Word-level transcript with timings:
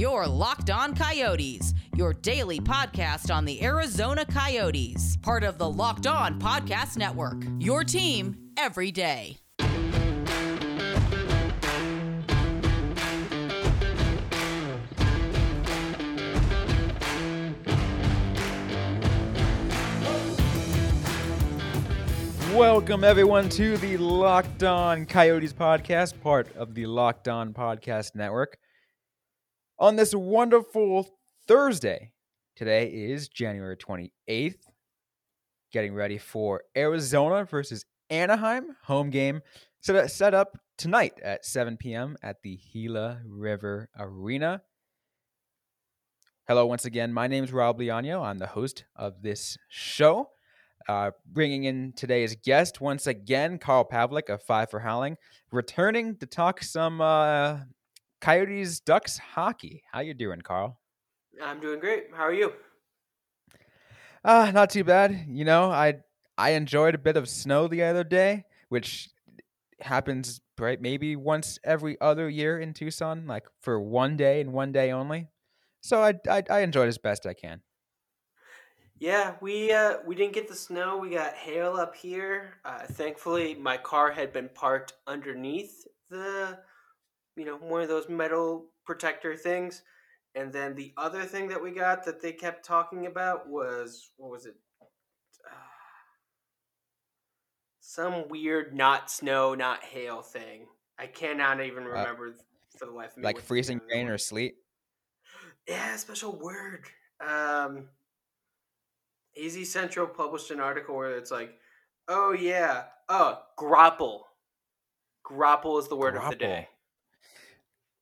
Your 0.00 0.26
Locked 0.26 0.70
On 0.70 0.94
Coyotes, 0.94 1.74
your 1.94 2.14
daily 2.14 2.58
podcast 2.58 3.30
on 3.30 3.44
the 3.44 3.62
Arizona 3.62 4.24
Coyotes, 4.24 5.18
part 5.18 5.44
of 5.44 5.58
the 5.58 5.68
Locked 5.68 6.06
On 6.06 6.40
Podcast 6.40 6.96
Network. 6.96 7.42
Your 7.58 7.84
team 7.84 8.34
every 8.56 8.90
day. 8.90 9.36
Welcome, 22.54 23.04
everyone, 23.04 23.50
to 23.50 23.76
the 23.76 23.98
Locked 23.98 24.62
On 24.62 25.04
Coyotes 25.04 25.52
podcast, 25.52 26.18
part 26.22 26.56
of 26.56 26.74
the 26.74 26.86
Locked 26.86 27.28
On 27.28 27.52
Podcast 27.52 28.14
Network. 28.14 28.56
On 29.80 29.96
this 29.96 30.14
wonderful 30.14 31.08
Thursday, 31.48 32.12
today 32.54 32.88
is 32.88 33.30
January 33.30 33.78
28th, 33.78 34.58
getting 35.72 35.94
ready 35.94 36.18
for 36.18 36.64
Arizona 36.76 37.46
versus 37.46 37.86
Anaheim, 38.10 38.76
home 38.82 39.08
game 39.08 39.40
set, 39.80 40.10
set 40.10 40.34
up 40.34 40.58
tonight 40.76 41.14
at 41.22 41.46
7 41.46 41.78
p.m. 41.78 42.18
at 42.22 42.42
the 42.42 42.58
Gila 42.70 43.22
River 43.26 43.88
Arena. 43.98 44.60
Hello, 46.46 46.66
once 46.66 46.84
again. 46.84 47.10
My 47.10 47.26
name 47.26 47.44
is 47.44 47.50
Rob 47.50 47.78
Liano. 47.78 48.22
I'm 48.22 48.36
the 48.36 48.48
host 48.48 48.84
of 48.96 49.22
this 49.22 49.56
show. 49.70 50.28
Uh, 50.90 51.12
bringing 51.24 51.64
in 51.64 51.94
today's 51.96 52.36
guest 52.44 52.82
once 52.82 53.06
again, 53.06 53.56
Carl 53.56 53.88
Pavlik 53.90 54.28
of 54.28 54.42
Five 54.42 54.68
for 54.68 54.80
Howling, 54.80 55.16
returning 55.50 56.16
to 56.16 56.26
talk 56.26 56.62
some 56.62 57.00
uh, 57.00 57.60
Coyotes 58.20 58.80
Ducks 58.80 59.18
hockey. 59.18 59.82
How 59.92 60.00
you 60.00 60.14
doing, 60.14 60.40
Carl? 60.40 60.78
I'm 61.42 61.60
doing 61.60 61.80
great. 61.80 62.08
How 62.14 62.24
are 62.24 62.32
you? 62.32 62.52
Uh, 64.24 64.50
not 64.52 64.70
too 64.70 64.84
bad. 64.84 65.26
You 65.28 65.44
know, 65.44 65.70
I 65.70 66.00
I 66.36 66.50
enjoyed 66.50 66.94
a 66.94 66.98
bit 66.98 67.16
of 67.16 67.28
snow 67.28 67.68
the 67.68 67.82
other 67.82 68.04
day, 68.04 68.44
which 68.68 69.08
happens 69.80 70.40
right 70.58 70.80
maybe 70.80 71.16
once 71.16 71.58
every 71.64 71.98
other 72.00 72.28
year 72.28 72.58
in 72.58 72.74
Tucson, 72.74 73.26
like 73.26 73.46
for 73.60 73.80
one 73.80 74.16
day 74.16 74.40
and 74.40 74.52
one 74.52 74.72
day 74.72 74.92
only. 74.92 75.28
So 75.80 76.02
I 76.02 76.14
I, 76.28 76.42
I 76.50 76.60
enjoyed 76.60 76.88
as 76.88 76.98
best 76.98 77.26
I 77.26 77.34
can. 77.34 77.62
Yeah, 78.98 79.36
we 79.40 79.72
uh, 79.72 79.96
we 80.04 80.14
didn't 80.14 80.34
get 80.34 80.46
the 80.46 80.54
snow. 80.54 80.98
We 80.98 81.08
got 81.08 81.32
hail 81.34 81.76
up 81.76 81.96
here. 81.96 82.58
Uh, 82.66 82.80
thankfully, 82.80 83.54
my 83.54 83.78
car 83.78 84.10
had 84.10 84.30
been 84.30 84.50
parked 84.52 84.92
underneath 85.06 85.86
the, 86.10 86.58
you 87.40 87.46
know, 87.46 87.56
one 87.56 87.80
of 87.80 87.88
those 87.88 88.10
metal 88.10 88.66
protector 88.84 89.34
things. 89.34 89.82
And 90.34 90.52
then 90.52 90.74
the 90.74 90.92
other 90.98 91.24
thing 91.24 91.48
that 91.48 91.62
we 91.62 91.70
got 91.70 92.04
that 92.04 92.20
they 92.20 92.32
kept 92.32 92.66
talking 92.66 93.06
about 93.06 93.48
was 93.48 94.10
what 94.18 94.30
was 94.30 94.44
it? 94.44 94.56
Uh, 94.82 95.48
some 97.80 98.28
weird 98.28 98.74
not 98.74 99.10
snow, 99.10 99.54
not 99.54 99.82
hail 99.82 100.20
thing. 100.20 100.66
I 100.98 101.06
cannot 101.06 101.62
even 101.62 101.84
Uh, 101.84 101.88
remember 101.88 102.36
for 102.76 102.84
the 102.84 102.92
life 102.92 103.12
of 103.12 103.16
me. 103.16 103.24
Like 103.24 103.40
freezing 103.40 103.80
rain 103.90 104.08
or 104.08 104.18
sleet. 104.18 104.56
Yeah, 105.66 105.96
special 105.96 106.38
word. 106.38 106.84
Um, 107.26 107.88
AZCentral 109.38 110.14
published 110.14 110.50
an 110.50 110.60
article 110.60 110.94
where 110.94 111.16
it's 111.16 111.30
like, 111.30 111.54
oh 112.06 112.32
yeah, 112.32 112.84
oh 113.08 113.38
graupel. 113.58 114.24
Graupel 115.24 115.80
is 115.80 115.88
the 115.88 115.96
word 115.96 116.16
of 116.16 116.28
the 116.28 116.36
day. 116.36 116.68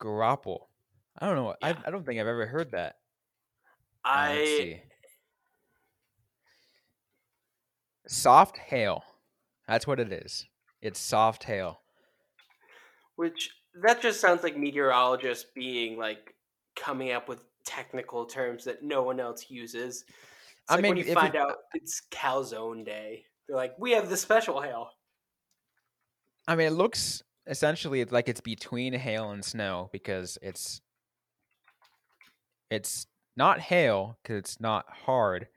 Graupel. 0.00 0.66
I 1.18 1.26
don't 1.26 1.36
know. 1.36 1.54
I 1.62 1.70
Yeah. 1.70 1.82
I 1.86 1.90
don't 1.90 2.04
think 2.06 2.20
I've 2.20 2.26
ever 2.26 2.46
heard 2.46 2.70
that. 2.72 2.96
Uh, 4.04 4.08
I. 4.08 4.82
Soft 8.06 8.56
hail. 8.56 9.02
That's 9.66 9.86
what 9.86 10.00
it 10.00 10.12
is. 10.12 10.46
It's 10.80 10.98
soft 11.00 11.44
hail. 11.44 11.80
which 13.16 13.50
that 13.82 14.00
just 14.00 14.20
sounds 14.20 14.42
like 14.44 14.56
meteorologists 14.56 15.46
being 15.54 15.98
like 15.98 16.34
coming 16.76 17.10
up 17.12 17.28
with 17.28 17.42
technical 17.64 18.24
terms 18.24 18.64
that 18.64 18.82
no 18.82 19.02
one 19.02 19.18
else 19.20 19.46
uses. 19.50 20.04
It's 20.06 20.08
I 20.68 20.74
like 20.76 20.84
when 20.84 20.94
mean, 20.94 21.06
you 21.06 21.12
find 21.14 21.34
it- 21.34 21.40
out 21.40 21.56
it's 21.74 22.02
calzone 22.12 22.84
day. 22.84 23.24
They're 23.46 23.56
like, 23.56 23.74
we 23.78 23.90
have 23.92 24.08
the 24.08 24.16
special 24.16 24.60
hail. 24.62 24.90
I 26.46 26.54
mean, 26.54 26.68
it 26.68 26.72
looks 26.74 27.22
essentially 27.48 28.00
it's 28.00 28.12
like 28.12 28.28
it's 28.28 28.40
between 28.40 28.92
hail 28.92 29.30
and 29.30 29.44
snow 29.44 29.88
because 29.92 30.38
it's 30.42 30.80
it's 32.70 33.06
not 33.36 33.60
hail 33.60 34.18
because 34.22 34.38
it's 34.38 34.60
not 34.60 34.84
hard, 35.06 35.48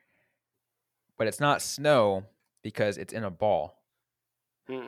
but 1.18 1.28
it's 1.28 1.40
not 1.40 1.62
snow 1.62 2.24
because 2.64 2.98
it's 2.98 3.14
in 3.14 3.24
a 3.24 3.32
ball. 3.32 3.84
Hmm. 4.68 4.88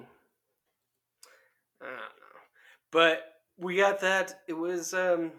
I 1.81 1.85
don't 1.85 1.95
know. 1.95 2.01
But 2.91 3.23
we 3.57 3.77
got 3.77 3.99
that. 4.01 4.41
It 4.47 4.53
was 4.53 4.93
um 4.93 5.31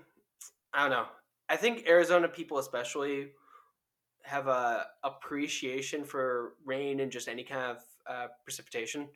I 0.72 0.82
don't 0.82 0.90
know. 0.90 1.06
I 1.48 1.56
think 1.56 1.86
Arizona 1.86 2.28
people 2.28 2.58
especially 2.58 3.28
have 4.22 4.48
a 4.48 4.86
appreciation 5.02 6.04
for 6.04 6.54
rain 6.64 7.00
and 7.00 7.12
just 7.12 7.28
any 7.28 7.44
kind 7.44 7.76
of 7.76 7.78
uh, 8.08 8.26
precipitation. 8.42 9.08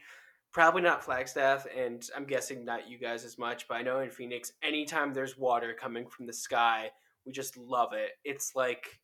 Probably 0.52 0.82
not 0.82 1.04
Flagstaff, 1.04 1.66
and 1.76 2.02
I'm 2.16 2.24
guessing 2.24 2.64
not 2.64 2.88
you 2.88 2.98
guys 2.98 3.24
as 3.24 3.38
much, 3.38 3.68
but 3.68 3.74
I 3.74 3.82
know 3.82 4.00
in 4.00 4.10
Phoenix, 4.10 4.52
anytime 4.62 5.12
there's 5.12 5.36
water 5.36 5.76
coming 5.78 6.06
from 6.08 6.26
the 6.26 6.32
sky, 6.32 6.90
we 7.26 7.32
just 7.32 7.56
love 7.56 7.92
it. 7.92 8.12
It's 8.24 8.52
like 8.54 8.98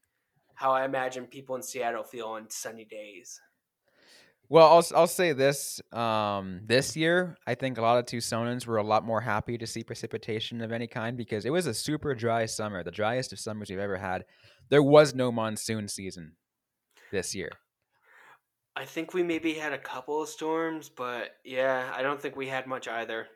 how 0.54 0.72
I 0.72 0.84
imagine 0.84 1.26
people 1.26 1.56
in 1.56 1.62
Seattle 1.62 2.02
feel 2.02 2.28
on 2.28 2.48
sunny 2.48 2.86
days. 2.86 3.40
Well, 4.48 4.68
I'll 4.68 4.84
I'll 4.94 5.06
say 5.06 5.32
this. 5.32 5.80
Um, 5.92 6.60
this 6.64 6.96
year, 6.96 7.36
I 7.46 7.54
think 7.54 7.78
a 7.78 7.82
lot 7.82 7.98
of 7.98 8.04
Tucsonans 8.04 8.66
were 8.66 8.76
a 8.76 8.82
lot 8.82 9.04
more 9.04 9.20
happy 9.20 9.56
to 9.58 9.66
see 9.66 9.82
precipitation 9.82 10.60
of 10.60 10.70
any 10.70 10.86
kind 10.86 11.16
because 11.16 11.44
it 11.44 11.50
was 11.50 11.66
a 11.66 11.74
super 11.74 12.14
dry 12.14 12.46
summer, 12.46 12.82
the 12.82 12.90
driest 12.90 13.32
of 13.32 13.38
summers 13.38 13.70
we've 13.70 13.78
ever 13.78 13.96
had. 13.96 14.24
There 14.68 14.82
was 14.82 15.14
no 15.14 15.32
monsoon 15.32 15.88
season 15.88 16.36
this 17.10 17.34
year. 17.34 17.50
I 18.76 18.84
think 18.84 19.14
we 19.14 19.22
maybe 19.22 19.54
had 19.54 19.72
a 19.72 19.78
couple 19.78 20.20
of 20.22 20.28
storms, 20.28 20.88
but 20.88 21.36
yeah, 21.44 21.92
I 21.94 22.02
don't 22.02 22.20
think 22.20 22.36
we 22.36 22.48
had 22.48 22.66
much 22.66 22.88
either. 22.88 23.28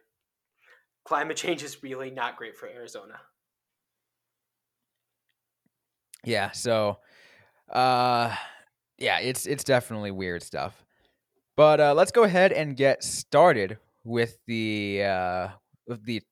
Climate 1.04 1.36
change 1.36 1.62
is 1.62 1.82
really 1.82 2.10
not 2.10 2.36
great 2.36 2.56
for 2.56 2.68
Arizona. 2.68 3.20
Yeah, 6.24 6.50
so 6.50 6.98
uh 7.72 8.34
yeah, 8.98 9.20
it's 9.20 9.46
it's 9.46 9.64
definitely 9.64 10.10
weird 10.10 10.42
stuff. 10.42 10.84
But 11.56 11.80
uh 11.80 11.94
let's 11.94 12.10
go 12.10 12.24
ahead 12.24 12.52
and 12.52 12.76
get 12.76 13.04
started 13.04 13.78
with 14.04 14.38
the 14.46 15.04
uh 15.04 15.48
with 15.86 16.04
the 16.04 16.22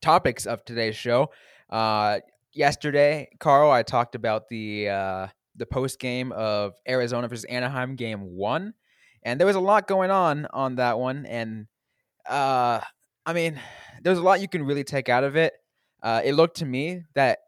topics 0.00 0.46
of 0.46 0.64
today's 0.64 0.96
show. 0.96 1.30
Uh 1.68 2.20
yesterday, 2.52 3.28
Carl, 3.38 3.70
I 3.70 3.82
talked 3.82 4.14
about 4.14 4.48
the 4.48 4.88
uh 4.88 5.26
the 5.56 5.66
post 5.66 5.98
game 5.98 6.32
of 6.32 6.74
Arizona 6.88 7.28
versus 7.28 7.44
Anaheim 7.44 7.96
game 7.96 8.20
1 8.36 8.74
and 9.22 9.40
there 9.40 9.46
was 9.46 9.56
a 9.56 9.60
lot 9.60 9.88
going 9.88 10.10
on 10.10 10.46
on 10.52 10.76
that 10.76 10.98
one 10.98 11.26
and 11.26 11.66
uh 12.28 12.80
I 13.28 13.32
mean, 13.32 13.60
there's 14.02 14.18
a 14.18 14.22
lot 14.22 14.40
you 14.40 14.46
can 14.46 14.62
really 14.62 14.84
take 14.84 15.08
out 15.08 15.24
of 15.24 15.36
it. 15.36 15.52
Uh 16.02 16.22
it 16.24 16.34
looked 16.34 16.58
to 16.58 16.64
me 16.64 17.02
that 17.14 17.40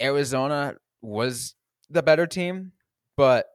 Arizona 0.00 0.76
was 1.02 1.54
the 1.90 2.02
better 2.02 2.26
team, 2.26 2.72
but 3.16 3.46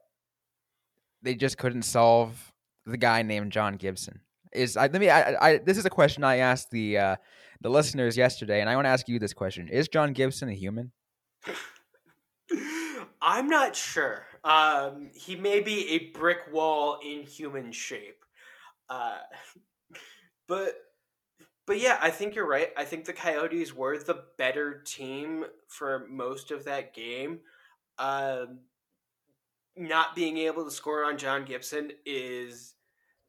they 1.22 1.34
just 1.34 1.58
couldn't 1.58 1.82
solve 1.82 2.52
the 2.86 2.96
guy 2.96 3.22
named 3.22 3.52
John 3.52 3.76
Gibson. 3.76 4.20
Is 4.52 4.76
I 4.76 4.82
let 4.82 5.00
me 5.00 5.10
I, 5.10 5.50
I 5.54 5.58
this 5.58 5.78
is 5.78 5.84
a 5.84 5.90
question 5.90 6.24
I 6.24 6.36
asked 6.36 6.70
the 6.70 6.98
uh 6.98 7.16
the 7.60 7.70
listeners 7.70 8.16
yesterday, 8.16 8.60
and 8.60 8.70
I 8.70 8.76
want 8.76 8.84
to 8.84 8.90
ask 8.90 9.08
you 9.08 9.18
this 9.18 9.34
question: 9.34 9.68
Is 9.68 9.88
John 9.88 10.12
Gibson 10.12 10.48
a 10.48 10.54
human? 10.54 10.92
I'm 13.20 13.48
not 13.48 13.74
sure. 13.74 14.24
Um, 14.44 15.10
he 15.14 15.36
may 15.36 15.60
be 15.60 15.90
a 15.90 16.18
brick 16.18 16.52
wall 16.52 17.00
in 17.04 17.22
human 17.22 17.72
shape, 17.72 18.24
uh, 18.88 19.18
but 20.46 20.74
but 21.66 21.80
yeah, 21.80 21.98
I 22.00 22.10
think 22.10 22.34
you're 22.34 22.48
right. 22.48 22.70
I 22.78 22.84
think 22.84 23.04
the 23.04 23.12
Coyotes 23.12 23.74
were 23.74 23.98
the 23.98 24.24
better 24.38 24.82
team 24.86 25.44
for 25.66 26.06
most 26.08 26.50
of 26.50 26.64
that 26.64 26.94
game. 26.94 27.40
Um, 27.98 28.60
not 29.76 30.16
being 30.16 30.38
able 30.38 30.64
to 30.64 30.70
score 30.70 31.04
on 31.04 31.18
John 31.18 31.44
Gibson 31.44 31.90
is 32.06 32.74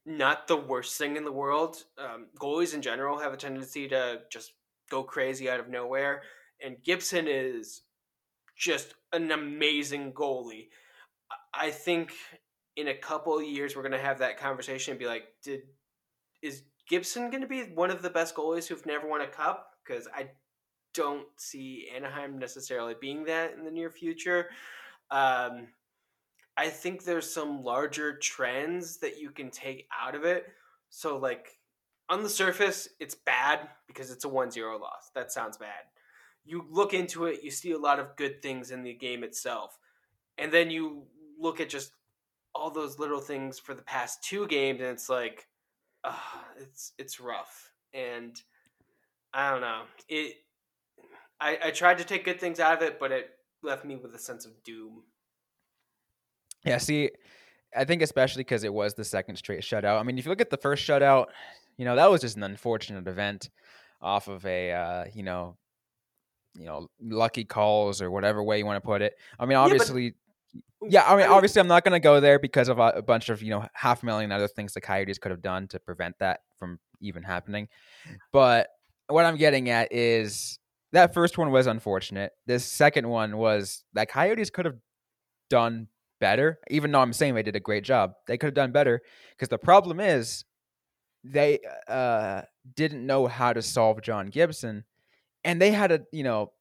not 0.06 0.48
the 0.48 0.56
worst 0.56 0.98
thing 0.98 1.18
in 1.18 1.26
the 1.26 1.32
world. 1.32 1.84
Um, 1.98 2.28
goalies 2.40 2.74
in 2.74 2.82
general 2.82 3.20
have 3.20 3.34
a 3.34 3.38
tendency 3.38 3.90
to 3.90 4.22
just 4.32 4.54
go 4.90 5.04
crazy 5.04 5.50
out 5.50 5.60
of 5.60 5.68
nowhere, 5.68 6.22
and 6.64 6.82
Gibson 6.84 7.28
is 7.28 7.82
just 8.60 8.94
an 9.14 9.32
amazing 9.32 10.14
goalie. 10.14 10.70
I- 11.54 11.72
think 11.72 12.14
in 12.76 12.90
a 12.90 12.98
couple 12.98 13.42
years 13.42 13.76
we're 13.76 13.84
gonna 13.84 13.98
have 13.98 14.20
that 14.20 14.38
conversation 14.38 14.92
and 14.92 15.00
be 15.00 15.08
like, 15.08 15.34
did 15.42 15.64
is 16.42 16.64
Gibson 16.88 17.30
gonna 17.32 17.48
be 17.48 17.64
one 17.64 17.90
of 17.90 18.02
the 18.02 18.10
best 18.10 18.36
goalies 18.36 18.68
who've 18.68 18.86
never 18.86 19.08
won 19.08 19.22
a 19.22 19.28
cup? 19.28 19.78
Because 19.84 20.08
I 20.14 20.32
don't 20.94 21.28
see 21.38 21.90
Anaheim 21.96 22.38
necessarily 22.38 22.96
being 23.00 23.24
that 23.26 23.54
in 23.54 23.64
the 23.64 23.72
near 23.72 23.90
future. 23.90 24.50
Um, 25.12 25.74
I 26.58 26.70
think 26.70 27.04
there's 27.04 27.32
some 27.32 27.64
larger 27.64 28.18
trends 28.18 28.98
that 28.98 29.20
you 29.20 29.32
can 29.32 29.50
take 29.50 29.88
out 29.98 30.16
of 30.16 30.26
it. 30.26 30.48
So, 30.90 31.18
like, 31.18 31.58
on 32.10 32.24
the 32.24 32.30
surface, 32.30 32.90
it's 33.00 33.16
bad 33.16 33.70
because 33.88 34.12
it's 34.12 34.26
a 34.26 34.30
1 34.30 34.52
0 34.52 34.78
loss. 34.80 35.12
That 35.16 35.32
sounds 35.32 35.58
bad. 35.58 35.86
You 36.50 36.66
look 36.68 36.96
into 36.96 37.26
it, 37.26 37.44
you 37.44 37.52
see 37.52 37.72
a 37.72 37.78
lot 37.78 38.00
of 38.00 38.16
good 38.16 38.42
things 38.42 38.72
in 38.72 38.82
the 38.82 38.94
game 38.94 39.24
itself. 39.24 39.78
And 40.40 40.52
then 40.52 40.72
you 40.72 41.04
look 41.38 41.60
at 41.60 41.70
just 41.70 41.92
all 42.56 42.72
those 42.72 42.98
little 42.98 43.20
things 43.20 43.60
for 43.60 43.76
the 43.76 43.84
past 43.84 44.24
two 44.24 44.48
games, 44.48 44.82
and 44.82 44.90
it's 44.90 45.10
like, 45.10 45.48
uh, 46.04 46.16
it's 46.60 46.94
it's 46.98 47.20
rough. 47.20 47.72
And 47.94 48.36
I 49.32 49.52
don't 49.52 49.62
know. 49.62 49.84
It. 50.08 50.38
I, 51.40 51.58
I 51.66 51.72
tried 51.72 52.00
to 52.00 52.04
take 52.04 52.26
good 52.26 52.40
things 52.40 52.60
out 52.60 52.78
of 52.78 52.82
it, 52.82 53.00
but 53.00 53.12
it 53.12 53.30
left 53.62 53.86
me 53.86 53.96
with 53.96 54.16
a 54.16 54.20
sense 54.20 54.46
of 54.46 54.52
doom. 54.64 55.04
Yeah, 56.66 56.80
see, 56.80 57.12
I 57.76 57.86
think 57.86 58.02
especially 58.02 58.42
because 58.42 58.64
it 58.64 58.74
was 58.74 58.96
the 58.96 59.06
second 59.06 59.36
straight 59.36 59.62
shutout. 59.62 60.00
I 60.00 60.04
mean, 60.04 60.18
if 60.18 60.26
you 60.26 60.30
look 60.30 60.42
at 60.42 60.50
the 60.50 60.58
first 60.58 60.86
shutout, 60.86 61.28
you 61.78 61.86
know 61.86 61.96
that 61.96 62.10
was 62.10 62.22
just 62.22 62.38
an 62.38 62.44
unfortunate 62.44 63.08
event 63.08 63.50
off 64.02 64.28
of 64.28 64.46
a 64.46 64.72
uh, 64.72 65.06
you 65.14 65.24
know 65.24 65.56
you 66.56 66.66
know 66.66 66.88
lucky 67.02 67.46
calls 67.46 68.02
or 68.02 68.12
whatever 68.12 68.44
way 68.44 68.58
you 68.58 68.66
want 68.66 68.82
to 68.82 68.86
put 68.86 69.02
it. 69.02 69.16
I 69.40 69.46
mean, 69.46 69.58
obviously. 69.58 70.04
Yeah, 70.04 70.62
but, 70.82 70.92
yeah 70.92 71.04
I 71.06 71.16
mean, 71.16 71.28
obviously, 71.28 71.60
I'm 71.60 71.68
not 71.68 71.84
going 71.84 71.94
to 71.94 72.04
go 72.04 72.20
there 72.20 72.40
because 72.40 72.70
of 72.70 72.80
a, 72.80 73.02
bunch 73.02 73.30
of 73.30 73.42
you 73.42 73.50
know 73.50 73.66
half 73.74 74.04
a 74.04 74.06
million 74.06 74.32
other 74.32 74.48
things 74.48 74.74
the 74.74 74.82
Coyotes 74.82 75.18
could 75.18 75.32
have 75.32 75.42
done 75.42 75.68
to 75.70 75.80
prevent 75.80 76.18
that 76.20 76.42
from 76.58 76.80
even 77.02 77.24
happening. 77.24 77.68
But 78.32 78.68
what 79.08 79.26
I'm 79.26 79.38
getting 79.38 79.70
at 79.70 79.92
is 79.92 80.60
that 80.92 81.14
first 81.14 81.38
one 81.38 81.52
was 81.52 81.68
unfortunate. 81.68 82.32
This 82.46 82.66
second 82.66 83.08
one 83.08 83.38
was 83.38 83.84
that 83.94 84.10
Coyotes 84.10 84.50
could 84.50 84.66
have 84.66 84.78
done 85.50 85.88
better, 86.20 86.60
even 86.70 86.92
though 86.92 87.00
I'm 87.00 87.14
saying 87.14 87.36
they 87.36 87.44
did 87.44 87.56
a 87.56 87.62
great 87.62 87.84
job. 87.84 88.14
They 88.28 88.38
could 88.38 88.48
have 88.48 88.54
done 88.54 88.72
better 88.72 89.02
because 89.32 89.50
the 89.50 89.58
problem 89.58 90.00
is 90.00 90.46
they 91.24 91.60
uh, 91.88 92.42
didn't 92.76 93.06
know 93.06 93.28
how 93.28 93.54
to 93.54 93.62
solve 93.62 94.02
John 94.02 94.28
Gibson, 94.28 94.86
and 95.44 95.62
they 95.62 95.72
had 95.72 95.92
a 95.92 96.02
you 96.12 96.24
know 96.24 96.52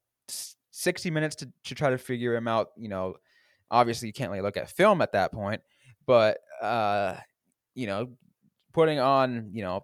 sixty 0.71 1.11
minutes 1.11 1.37
to 1.37 1.49
to 1.65 1.75
try 1.75 1.91
to 1.91 1.99
figure 1.99 2.35
him 2.35 2.49
out. 2.49 2.69
You 2.77 2.89
know, 2.89 3.15
obviously 3.71 4.09
you 4.09 4.13
can't 4.13 4.31
really 4.31 4.43
look 4.43 4.57
at 4.57 4.71
film 4.71 5.01
at 5.01 5.13
that 5.13 5.33
point, 5.33 5.63
but 6.07 6.39
uh, 6.63 7.17
you 7.75 7.87
know, 7.87 8.11
putting 8.73 8.99
on 8.99 9.51
you 9.53 9.63
know 9.63 9.83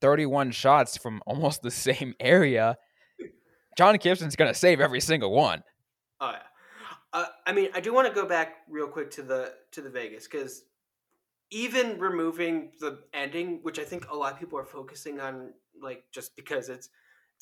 thirty 0.00 0.26
one 0.26 0.50
shots 0.50 0.96
from 0.96 1.22
almost 1.26 1.62
the 1.62 1.70
same 1.70 2.14
area, 2.20 2.76
John 3.76 3.96
Gibson's 3.96 4.36
gonna 4.36 4.54
save 4.54 4.80
every 4.80 5.00
single 5.00 5.32
one. 5.32 5.62
Oh 6.20 6.30
yeah. 6.30 6.38
Uh, 7.14 7.26
I 7.46 7.52
mean, 7.52 7.68
I 7.74 7.80
do 7.80 7.92
want 7.92 8.08
to 8.08 8.14
go 8.14 8.26
back 8.26 8.58
real 8.70 8.86
quick 8.86 9.10
to 9.12 9.22
the 9.22 9.52
to 9.72 9.82
the 9.82 9.90
Vegas 9.90 10.26
because 10.26 10.62
even 11.50 11.98
removing 11.98 12.72
the 12.80 13.00
ending, 13.12 13.60
which 13.62 13.78
I 13.78 13.84
think 13.84 14.10
a 14.10 14.16
lot 14.16 14.32
of 14.32 14.40
people 14.40 14.58
are 14.58 14.64
focusing 14.64 15.20
on, 15.20 15.52
like 15.80 16.04
just 16.10 16.34
because 16.34 16.70
it's 16.70 16.88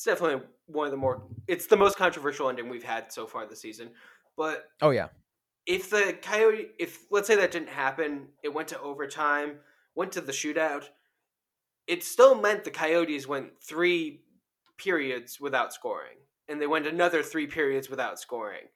it's 0.00 0.06
definitely 0.06 0.42
one 0.64 0.86
of 0.86 0.92
the 0.92 0.96
more 0.96 1.22
it's 1.46 1.66
the 1.66 1.76
most 1.76 1.98
controversial 1.98 2.48
ending 2.48 2.70
we've 2.70 2.82
had 2.82 3.12
so 3.12 3.26
far 3.26 3.46
this 3.46 3.60
season. 3.60 3.90
But 4.34 4.64
oh 4.80 4.92
yeah, 4.92 5.08
if 5.66 5.90
the 5.90 6.16
Coyote, 6.22 6.68
if 6.78 7.04
let's 7.10 7.26
say 7.26 7.36
that 7.36 7.50
didn't 7.50 7.68
happen, 7.68 8.28
it 8.42 8.48
went 8.48 8.68
to 8.68 8.80
overtime, 8.80 9.56
went 9.94 10.12
to 10.12 10.22
the 10.22 10.32
shootout, 10.32 10.84
it 11.86 12.02
still 12.02 12.34
meant 12.34 12.64
the 12.64 12.70
Coyotes 12.70 13.28
went 13.28 13.50
three 13.62 14.22
periods 14.78 15.38
without 15.38 15.74
scoring, 15.74 16.16
and 16.48 16.62
they 16.62 16.66
went 16.66 16.86
another 16.86 17.22
three 17.22 17.46
periods 17.46 17.90
without 17.90 18.18
scoring. 18.18 18.68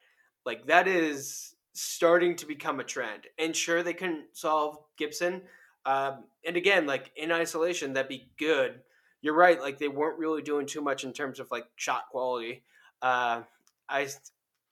Like 0.44 0.66
that 0.66 0.86
is 0.86 1.54
starting 1.72 2.36
to 2.36 2.44
become 2.44 2.80
a 2.80 2.84
trend. 2.84 3.28
And 3.38 3.56
sure, 3.56 3.82
they 3.82 3.94
couldn't 3.94 4.26
solve 4.34 4.76
Gibson. 4.98 5.40
Um, 5.86 6.24
and 6.46 6.58
again, 6.58 6.84
like 6.84 7.12
in 7.16 7.32
isolation, 7.32 7.94
that'd 7.94 8.10
be 8.10 8.28
good. 8.38 8.80
You're 9.24 9.32
right. 9.32 9.58
Like 9.58 9.78
they 9.78 9.88
weren't 9.88 10.18
really 10.18 10.42
doing 10.42 10.66
too 10.66 10.82
much 10.82 11.02
in 11.02 11.14
terms 11.14 11.40
of 11.40 11.50
like 11.50 11.64
shot 11.76 12.10
quality. 12.10 12.62
Uh, 13.00 13.40
I 13.88 14.08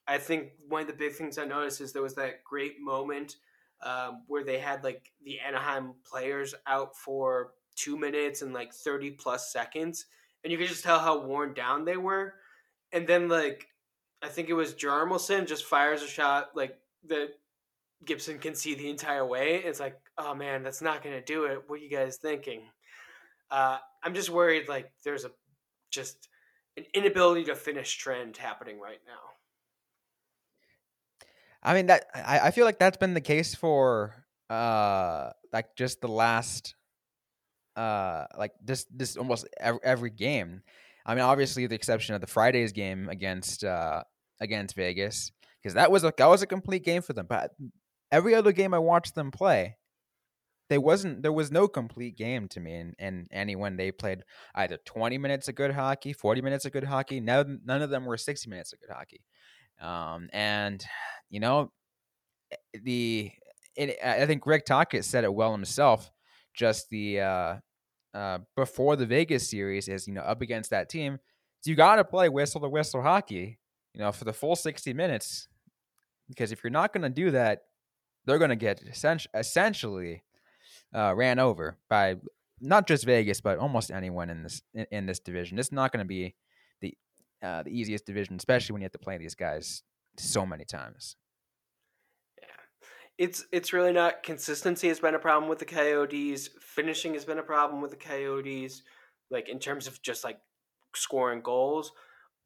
I 0.07 0.19
think 0.19 0.51
one 0.69 0.81
of 0.81 0.87
the 0.87 0.93
big 0.93 1.13
things 1.13 1.39
I 1.39 1.45
noticed 1.45 1.81
is 1.81 1.91
there 1.91 2.03
was 2.03 2.13
that 2.15 2.43
great 2.43 2.79
moment 2.79 3.37
um, 3.83 4.21
where 4.27 4.43
they 4.43 4.59
had 4.59 4.83
like 4.83 5.11
the 5.25 5.39
Anaheim 5.39 5.95
players 6.05 6.53
out 6.67 6.95
for 6.95 7.53
two 7.75 7.97
minutes 7.97 8.43
and 8.43 8.53
like 8.53 8.71
30 8.71 9.11
plus 9.11 9.51
seconds. 9.51 10.05
And 10.43 10.51
you 10.51 10.59
could 10.59 10.67
just 10.67 10.83
tell 10.83 10.99
how 10.99 11.25
worn 11.25 11.55
down 11.55 11.83
they 11.83 11.97
were. 11.97 12.35
And 12.91 13.07
then 13.07 13.29
like 13.29 13.69
I 14.21 14.27
think 14.27 14.49
it 14.49 14.53
was 14.53 14.75
Hjalmarsson 14.75 15.47
just 15.47 15.65
fires 15.65 16.03
a 16.03 16.07
shot 16.07 16.51
like 16.53 16.77
that 17.07 17.29
Gibson 18.05 18.37
can 18.37 18.53
see 18.53 18.75
the 18.75 18.91
entire 18.91 19.25
way. 19.25 19.63
It's 19.65 19.79
like, 19.79 19.99
oh 20.19 20.35
man, 20.35 20.61
that's 20.61 20.83
not 20.83 21.01
to 21.01 21.21
do 21.21 21.45
it. 21.45 21.63
What 21.65 21.79
are 21.79 21.83
you 21.83 21.89
guys 21.89 22.17
thinking? 22.17 22.61
Uh, 23.49 23.79
I'm 24.03 24.13
just 24.13 24.29
worried 24.29 24.67
like 24.67 24.91
there's 25.03 25.25
a 25.25 25.31
just 25.91 26.27
an 26.77 26.85
inability 26.93 27.45
to 27.45 27.55
finish 27.55 27.97
trend 27.97 28.37
happening 28.37 28.79
right 28.79 28.99
now. 29.07 29.29
I 31.61 31.73
mean 31.73 31.85
that 31.87 32.05
I, 32.13 32.39
I 32.47 32.51
feel 32.51 32.65
like 32.65 32.79
that's 32.79 32.97
been 32.97 33.13
the 33.13 33.21
case 33.21 33.55
for 33.55 34.15
uh 34.49 35.29
like 35.51 35.75
just 35.75 36.01
the 36.01 36.07
last 36.07 36.75
uh 37.75 38.25
like 38.37 38.51
this 38.61 38.85
this 38.93 39.15
almost 39.15 39.47
every, 39.59 39.79
every 39.83 40.09
game. 40.09 40.61
I 41.05 41.15
mean 41.15 41.23
obviously 41.23 41.67
the 41.67 41.75
exception 41.75 42.15
of 42.15 42.21
the 42.21 42.27
Fridays 42.27 42.73
game 42.73 43.07
against 43.09 43.63
uh 43.63 44.03
against 44.41 44.75
Vegas 44.75 45.31
because 45.61 45.75
that 45.75 45.91
was 45.91 46.03
a 46.03 46.13
that 46.17 46.27
was 46.27 46.41
a 46.41 46.47
complete 46.47 46.83
game 46.83 47.01
for 47.01 47.13
them. 47.13 47.27
But 47.29 47.51
every 48.11 48.35
other 48.35 48.51
game 48.51 48.73
I 48.73 48.79
watched 48.79 49.15
them 49.15 49.31
play, 49.31 49.77
they 50.73 50.79
wasn't 50.79 51.21
there 51.21 51.31
was 51.31 51.51
no 51.51 51.67
complete 51.67 52.17
game 52.17 52.47
to 52.47 52.59
me. 52.59 52.73
And 52.73 52.95
and 52.97 53.27
any 53.31 53.55
when 53.55 53.77
they 53.77 53.91
played 53.91 54.23
either 54.55 54.79
twenty 54.85 55.19
minutes 55.19 55.47
of 55.47 55.53
good 55.53 55.71
hockey, 55.71 56.13
forty 56.13 56.41
minutes 56.41 56.65
of 56.65 56.71
good 56.71 56.83
hockey. 56.83 57.19
None 57.19 57.61
none 57.63 57.83
of 57.83 57.91
them 57.91 58.05
were 58.05 58.17
sixty 58.17 58.49
minutes 58.49 58.73
of 58.73 58.79
good 58.79 58.89
hockey. 58.89 59.21
Um, 59.79 60.29
and 60.33 60.83
you 61.29 61.39
know 61.39 61.71
eh, 62.51 62.55
the 62.81 63.31
it, 63.75 63.97
I 64.03 64.25
think 64.25 64.47
Rick 64.47 64.65
Tocchet 64.65 65.05
said 65.05 65.23
it 65.23 65.33
well 65.33 65.51
himself. 65.51 66.09
Just 66.55 66.89
the 66.89 67.21
uh, 67.21 67.55
uh, 68.15 68.39
before 68.55 68.95
the 68.95 69.05
Vegas 69.05 69.47
series 69.47 69.87
is 69.87 70.07
you 70.07 70.13
know 70.15 70.21
up 70.21 70.41
against 70.41 70.71
that 70.71 70.89
team, 70.89 71.19
you 71.65 71.75
got 71.75 71.97
to 71.97 72.03
play 72.03 72.29
whistle 72.29 72.61
to 72.61 72.69
whistle 72.69 73.03
hockey. 73.03 73.59
You 73.93 74.01
know, 74.01 74.11
for 74.11 74.25
the 74.25 74.33
full 74.33 74.55
sixty 74.55 74.91
minutes, 74.91 75.47
because 76.27 76.51
if 76.51 76.63
you're 76.63 76.71
not 76.71 76.93
going 76.93 77.03
to 77.03 77.11
do 77.11 77.29
that, 77.29 77.59
they're 78.25 78.39
going 78.39 78.49
to 78.49 78.55
get 78.55 78.81
essentially 79.35 80.23
uh, 80.93 81.13
ran 81.15 81.39
over 81.39 81.77
by 81.89 82.15
not 82.61 82.87
just 82.87 83.05
Vegas, 83.05 83.41
but 83.41 83.57
almost 83.57 83.91
anyone 83.91 84.29
in 84.29 84.43
this 84.43 84.61
in, 84.73 84.85
in 84.91 85.05
this 85.05 85.19
division. 85.19 85.59
It's 85.59 85.71
not 85.71 85.91
going 85.91 86.03
to 86.03 86.07
be 86.07 86.35
the 86.81 86.97
uh, 87.41 87.63
the 87.63 87.69
easiest 87.69 88.05
division, 88.05 88.35
especially 88.35 88.73
when 88.73 88.81
you 88.81 88.85
have 88.85 88.93
to 88.93 88.99
play 88.99 89.17
these 89.17 89.35
guys 89.35 89.83
so 90.17 90.45
many 90.45 90.65
times. 90.65 91.15
Yeah, 92.41 92.47
it's 93.17 93.45
it's 93.51 93.73
really 93.73 93.93
not 93.93 94.23
consistency 94.23 94.87
has 94.87 94.99
been 94.99 95.15
a 95.15 95.19
problem 95.19 95.49
with 95.49 95.59
the 95.59 95.65
Coyotes. 95.65 96.49
Finishing 96.61 97.13
has 97.13 97.25
been 97.25 97.39
a 97.39 97.43
problem 97.43 97.81
with 97.81 97.91
the 97.91 97.97
Coyotes, 97.97 98.83
like 99.29 99.49
in 99.49 99.59
terms 99.59 99.87
of 99.87 100.01
just 100.01 100.23
like 100.23 100.39
scoring 100.95 101.41
goals. 101.41 101.91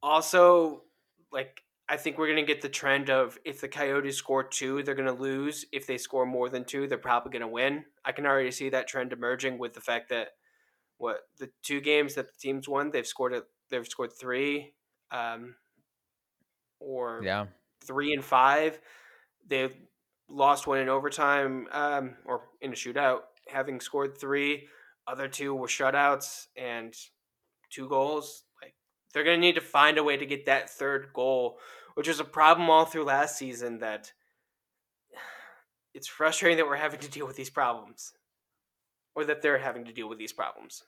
Also, 0.02 0.84
like 1.32 1.62
I 1.90 1.96
think 1.96 2.18
we're 2.18 2.28
going 2.28 2.46
to 2.46 2.54
get 2.54 2.62
the 2.62 2.70
trend 2.70 3.10
of 3.10 3.38
if 3.46 3.62
the 3.62 3.68
Coyotes 3.68 4.18
score 4.18 4.44
two, 4.44 4.84
they're 4.84 4.96
going 4.96 5.08
to 5.08 5.22
lose. 5.22 5.66
If 5.72 5.88
they 5.88 5.98
score 5.98 6.26
more 6.26 6.50
than 6.50 6.66
two, 6.66 6.88
they're 6.88 6.98
probably 6.98 7.32
going 7.32 7.42
to 7.42 7.48
win. 7.48 7.86
I 8.04 8.12
can 8.12 8.26
already 8.26 8.52
see 8.52 8.70
that 8.70 8.88
trend 8.88 9.14
emerging 9.14 9.58
with 9.58 9.74
the 9.74 9.82
fact 9.82 10.10
that 10.10 10.30
what 10.98 11.22
the 11.38 11.50
two 11.64 11.80
games 11.80 12.16
that 12.16 12.28
the 12.28 12.40
teams 12.40 12.68
won, 12.68 12.92
they've 12.92 13.08
scored 13.08 13.34
a, 13.34 13.44
they've 13.70 13.88
scored 13.88 14.12
three, 14.20 14.74
um, 15.12 15.56
or 16.80 17.22
yeah, 17.24 17.46
three 17.86 18.14
and 18.14 18.24
five. 18.24 18.80
They've 19.48 19.76
lost 20.30 20.68
one 20.68 20.80
in 20.80 20.90
overtime 20.90 21.68
um, 21.72 22.16
or 22.26 22.42
in 22.62 22.74
a 22.74 22.76
shootout, 22.76 23.20
having 23.48 23.80
scored 23.80 24.18
three. 24.18 24.68
Other 25.08 25.30
two 25.30 25.56
were 25.56 25.68
shutouts 25.68 26.48
and 26.58 26.94
two 27.70 27.88
goals. 27.88 28.44
They're 29.14 29.24
going 29.24 29.38
to 29.38 29.46
need 29.46 29.56
to 29.56 29.62
find 29.62 29.98
a 29.98 30.04
way 30.04 30.18
to 30.18 30.26
get 30.26 30.46
that 30.46 30.70
third 30.70 31.10
goal 31.14 31.60
which 31.98 32.08
was 32.08 32.20
a 32.20 32.24
problem 32.24 32.70
all 32.70 32.86
through 32.86 33.06
last 33.06 33.40
season 33.40 33.80
that 33.80 34.14
it's 35.96 36.08
frustrating 36.08 36.58
that 36.58 36.68
we're 36.68 36.76
having 36.76 37.00
to 37.00 37.10
deal 37.10 37.26
with 37.26 37.36
these 37.36 37.50
problems 37.50 38.14
or 39.16 39.26
that 39.26 39.42
they're 39.42 39.58
having 39.58 39.84
to 39.86 39.92
deal 39.92 40.08
with 40.08 40.20
these 40.20 40.32
problems. 40.32 40.84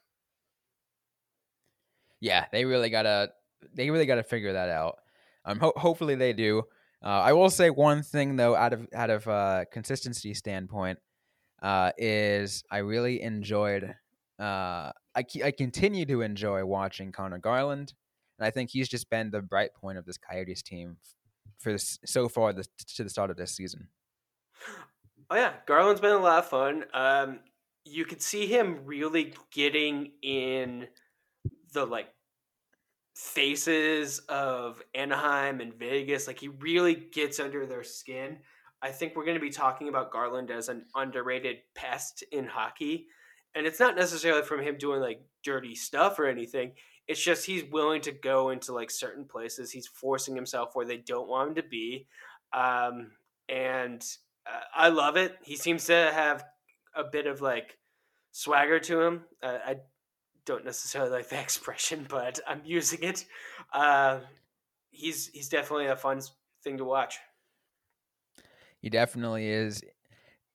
Yeah, 2.22 2.46
they 2.52 2.64
really 2.64 2.92
gotta 2.92 3.32
they 3.74 3.90
really 3.90 4.06
gotta 4.06 4.22
figure 4.22 4.54
that 4.54 4.70
out. 4.70 5.00
Um, 5.46 5.58
ho- 5.58 5.74
hopefully 5.76 6.14
they 6.14 6.32
do. 6.32 6.62
Uh, 7.04 7.08
I 7.08 7.34
will 7.34 7.50
say 7.50 7.72
one 7.72 8.04
thing 8.04 8.36
though, 8.36 8.56
out 8.56 8.74
of 8.74 8.88
out 8.94 9.10
of 9.10 9.28
uh, 9.28 9.66
consistency 9.72 10.36
standpoint, 10.36 11.00
uh, 11.64 11.92
is 11.98 12.64
I 12.70 12.80
really 12.80 13.24
enjoyed. 13.24 13.96
Uh, 14.38 14.92
I 15.16 15.24
I 15.44 15.50
continue 15.58 16.06
to 16.06 16.22
enjoy 16.22 16.64
watching 16.66 17.12
Conor 17.12 17.40
Garland 17.40 17.96
and 18.40 18.48
I 18.48 18.52
think 18.52 18.70
he's 18.70 18.88
just 18.88 19.10
been 19.10 19.32
the 19.32 19.42
bright 19.42 19.74
point 19.74 19.98
of 19.98 20.06
this 20.06 20.18
Coyotes 20.18 20.62
team 20.62 20.98
for 21.60 21.74
this 21.74 22.00
so 22.06 22.30
far 22.30 22.54
to 22.54 23.04
the 23.04 23.10
start 23.10 23.30
of 23.30 23.38
this 23.38 23.52
season. 23.52 23.90
Oh 25.30 25.36
yeah, 25.36 25.54
Garland's 25.68 26.02
been 26.02 26.12
a 26.12 26.18
lot 26.18 26.40
of 26.40 26.48
fun. 26.48 26.86
Um, 26.94 27.40
you 27.84 28.06
could 28.06 28.22
see 28.22 28.48
him 28.48 28.80
really 28.86 29.34
getting 29.52 30.14
in 30.22 30.88
the 31.74 31.86
like 31.86 32.08
faces 33.14 34.20
of 34.30 34.82
Anaheim 34.96 35.60
and 35.60 35.74
Vegas. 35.74 36.26
Like 36.26 36.40
he 36.40 36.48
really 36.48 36.96
gets 36.96 37.40
under 37.40 37.66
their 37.66 37.84
skin. 37.84 38.38
I 38.82 38.92
think 38.92 39.16
we're 39.16 39.26
going 39.26 39.36
to 39.36 39.42
be 39.42 39.50
talking 39.50 39.90
about 39.90 40.12
Garland 40.12 40.50
as 40.50 40.70
an 40.70 40.86
underrated 40.96 41.58
pest 41.76 42.24
in 42.32 42.46
hockey. 42.46 43.08
And 43.54 43.68
it's 43.68 43.80
not 43.80 43.98
necessarily 43.98 44.44
from 44.44 44.62
him 44.62 44.78
doing 44.78 45.02
like 45.02 45.22
dirty 45.44 45.76
stuff 45.76 46.18
or 46.18 46.28
anything. 46.28 46.72
It's 47.10 47.20
just 47.20 47.48
he's 47.48 47.64
willing 47.64 48.02
to 48.02 48.12
go 48.12 48.52
into 48.52 48.72
like 48.72 48.92
certain 48.92 49.26
places. 49.26 49.72
He's 49.72 49.88
forcing 49.88 50.36
himself 50.36 50.76
where 50.76 50.86
they 50.86 50.98
don't 50.98 51.28
want 51.28 51.50
him 51.50 51.56
to 51.56 51.64
be. 51.64 52.06
Um, 52.54 53.14
and 53.50 54.06
uh, 54.46 54.60
I 54.76 54.90
love 54.90 55.18
it. 55.18 55.36
He 55.44 55.56
seems 55.56 55.86
to 55.86 56.12
have 56.14 56.46
a 56.96 57.04
bit 57.04 57.26
of 57.26 57.42
like 57.42 57.80
swagger 58.32 58.80
to 58.82 59.02
him. 59.02 59.22
Uh, 59.42 59.58
I 59.66 59.78
don't 60.46 60.64
necessarily 60.64 61.10
like 61.10 61.30
the 61.30 61.40
expression, 61.42 62.06
but 62.08 62.40
I'm 62.48 62.62
using 62.64 63.02
it. 63.02 63.26
Uh, 63.74 64.20
he's 64.92 65.30
he's 65.30 65.50
definitely 65.50 65.88
a 65.88 65.96
fun 65.96 66.22
thing 66.64 66.78
to 66.78 66.86
watch. 66.86 67.18
He 68.84 68.92
definitely 68.92 69.50
is, 69.50 69.82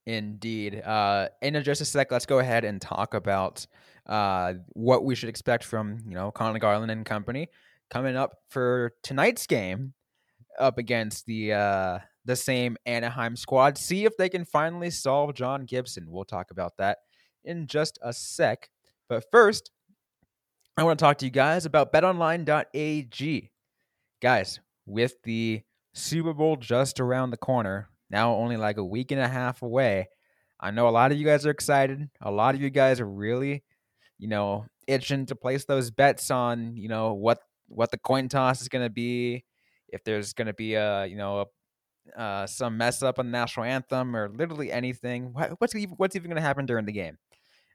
indeed. 0.07 0.81
Uh, 0.83 1.31
in 1.43 1.61
just 1.65 1.81
a 1.81 1.85
sec, 1.85 2.13
let's 2.13 2.27
go 2.27 2.39
ahead 2.39 2.65
and 2.65 2.81
talk 2.81 3.13
about 3.13 3.67
uh, 4.07 4.55
what 4.75 5.05
we 5.05 5.15
should 5.15 5.29
expect 5.29 5.65
from 5.65 5.99
you 6.07 6.15
know 6.15 6.31
Conor 6.31 6.59
Garland 6.59 6.91
and 6.91 7.05
company 7.05 7.49
coming 7.91 8.17
up 8.17 8.37
for 8.49 8.93
tonight's 9.03 9.47
game 9.47 9.95
up 10.59 10.79
against 10.79 11.27
the 11.27 11.53
uh, 11.53 11.99
the 12.25 12.37
same 12.37 12.77
Anaheim 12.87 13.37
squad. 13.37 13.79
See 13.79 14.05
if 14.05 14.17
they 14.17 14.29
can 14.29 14.45
finally 14.45 14.91
solve 14.91 15.35
John 15.35 15.65
Gibson. 15.65 16.07
We'll 16.09 16.25
talk 16.25 16.51
about 16.51 16.77
that 16.79 16.99
in 17.45 17.67
just 17.67 17.99
a 18.03 18.13
sec. 18.13 18.71
But 19.09 19.25
first, 19.31 19.71
I 20.77 20.85
want 20.85 20.99
to 20.99 21.05
talk 21.05 21.19
to 21.19 21.25
you 21.25 21.31
guys 21.31 21.67
about 21.67 21.93
betonline.ag. 21.93 23.51
Guys, 24.23 24.61
with 24.87 25.15
the 25.23 25.63
Super 25.93 26.33
Bowl 26.33 26.57
just 26.57 27.01
around 27.01 27.31
the 27.31 27.37
corner, 27.37 27.89
now 28.11 28.35
only 28.35 28.57
like 28.57 28.79
a 28.79 28.85
week 28.85 29.13
and 29.13 29.21
a 29.21 29.29
half 29.29 29.63
away, 29.63 30.09
I 30.59 30.71
know 30.71 30.89
a 30.89 30.91
lot 30.91 31.13
of 31.13 31.19
you 31.19 31.27
guys 31.27 31.47
are 31.47 31.51
excited. 31.51 32.09
A 32.23 32.31
lot 32.31 32.55
of 32.55 32.63
you 32.63 32.71
guys 32.71 33.01
are 33.01 33.09
really, 33.09 33.65
you 34.19 34.29
know, 34.29 34.67
itching 34.87 35.27
to 35.27 35.35
place 35.35 35.65
those 35.65 35.91
bets 35.91 36.31
on, 36.31 36.77
you 36.77 36.89
know, 36.89 37.15
what 37.15 37.39
what 37.69 37.91
the 37.91 37.99
coin 37.99 38.29
toss 38.29 38.61
is 38.61 38.69
going 38.69 38.85
to 38.85 38.91
be, 38.91 39.45
if 39.89 40.05
there's 40.05 40.33
going 40.33 40.47
to 40.47 40.53
be 40.53 40.75
a, 40.75 41.07
you 41.07 41.17
know, 41.17 41.41
a, 41.41 42.21
uh, 42.21 42.47
some 42.47 42.77
mess 42.77 43.03
up 43.03 43.19
on 43.19 43.27
the 43.27 43.33
national 43.33 43.65
anthem 43.65 44.15
or 44.15 44.29
literally 44.29 44.71
anything. 44.71 45.33
what's 45.59 45.75
even, 45.75 45.95
what's 45.97 46.15
even 46.15 46.29
going 46.29 46.37
to 46.37 46.47
happen 46.47 46.67
during 46.67 46.85
the 46.85 46.93
game? 46.93 47.17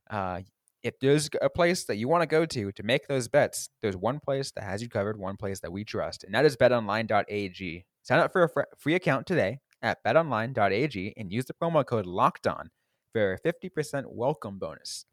Uh, 0.09 0.41
if 0.83 0.99
there's 0.99 1.29
a 1.41 1.49
place 1.49 1.83
that 1.85 1.97
you 1.97 2.07
want 2.07 2.21
to 2.21 2.27
go 2.27 2.45
to 2.45 2.71
to 2.71 2.83
make 2.83 3.07
those 3.07 3.27
bets, 3.27 3.69
there's 3.81 3.97
one 3.97 4.19
place 4.19 4.51
that 4.51 4.63
has 4.63 4.81
you 4.81 4.89
covered, 4.89 5.17
one 5.17 5.35
place 5.35 5.59
that 5.59 5.71
we 5.71 5.83
trust, 5.83 6.23
and 6.23 6.33
that 6.33 6.45
is 6.45 6.55
betonline.ag. 6.55 7.85
Sign 8.03 8.19
up 8.19 8.31
for 8.31 8.43
a 8.43 8.65
free 8.77 8.95
account 8.95 9.27
today 9.27 9.59
at 9.81 10.03
betonline.ag 10.03 11.13
and 11.17 11.31
use 11.31 11.45
the 11.45 11.53
promo 11.53 11.85
code 11.85 12.05
locked 12.05 12.47
on 12.47 12.69
for 13.11 13.33
a 13.33 13.39
50% 13.39 14.05
welcome 14.07 14.57
bonus. 14.57 15.05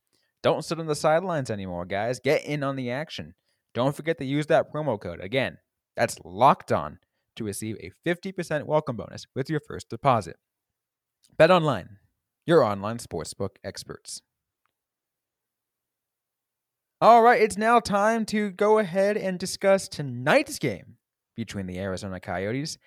Don't 0.42 0.64
sit 0.64 0.78
on 0.78 0.86
the 0.86 0.94
sidelines 0.94 1.50
anymore, 1.50 1.84
guys. 1.84 2.20
Get 2.20 2.44
in 2.44 2.62
on 2.62 2.76
the 2.76 2.90
action. 2.90 3.34
Don't 3.74 3.96
forget 3.96 4.18
to 4.18 4.24
use 4.24 4.46
that 4.46 4.72
promo 4.72 5.00
code. 5.00 5.20
Again, 5.20 5.58
that's 5.96 6.18
locked 6.24 6.72
on 6.72 6.98
to 7.36 7.44
receive 7.44 7.76
a 7.80 7.92
50% 8.08 8.64
welcome 8.64 8.96
bonus 8.96 9.26
with 9.34 9.50
your 9.50 9.60
first 9.60 9.88
deposit. 9.88 10.36
Bet 11.36 11.50
online, 11.50 11.98
your 12.46 12.62
online 12.62 12.98
sportsbook 12.98 13.56
experts. 13.64 14.22
All 17.00 17.22
right, 17.22 17.42
it's 17.42 17.58
now 17.58 17.78
time 17.78 18.24
to 18.26 18.50
go 18.50 18.78
ahead 18.78 19.18
and 19.18 19.38
discuss 19.38 19.88
tonight's 19.88 20.58
game 20.58 20.96
between 21.36 21.66
the 21.66 21.78
Arizona 21.78 22.20
Coyotes 22.20 22.78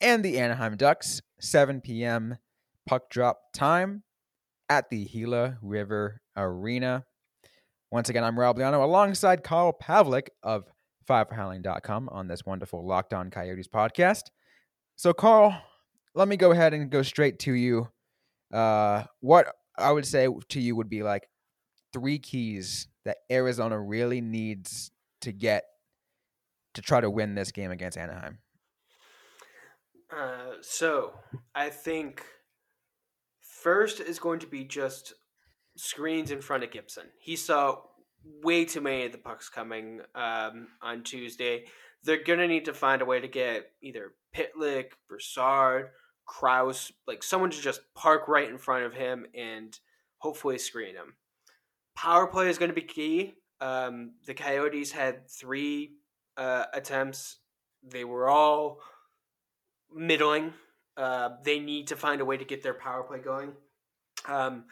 and 0.00 0.24
the 0.24 0.38
Anaheim 0.38 0.76
Ducks, 0.76 1.20
7 1.40 1.80
p.m. 1.80 2.38
puck 2.86 3.10
drop 3.10 3.40
time 3.52 4.04
at 4.72 4.88
the 4.88 5.04
Gila 5.04 5.58
River 5.60 6.22
Arena. 6.34 7.04
Once 7.90 8.08
again, 8.08 8.24
I'm 8.24 8.40
Rob 8.40 8.56
Liano 8.56 8.82
alongside 8.82 9.44
Carl 9.44 9.76
Pavlik 9.78 10.28
of 10.42 10.64
fiveforhowling.com 11.06 12.08
on 12.08 12.26
this 12.26 12.46
wonderful 12.46 12.86
Locked 12.86 13.12
On 13.12 13.30
Coyotes 13.30 13.68
podcast. 13.68 14.30
So, 14.96 15.12
Carl, 15.12 15.54
let 16.14 16.26
me 16.26 16.38
go 16.38 16.52
ahead 16.52 16.72
and 16.72 16.88
go 16.88 17.02
straight 17.02 17.38
to 17.40 17.52
you. 17.52 17.88
Uh, 18.50 19.04
what 19.20 19.54
I 19.76 19.92
would 19.92 20.06
say 20.06 20.26
to 20.48 20.58
you 20.58 20.74
would 20.74 20.88
be 20.88 21.02
like 21.02 21.28
three 21.92 22.18
keys 22.18 22.88
that 23.04 23.18
Arizona 23.30 23.78
really 23.78 24.22
needs 24.22 24.90
to 25.20 25.32
get 25.32 25.64
to 26.72 26.80
try 26.80 27.02
to 27.02 27.10
win 27.10 27.34
this 27.34 27.52
game 27.52 27.72
against 27.72 27.98
Anaheim? 27.98 28.38
Uh, 30.10 30.52
so 30.62 31.12
I 31.54 31.68
think 31.68 32.24
first 33.62 34.00
is 34.00 34.18
going 34.18 34.40
to 34.40 34.46
be 34.46 34.64
just 34.64 35.14
screens 35.76 36.30
in 36.30 36.40
front 36.40 36.64
of 36.64 36.70
Gibson. 36.70 37.04
He 37.18 37.36
saw 37.36 37.78
way 38.42 38.64
too 38.64 38.80
many 38.80 39.06
of 39.06 39.12
the 39.12 39.18
pucks 39.18 39.48
coming 39.48 40.00
um, 40.14 40.68
on 40.80 41.02
Tuesday. 41.02 41.64
They're 42.04 42.22
gonna 42.22 42.48
need 42.48 42.64
to 42.66 42.74
find 42.74 43.02
a 43.02 43.06
way 43.06 43.20
to 43.20 43.28
get 43.28 43.70
either 43.80 44.12
Pitlick, 44.34 44.92
Brassard, 45.08 45.90
Crouse, 46.26 46.92
like 47.06 47.22
someone 47.22 47.50
to 47.50 47.60
just 47.60 47.80
park 47.94 48.28
right 48.28 48.48
in 48.48 48.58
front 48.58 48.84
of 48.84 48.94
him 48.94 49.26
and 49.34 49.78
hopefully 50.18 50.58
screen 50.58 50.94
him. 50.94 51.14
Power 51.94 52.26
play 52.26 52.48
is 52.48 52.58
going 52.58 52.70
to 52.70 52.74
be 52.74 52.82
key. 52.82 53.34
Um, 53.60 54.12
the 54.26 54.34
Coyotes 54.34 54.92
had 54.92 55.28
three 55.28 55.96
uh, 56.36 56.64
attempts. 56.72 57.38
They 57.82 58.04
were 58.04 58.28
all 58.28 58.78
middling. 59.94 60.54
Uh, 60.96 61.30
they 61.42 61.58
need 61.58 61.88
to 61.88 61.96
find 61.96 62.20
a 62.20 62.24
way 62.24 62.36
to 62.36 62.44
get 62.44 62.62
their 62.62 62.74
power 62.74 63.02
play 63.02 63.18
going. 63.18 63.52
Um, 64.26 64.64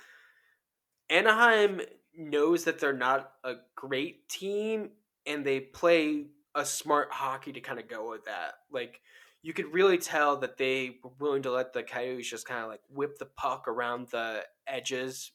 Anaheim 1.08 1.80
knows 2.16 2.64
that 2.64 2.78
they're 2.78 2.92
not 2.92 3.32
a 3.42 3.54
great 3.74 4.28
team, 4.28 4.90
and 5.26 5.44
they 5.44 5.60
play 5.60 6.26
a 6.54 6.64
smart 6.64 7.08
hockey 7.10 7.52
to 7.52 7.60
kind 7.60 7.78
of 7.78 7.88
go 7.88 8.10
with 8.10 8.24
that. 8.24 8.54
Like 8.70 9.00
you 9.42 9.52
could 9.52 9.72
really 9.72 9.98
tell 9.98 10.36
that 10.38 10.58
they 10.58 10.98
were 11.02 11.12
willing 11.18 11.42
to 11.42 11.50
let 11.50 11.72
the 11.72 11.82
Coyotes 11.82 12.28
just 12.28 12.46
kind 12.46 12.62
of 12.62 12.68
like 12.68 12.80
whip 12.92 13.18
the 13.18 13.26
puck 13.26 13.66
around 13.68 14.08
the 14.08 14.44
edges 14.66 15.32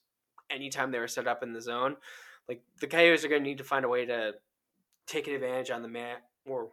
anytime 0.49 0.91
they 0.91 0.99
were 0.99 1.07
set 1.07 1.27
up 1.27 1.41
in 1.41 1.53
the 1.53 1.61
zone. 1.61 1.95
Like 2.47 2.61
the 2.79 2.87
Coyotes 2.87 3.25
are 3.25 3.29
going 3.29 3.43
to 3.43 3.49
need 3.49 3.57
to 3.57 3.63
find 3.63 3.85
a 3.85 3.89
way 3.89 4.05
to 4.05 4.33
take 5.07 5.27
an 5.27 5.33
advantage 5.33 5.71
on 5.71 5.81
the 5.81 5.87
man 5.87 6.17
or 6.45 6.69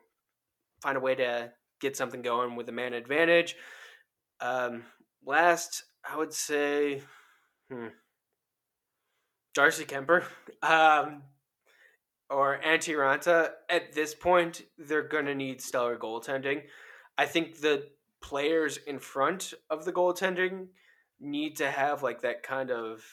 find 0.82 0.96
a 0.96 1.00
way 1.00 1.14
to 1.14 1.52
get 1.80 1.96
something 1.96 2.22
going 2.22 2.56
with 2.56 2.68
a 2.68 2.72
man 2.72 2.92
advantage. 2.92 3.56
Um, 4.42 4.82
last, 5.24 5.84
I 6.04 6.16
would 6.18 6.32
say, 6.32 7.00
hmm, 7.70 7.88
Darcy 9.54 9.84
Kuemper 9.84 10.24
um, 10.62 11.22
or 12.28 12.60
Antti 12.64 12.94
Raanta. 12.94 13.50
At 13.70 13.92
this 13.92 14.14
point, 14.14 14.62
they're 14.76 15.06
going 15.06 15.26
to 15.26 15.34
need 15.34 15.62
stellar 15.62 15.96
goaltending. 15.96 16.62
I 17.16 17.26
think 17.26 17.60
the 17.60 17.88
players 18.20 18.78
in 18.78 18.98
front 18.98 19.54
of 19.70 19.84
the 19.84 19.92
goaltending 19.92 20.68
need 21.20 21.56
to 21.56 21.70
have 21.70 22.02
like 22.02 22.22
that 22.22 22.42
kind 22.42 22.70
of 22.70 23.04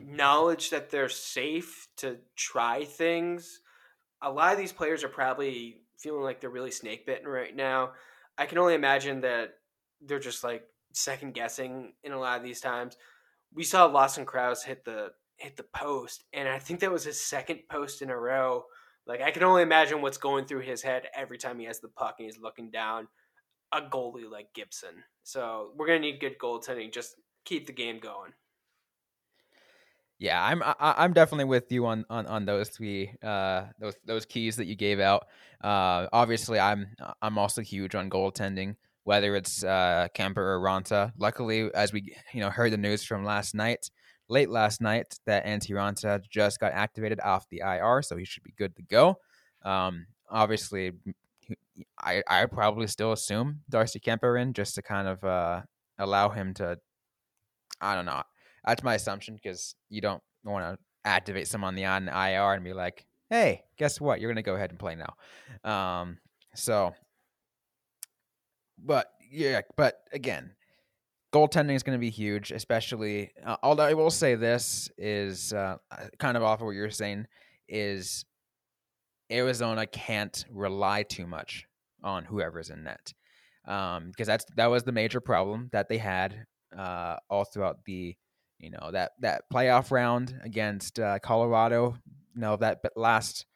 knowledge 0.00 0.70
that 0.70 0.90
they're 0.90 1.08
safe 1.08 1.88
to 1.96 2.18
try 2.36 2.84
things. 2.84 3.60
A 4.22 4.30
lot 4.30 4.52
of 4.52 4.58
these 4.58 4.72
players 4.72 5.02
are 5.02 5.08
probably 5.08 5.80
feeling 5.98 6.22
like 6.22 6.40
they're 6.40 6.50
really 6.50 6.70
snake 6.70 7.06
bitten 7.06 7.26
right 7.26 7.54
now. 7.54 7.92
I 8.38 8.46
can 8.46 8.58
only 8.58 8.74
imagine 8.74 9.20
that 9.22 9.54
they're 10.00 10.18
just 10.18 10.44
like 10.44 10.64
second 10.92 11.34
guessing 11.34 11.92
in 12.02 12.12
a 12.12 12.18
lot 12.18 12.38
of 12.38 12.44
these 12.44 12.60
times. 12.60 12.96
We 13.52 13.64
saw 13.64 13.84
Lawson 13.86 14.24
Crouse 14.24 14.62
hit 14.64 14.84
the 14.84 15.10
hit 15.36 15.56
the 15.56 15.64
post, 15.64 16.24
and 16.32 16.48
I 16.48 16.58
think 16.58 16.80
that 16.80 16.92
was 16.92 17.04
his 17.04 17.20
second 17.20 17.60
post 17.70 18.02
in 18.02 18.10
a 18.10 18.18
row. 18.18 18.64
Like 19.06 19.20
I 19.20 19.30
can 19.30 19.42
only 19.42 19.62
imagine 19.62 20.02
what's 20.02 20.18
going 20.18 20.46
through 20.46 20.60
his 20.60 20.82
head 20.82 21.04
every 21.14 21.38
time 21.38 21.58
he 21.58 21.66
has 21.66 21.80
the 21.80 21.88
puck 21.88 22.16
and 22.18 22.26
he's 22.26 22.38
looking 22.38 22.70
down 22.70 23.08
a 23.72 23.82
goalie 23.82 24.30
like 24.30 24.54
Gibson. 24.54 25.04
So 25.22 25.72
we're 25.76 25.86
gonna 25.86 25.98
need 26.00 26.20
good 26.20 26.38
goaltending. 26.38 26.92
Just 26.92 27.16
keep 27.44 27.66
the 27.66 27.72
game 27.72 27.98
going. 27.98 28.32
Yeah, 30.18 30.42
I'm 30.42 30.62
I, 30.62 30.74
I'm 30.98 31.12
definitely 31.12 31.46
with 31.46 31.70
you 31.72 31.86
on 31.86 32.04
on 32.08 32.26
on 32.26 32.44
those 32.44 32.68
three 32.68 33.10
uh 33.22 33.64
those 33.80 33.94
those 34.06 34.24
keys 34.24 34.56
that 34.56 34.66
you 34.66 34.76
gave 34.76 35.00
out. 35.00 35.26
Uh, 35.62 36.06
obviously, 36.12 36.58
I'm 36.58 36.86
I'm 37.20 37.36
also 37.36 37.62
huge 37.62 37.94
on 37.94 38.08
goaltending, 38.10 38.76
whether 39.04 39.34
it's 39.34 39.64
uh 39.64 40.08
or 40.18 40.60
Raanta. 40.60 41.12
Luckily, 41.18 41.70
as 41.74 41.92
we 41.92 42.14
you 42.32 42.40
know 42.40 42.50
heard 42.50 42.72
the 42.72 42.76
news 42.78 43.02
from 43.02 43.24
last 43.24 43.54
night, 43.54 43.90
late 44.28 44.50
last 44.50 44.80
night, 44.80 45.18
that 45.26 45.44
Antti 45.46 45.70
Raanta 45.70 46.20
just 46.30 46.60
got 46.60 46.72
activated 46.72 47.20
off 47.20 47.48
the 47.50 47.60
IR, 47.64 48.00
so 48.02 48.16
he 48.16 48.24
should 48.24 48.44
be 48.44 48.54
good 48.56 48.76
to 48.76 48.82
go. 48.82 49.16
Um, 49.64 50.06
obviously, 50.30 50.92
I 51.98 52.22
I 52.26 52.46
probably 52.46 52.86
still 52.86 53.12
assume 53.12 53.60
Darcy 53.68 54.00
Kuemper 54.00 54.40
in 54.40 54.52
just 54.52 54.74
to 54.76 54.82
kind 54.82 55.08
of 55.08 55.24
uh, 55.24 55.62
allow 55.98 56.28
him 56.30 56.54
to. 56.54 56.78
I 57.80 57.94
don't 57.94 58.06
know. 58.06 58.22
That's 58.66 58.82
my 58.82 58.94
assumption 58.94 59.34
because 59.34 59.74
you 59.88 60.00
don't 60.00 60.22
want 60.44 60.64
to 60.64 60.78
activate 61.04 61.48
someone 61.48 61.68
on 61.68 61.74
the 61.74 61.84
on 61.84 62.08
IR 62.08 62.54
and 62.54 62.64
be 62.64 62.72
like, 62.72 63.06
"Hey, 63.30 63.64
guess 63.78 64.00
what? 64.00 64.20
You're 64.20 64.30
gonna 64.30 64.42
go 64.42 64.54
ahead 64.54 64.70
and 64.70 64.78
play 64.78 64.96
now." 64.96 65.70
Um, 65.70 66.18
so, 66.54 66.94
but 68.78 69.12
yeah, 69.30 69.62
but 69.76 70.00
again, 70.12 70.52
goaltending 71.34 71.74
is 71.74 71.82
going 71.82 71.98
to 71.98 72.00
be 72.00 72.10
huge, 72.10 72.52
especially. 72.52 73.32
Uh, 73.44 73.56
although 73.62 73.84
I 73.84 73.94
will 73.94 74.10
say 74.10 74.36
this 74.36 74.88
is 74.96 75.52
uh, 75.52 75.76
kind 76.18 76.36
of 76.36 76.44
off 76.44 76.60
of 76.60 76.66
what 76.66 76.76
you're 76.76 76.90
saying 76.90 77.26
is 77.68 78.24
Arizona 79.32 79.86
can't 79.86 80.44
rely 80.50 81.02
too 81.02 81.26
much 81.26 81.66
on 82.02 82.24
whoever's 82.24 82.70
in 82.70 82.84
net 82.84 83.12
because 83.64 83.98
um, 83.98 84.12
that's 84.16 84.44
that 84.56 84.66
was 84.66 84.84
the 84.84 84.92
major 84.92 85.20
problem 85.20 85.70
that 85.72 85.88
they 85.88 85.98
had 85.98 86.46
uh, 86.76 87.16
all 87.30 87.44
throughout 87.44 87.78
the 87.86 88.14
you 88.64 88.70
know 88.70 88.90
that 88.90 89.12
that 89.20 89.42
playoff 89.52 89.90
round 89.90 90.34
against 90.42 90.98
uh, 90.98 91.18
Colorado. 91.18 91.96
You 92.34 92.40
know 92.40 92.56
that 92.56 92.80
last 92.96 93.46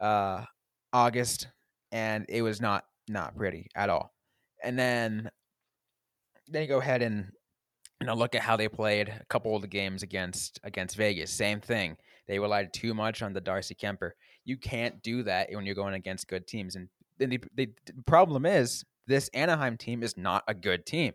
uh, 0.00 0.44
August, 0.92 1.48
and 1.92 2.24
it 2.28 2.42
was 2.42 2.60
not 2.60 2.84
not 3.06 3.36
pretty 3.36 3.68
at 3.76 3.90
all. 3.90 4.14
And 4.62 4.78
then 4.78 5.30
you 6.50 6.66
go 6.66 6.78
ahead 6.78 7.02
and 7.02 7.30
you 8.00 8.06
know 8.06 8.14
look 8.14 8.34
at 8.34 8.42
how 8.42 8.56
they 8.56 8.68
played 8.68 9.08
a 9.08 9.24
couple 9.26 9.54
of 9.54 9.62
the 9.62 9.68
games 9.68 10.02
against 10.02 10.58
against 10.64 10.96
Vegas. 10.96 11.30
Same 11.30 11.60
thing. 11.60 11.96
They 12.26 12.38
relied 12.38 12.72
too 12.72 12.94
much 12.94 13.22
on 13.22 13.34
the 13.34 13.40
Darcy 13.40 13.74
Kuemper. 13.74 14.12
You 14.44 14.56
can't 14.56 15.02
do 15.02 15.22
that 15.24 15.48
when 15.52 15.66
you're 15.66 15.74
going 15.74 15.94
against 15.94 16.28
good 16.28 16.46
teams. 16.46 16.74
And 16.74 16.88
then 17.18 17.30
the, 17.30 17.40
the, 17.54 17.68
the 17.86 18.02
problem 18.06 18.46
is 18.46 18.82
this 19.06 19.28
Anaheim 19.34 19.76
team 19.76 20.02
is 20.02 20.16
not 20.16 20.42
a 20.48 20.54
good 20.54 20.86
team, 20.86 21.12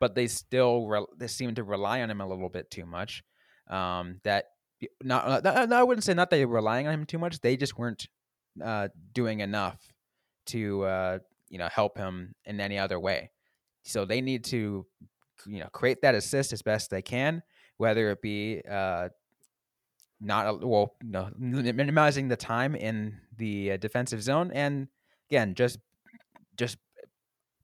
but 0.00 0.14
they 0.14 0.26
still 0.26 0.86
re- 0.86 1.06
they 1.16 1.28
seem 1.28 1.54
to 1.54 1.62
rely 1.62 2.00
on 2.02 2.10
him 2.10 2.20
a 2.20 2.26
little 2.26 2.48
bit 2.48 2.70
too 2.70 2.86
much. 2.86 3.22
Um, 3.68 4.20
that 4.24 4.46
not, 5.02 5.44
not, 5.44 5.72
I 5.72 5.82
wouldn't 5.82 6.04
say 6.04 6.14
not 6.14 6.30
they 6.30 6.44
relying 6.44 6.88
on 6.88 6.94
him 6.94 7.06
too 7.06 7.18
much. 7.18 7.40
They 7.40 7.56
just 7.56 7.78
weren't 7.78 8.08
uh, 8.64 8.88
doing 9.12 9.40
enough 9.40 9.78
to 10.46 10.82
uh, 10.84 11.18
you 11.48 11.58
know 11.58 11.68
help 11.70 11.96
him 11.96 12.34
in 12.44 12.60
any 12.60 12.78
other 12.78 12.98
way. 12.98 13.30
So 13.84 14.04
they 14.04 14.20
need 14.20 14.44
to 14.46 14.86
you 15.46 15.60
know 15.60 15.68
create 15.72 16.02
that 16.02 16.14
assist 16.14 16.52
as 16.52 16.62
best 16.62 16.90
they 16.90 17.02
can, 17.02 17.42
whether 17.76 18.10
it 18.10 18.22
be 18.22 18.62
uh, 18.68 19.10
not 20.20 20.66
well, 20.66 20.94
no, 21.02 21.30
minimizing 21.38 22.28
the 22.28 22.36
time 22.36 22.74
in 22.74 23.18
the 23.36 23.72
uh, 23.72 23.76
defensive 23.76 24.22
zone, 24.22 24.50
and 24.52 24.88
again, 25.30 25.54
just 25.54 25.78
just 26.56 26.78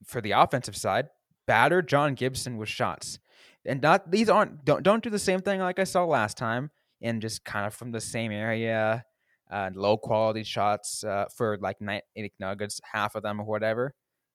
for 0.05 0.21
the 0.21 0.33
offensive 0.33 0.77
side, 0.77 1.09
batter 1.47 1.83
John 1.83 2.15
Gibson 2.15 2.57
with 2.57 2.69
shots, 2.69 3.19
and 3.65 3.81
not 3.81 4.11
these 4.11 4.29
aren't 4.29 4.65
don't 4.65 4.83
don't 4.83 5.03
do 5.03 5.11
the 5.11 5.19
same 5.19 5.41
thing 5.41 5.61
like 5.61 5.79
I 5.79 5.85
saw 5.85 6.05
last 6.05 6.37
time, 6.37 6.71
and 7.01 7.23
just 7.23 7.45
kind 7.45 7.67
of 7.67 7.75
from 7.75 7.93
the 7.93 8.01
same 8.01 8.33
area, 8.33 9.05
uh, 9.51 9.71
low 9.75 9.97
quality 9.97 10.45
shots 10.45 11.05
uh, 11.05 11.27
for 11.37 11.59
like 11.61 11.81
night 11.81 12.05
nuggets, 12.39 12.81
half 12.93 13.15
of 13.15 13.23
them 13.23 13.41
or 13.41 13.45
whatever. 13.45 13.95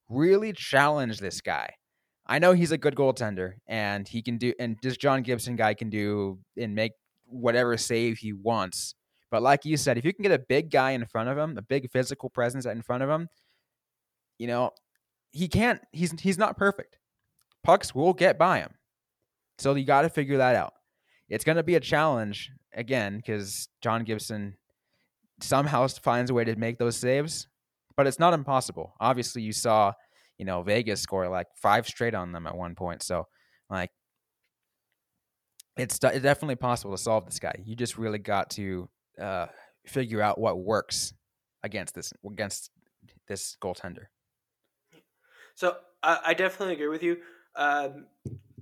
Really 0.10 0.54
challenge 0.54 1.20
this 1.20 1.42
guy. 1.42 1.76
I 2.26 2.40
know 2.40 2.54
he's 2.54 2.72
a 2.72 2.78
good 2.78 2.96
goaltender, 2.96 3.54
and 3.68 4.08
he 4.08 4.22
can 4.22 4.38
do, 4.38 4.54
and 4.60 4.78
this 4.82 4.98
John 4.98 5.24
Gibson 5.24 5.56
guy 5.56 5.74
can 5.74 5.90
do 5.90 6.40
and 6.58 6.76
make 6.76 6.94
whatever 7.26 7.78
save 7.78 8.20
he 8.20 8.34
wants. 8.34 8.96
But 9.32 9.42
like 9.42 9.66
you 9.66 9.78
said, 9.78 9.98
if 9.98 10.06
you 10.06 10.14
can 10.14 10.24
get 10.24 10.32
a 10.32 10.40
big 10.40 10.70
guy 10.70 10.92
in 10.92 11.06
front 11.06 11.30
of 11.30 11.38
him, 11.38 11.58
a 11.58 11.62
big 11.62 11.90
physical 11.90 12.30
presence 12.30 12.66
in 12.66 12.82
front 12.82 13.02
of 13.04 13.10
him, 13.10 13.30
you 14.38 14.48
know, 14.48 14.72
he 15.32 15.48
can't. 15.48 15.82
He's 15.92 16.12
he's 16.20 16.38
not 16.38 16.58
perfect. 16.58 16.98
Pucks 17.64 17.94
will 17.94 18.14
get 18.14 18.38
by 18.38 18.60
him, 18.60 18.72
so 19.58 19.76
you 19.76 19.86
got 19.86 20.02
to 20.02 20.10
figure 20.10 20.38
that 20.38 20.56
out. 20.56 20.74
It's 21.30 21.44
going 21.44 21.58
to 21.58 21.64
be 21.64 21.76
a 21.76 21.80
challenge 21.80 22.52
again 22.74 23.18
because 23.18 23.70
John 23.82 24.04
Gibson 24.04 24.58
somehow 25.42 25.88
finds 25.88 26.32
a 26.32 26.34
way 26.34 26.44
to 26.44 26.56
make 26.56 26.78
those 26.78 26.98
saves, 26.98 27.48
but 27.96 28.08
it's 28.08 28.20
not 28.20 28.34
impossible. 28.34 28.94
Obviously, 29.00 29.42
you 29.42 29.54
saw, 29.54 29.94
you 30.38 30.46
know, 30.46 30.62
Vegas 30.62 31.02
score 31.02 31.28
like 31.30 31.48
five 31.56 31.88
straight 31.88 32.16
on 32.16 32.32
them 32.32 32.48
at 32.48 32.56
one 32.58 32.76
point. 32.76 33.04
So, 33.04 33.28
like, 33.70 33.92
it's, 35.78 36.00
it's 36.04 36.24
definitely 36.24 36.56
possible 36.56 36.92
to 36.92 37.02
solve 37.02 37.26
this 37.26 37.40
guy. 37.40 37.56
You 37.64 37.76
just 37.76 37.98
really 37.98 38.20
got 38.20 38.50
to 38.52 38.90
uh, 39.20 39.48
figure 39.86 40.22
out 40.22 40.40
what 40.40 40.60
works 40.60 41.14
against 41.64 41.96
this 41.96 42.14
against 42.26 42.72
this 43.28 43.56
goaltender. 43.62 44.06
So 45.56 45.78
I, 46.04 46.20
I 46.28 46.34
definitely 46.34 46.76
agree 46.76 46.88
with 46.88 47.04
you. 47.04 47.18
Um, 47.56 48.06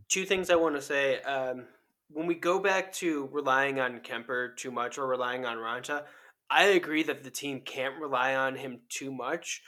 two 0.07 0.25
things 0.25 0.49
I 0.49 0.55
want 0.55 0.75
to 0.75 0.81
say. 0.81 1.21
Um, 1.21 1.65
when 2.09 2.25
we 2.25 2.35
go 2.35 2.59
back 2.59 2.91
to 2.93 3.29
relying 3.31 3.79
on 3.79 3.99
Kuemper 3.99 4.55
too 4.57 4.71
much 4.71 4.97
or 4.97 5.07
relying 5.07 5.45
on 5.45 5.57
Raanta, 5.57 6.03
I 6.49 6.65
agree 6.65 7.03
that 7.03 7.23
the 7.23 7.29
team 7.29 7.61
can't 7.61 8.01
rely 8.01 8.35
on 8.35 8.55
him 8.55 8.81
too 8.89 9.11
much. 9.11 9.61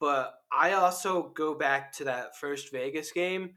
But 0.00 0.34
I 0.52 0.72
also 0.72 1.32
go 1.34 1.54
back 1.54 1.92
to 1.94 2.04
that 2.04 2.36
first 2.36 2.72
Vegas 2.72 3.12
game 3.12 3.50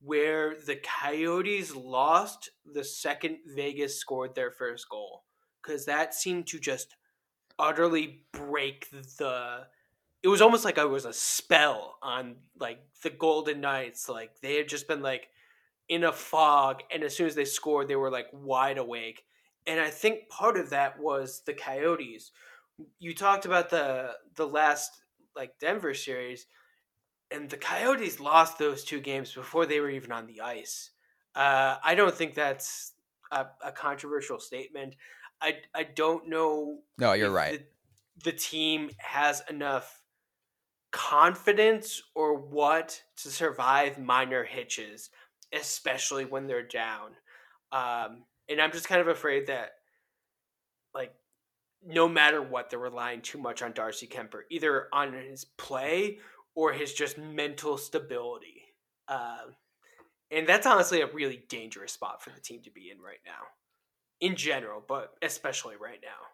where 0.00 0.54
the 0.66 0.76
Coyotes 0.76 1.74
lost 1.74 2.50
the 2.64 2.84
second 2.84 3.38
Vegas 3.54 3.98
scored 3.98 4.34
their 4.34 4.50
first 4.50 4.88
goal 4.88 5.24
because 5.62 5.84
that 5.86 6.14
seemed 6.14 6.46
to 6.48 6.58
just 6.58 6.96
utterly 7.58 8.24
break 8.32 8.88
the. 9.18 9.66
It 10.22 10.28
was 10.28 10.40
almost 10.40 10.64
like 10.64 10.78
I 10.78 10.84
was 10.84 11.04
a 11.04 11.12
spell 11.12 11.96
on 12.02 12.36
like 12.58 12.78
the 13.02 13.10
Golden 13.10 13.60
Knights. 13.60 14.08
Like 14.08 14.40
they 14.40 14.56
had 14.56 14.68
just 14.68 14.86
been 14.86 15.02
like 15.02 15.28
in 15.88 16.04
a 16.04 16.12
fog, 16.12 16.82
and 16.92 17.02
as 17.02 17.16
soon 17.16 17.26
as 17.26 17.34
they 17.34 17.44
scored, 17.44 17.88
they 17.88 17.96
were 17.96 18.10
like 18.10 18.28
wide 18.32 18.78
awake. 18.78 19.24
And 19.66 19.80
I 19.80 19.90
think 19.90 20.28
part 20.28 20.56
of 20.56 20.70
that 20.70 20.98
was 20.98 21.42
the 21.44 21.54
Coyotes. 21.54 22.30
You 22.98 23.14
talked 23.14 23.46
about 23.46 23.70
the 23.70 24.12
the 24.36 24.46
last 24.46 25.02
like 25.34 25.58
Denver 25.58 25.94
series 25.94 26.46
and 27.32 27.48
the 27.48 27.56
Coyotes 27.56 28.20
lost 28.20 28.58
those 28.58 28.84
two 28.84 29.00
games 29.00 29.32
before 29.32 29.66
they 29.66 29.80
were 29.80 29.90
even 29.90 30.12
on 30.12 30.26
the 30.26 30.40
ice. 30.40 30.90
Uh, 31.34 31.76
I 31.82 31.94
don't 31.94 32.14
think 32.14 32.34
that's 32.34 32.92
a, 33.30 33.46
a, 33.64 33.72
controversial 33.72 34.38
statement. 34.38 34.96
I 35.40 35.56
I 35.74 35.84
don't 35.84 36.28
know. 36.28 36.80
No, 36.98 37.14
you're 37.14 37.30
right. 37.30 37.64
The, 38.18 38.32
the, 38.32 38.36
team 38.36 38.90
has 38.98 39.42
enough 39.48 40.01
confidence 40.92 42.02
or 42.14 42.36
what 42.36 43.02
to 43.16 43.30
survive 43.30 43.98
minor 43.98 44.44
hitches, 44.44 45.10
especially 45.52 46.24
when 46.24 46.46
they're 46.46 46.62
down. 46.62 47.12
Um, 47.72 48.24
and 48.48 48.60
I'm 48.60 48.72
just 48.72 48.88
kind 48.88 49.00
of 49.00 49.08
afraid 49.08 49.46
that, 49.46 49.72
like, 50.94 51.14
no 51.84 52.08
matter 52.08 52.42
what, 52.42 52.70
they're 52.70 52.78
relying 52.78 53.22
too 53.22 53.38
much 53.38 53.62
on 53.62 53.72
Darcy 53.72 54.06
Kuemper, 54.06 54.42
either 54.50 54.88
on 54.92 55.14
his 55.14 55.44
play 55.44 56.18
or 56.54 56.72
his 56.72 56.92
just 56.92 57.18
mental 57.18 57.78
stability. 57.78 58.62
Uh, 59.08 59.38
and 60.30 60.46
that's 60.46 60.66
honestly 60.66 61.00
a 61.00 61.06
really 61.06 61.42
dangerous 61.48 61.92
spot 61.92 62.22
for 62.22 62.30
the 62.30 62.40
team 62.40 62.62
to 62.62 62.70
be 62.70 62.90
in 62.90 63.00
right 63.00 63.20
now, 63.26 63.46
in 64.20 64.36
general, 64.36 64.82
but 64.86 65.14
especially 65.22 65.76
right 65.76 66.00
now. 66.02 66.26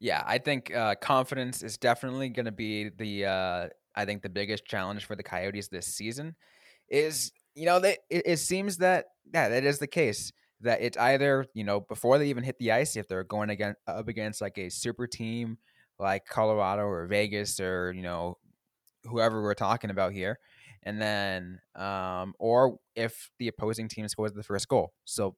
Yeah, 0.00 0.22
I 0.26 0.38
think 0.38 0.74
uh, 0.74 0.96
confidence 0.96 1.62
is 1.62 1.78
definitely 1.78 2.28
going 2.28 2.46
to 2.46 2.52
be 2.52 2.90
the 2.90 3.26
uh, 3.26 3.68
I 3.94 4.04
think 4.04 4.22
the 4.22 4.28
biggest 4.28 4.64
challenge 4.64 5.04
for 5.04 5.16
the 5.16 5.22
Coyotes 5.22 5.68
this 5.68 5.86
season. 5.86 6.36
Is 6.88 7.32
you 7.54 7.66
know 7.66 7.80
they 7.80 7.98
it, 8.10 8.22
it 8.26 8.36
seems 8.38 8.78
that 8.78 9.06
yeah 9.32 9.48
that 9.48 9.64
is 9.64 9.78
the 9.78 9.86
case 9.86 10.32
that 10.60 10.82
it's 10.82 10.98
either 10.98 11.46
you 11.54 11.64
know 11.64 11.80
before 11.80 12.18
they 12.18 12.28
even 12.28 12.44
hit 12.44 12.58
the 12.58 12.72
ice 12.72 12.96
if 12.96 13.08
they're 13.08 13.24
going 13.24 13.50
against 13.50 13.78
up 13.86 14.08
against 14.08 14.40
like 14.40 14.58
a 14.58 14.68
super 14.70 15.06
team 15.06 15.58
like 15.98 16.26
Colorado 16.26 16.82
or 16.82 17.06
Vegas 17.06 17.60
or 17.60 17.92
you 17.92 18.02
know 18.02 18.36
whoever 19.04 19.42
we're 19.42 19.54
talking 19.54 19.90
about 19.90 20.12
here, 20.12 20.38
and 20.82 21.00
then 21.00 21.60
um, 21.74 22.34
or 22.38 22.78
if 22.94 23.30
the 23.38 23.48
opposing 23.48 23.88
team 23.88 24.08
scores 24.08 24.32
the 24.32 24.42
first 24.42 24.68
goal. 24.68 24.92
So 25.04 25.36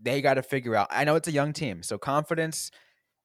they 0.00 0.20
got 0.20 0.34
to 0.34 0.42
figure 0.42 0.74
out. 0.76 0.88
I 0.90 1.04
know 1.04 1.16
it's 1.16 1.28
a 1.28 1.32
young 1.32 1.52
team, 1.52 1.82
so 1.82 1.98
confidence. 1.98 2.70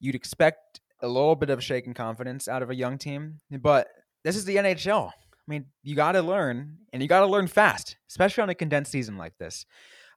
You'd 0.02 0.16
expect 0.16 0.82
a 1.00 1.08
little 1.08 1.36
bit 1.36 1.50
of 1.50 1.64
shaken 1.64 1.94
confidence 1.94 2.48
out 2.48 2.62
of 2.62 2.70
a 2.70 2.76
young 2.76 2.98
team, 2.98 3.40
but 3.50 3.88
this 4.24 4.36
is 4.36 4.46
the 4.46 4.58
NHL. 4.58 5.08
I 5.08 5.12
mean, 5.48 5.66
you 5.84 5.96
got 5.96 6.14
to 6.14 6.22
learn, 6.22 6.78
and 6.92 7.02
you 7.02 7.08
got 7.08 7.22
to 7.22 7.28
learn 7.28 7.48
fast, 7.48 7.98
especially 8.10 8.44
on 8.44 8.50
a 8.50 8.56
condensed 8.56 8.92
season 8.92 9.18
like 9.18 9.38
this. 9.38 9.66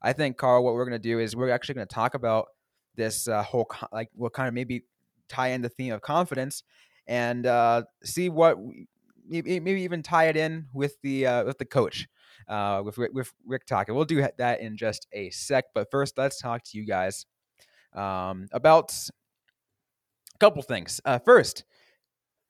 I 0.03 0.13
think, 0.13 0.37
Carl, 0.37 0.65
what 0.65 0.75
we're 0.75 0.85
going 0.85 1.01
to 1.01 1.09
do 1.09 1.19
is 1.19 1.37
we're 1.37 1.51
actually 1.51 1.77
going 1.77 1.87
to 1.87 1.95
talk 1.95 2.15
about 2.15 2.47
this 2.97 3.29
uh, 3.29 3.43
whole, 3.43 3.69
like, 3.93 4.11
what 4.15 4.21
we'll 4.21 4.31
kind 4.31 4.49
of 4.49 4.55
maybe 4.55 4.85
tie 5.29 5.49
in 5.49 5.63
the 5.63 5.69
theme 5.69 5.93
of 5.93 6.03
confidence 6.03 6.63
and 7.07 7.47
uh, 7.47 7.83
see 8.03 8.29
what 8.29 8.59
maybe 9.27 9.83
even 9.83 10.03
tie 10.03 10.29
it 10.29 10.37
in 10.37 10.67
with 10.73 11.01
the 11.03 11.27
uh, 11.27 11.45
with 11.45 11.59
the 11.59 11.65
coach, 11.65 12.07
uh, 12.49 12.83
with 12.85 12.99
with 13.13 13.33
Rick 13.47 13.67
Tocchet. 13.67 13.95
We'll 13.95 14.05
do 14.05 14.27
that 14.39 14.61
in 14.61 14.77
just 14.77 15.07
a 15.13 15.31
sec. 15.31 15.65
But 15.75 15.91
first, 15.91 16.19
let's 16.19 16.41
talk 16.41 16.63
to 16.65 16.79
you 16.79 16.87
guys 16.87 17.27
um, 17.95 18.47
about 18.53 18.93
A 20.35 20.39
couple 20.39 20.63
things. 20.63 21.01
Uh, 21.05 21.19
first, 21.19 21.65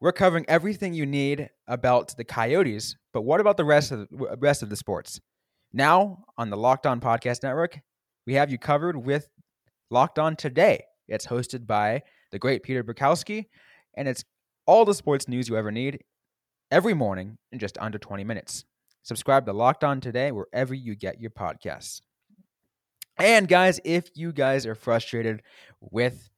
we're 0.01 0.12
covering 0.12 0.44
everything 0.49 0.94
you 0.94 1.07
need 1.07 1.51
about 1.66 2.16
the 2.16 2.25
Coyotes, 2.25 2.97
but 3.12 3.23
what 3.23 3.40
about 3.40 3.57
the 3.57 3.64
rest 3.64 3.92
of 3.92 4.09
the 4.11 4.37
rest 4.38 4.62
of 4.62 4.70
the 4.70 4.77
sports? 4.77 5.20
Now 5.73 6.25
on 6.38 6.51
the 6.51 6.57
Locked 6.57 6.87
On 6.87 7.01
Podcast 7.01 7.42
Network, 7.42 7.81
we 8.27 8.35
have 8.35 8.51
you 8.51 8.59
covered 8.59 8.97
with 8.97 9.29
Locked 9.90 10.18
On 10.18 10.37
Today. 10.37 10.85
It's 11.09 11.27
hosted 11.27 11.66
by 11.66 12.03
the 12.33 12.38
great 12.38 12.62
Peter 12.62 12.83
Bukowski, 12.83 13.47
and 13.97 14.09
it's 14.09 14.25
all 14.66 14.85
the 14.85 14.94
sports 14.94 15.29
news 15.29 15.49
you 15.49 15.57
ever 15.57 15.70
need 15.70 16.01
every 16.70 16.94
morning 16.94 17.38
in 17.53 17.59
just 17.59 17.77
under 17.79 17.99
20 17.99 18.25
minutes. 18.25 18.64
Subscribe 19.03 19.44
to 19.47 19.53
Locked 19.53 19.85
On 19.85 20.01
Today 20.01 20.33
wherever 20.33 20.73
you 20.73 20.94
get 20.94 21.20
your 21.20 21.31
podcasts. 21.31 22.01
And 23.18 23.47
guys, 23.47 23.81
if 23.85 24.09
you 24.14 24.33
guys 24.33 24.66
are 24.66 24.75
frustrated 24.75 25.42
with 25.81 26.31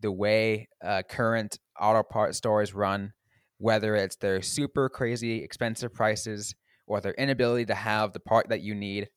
the 0.00 0.12
way 0.12 0.68
uh, 0.84 1.02
current 1.08 1.58
auto 1.80 2.02
part 2.02 2.34
stores 2.34 2.74
run, 2.74 3.12
whether 3.58 3.94
it's 3.94 4.16
their 4.16 4.42
super 4.42 4.88
crazy 4.88 5.42
expensive 5.42 5.92
prices 5.92 6.54
or 6.86 7.00
their 7.00 7.14
inability 7.14 7.66
to 7.66 7.74
have 7.74 8.12
the 8.12 8.20
part 8.20 8.48
that 8.48 8.60
you 8.60 8.74
need 8.74 9.08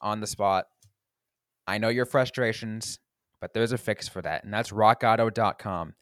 on 0.00 0.20
the 0.20 0.26
spot. 0.26 0.66
I 1.66 1.78
know 1.78 1.88
your 1.88 2.06
frustrations, 2.06 2.98
but 3.40 3.52
there's 3.54 3.72
a 3.72 3.78
fix 3.78 4.08
for 4.08 4.22
that, 4.22 4.44
and 4.44 4.52
that's 4.52 4.70
rockauto.com. 4.70 5.94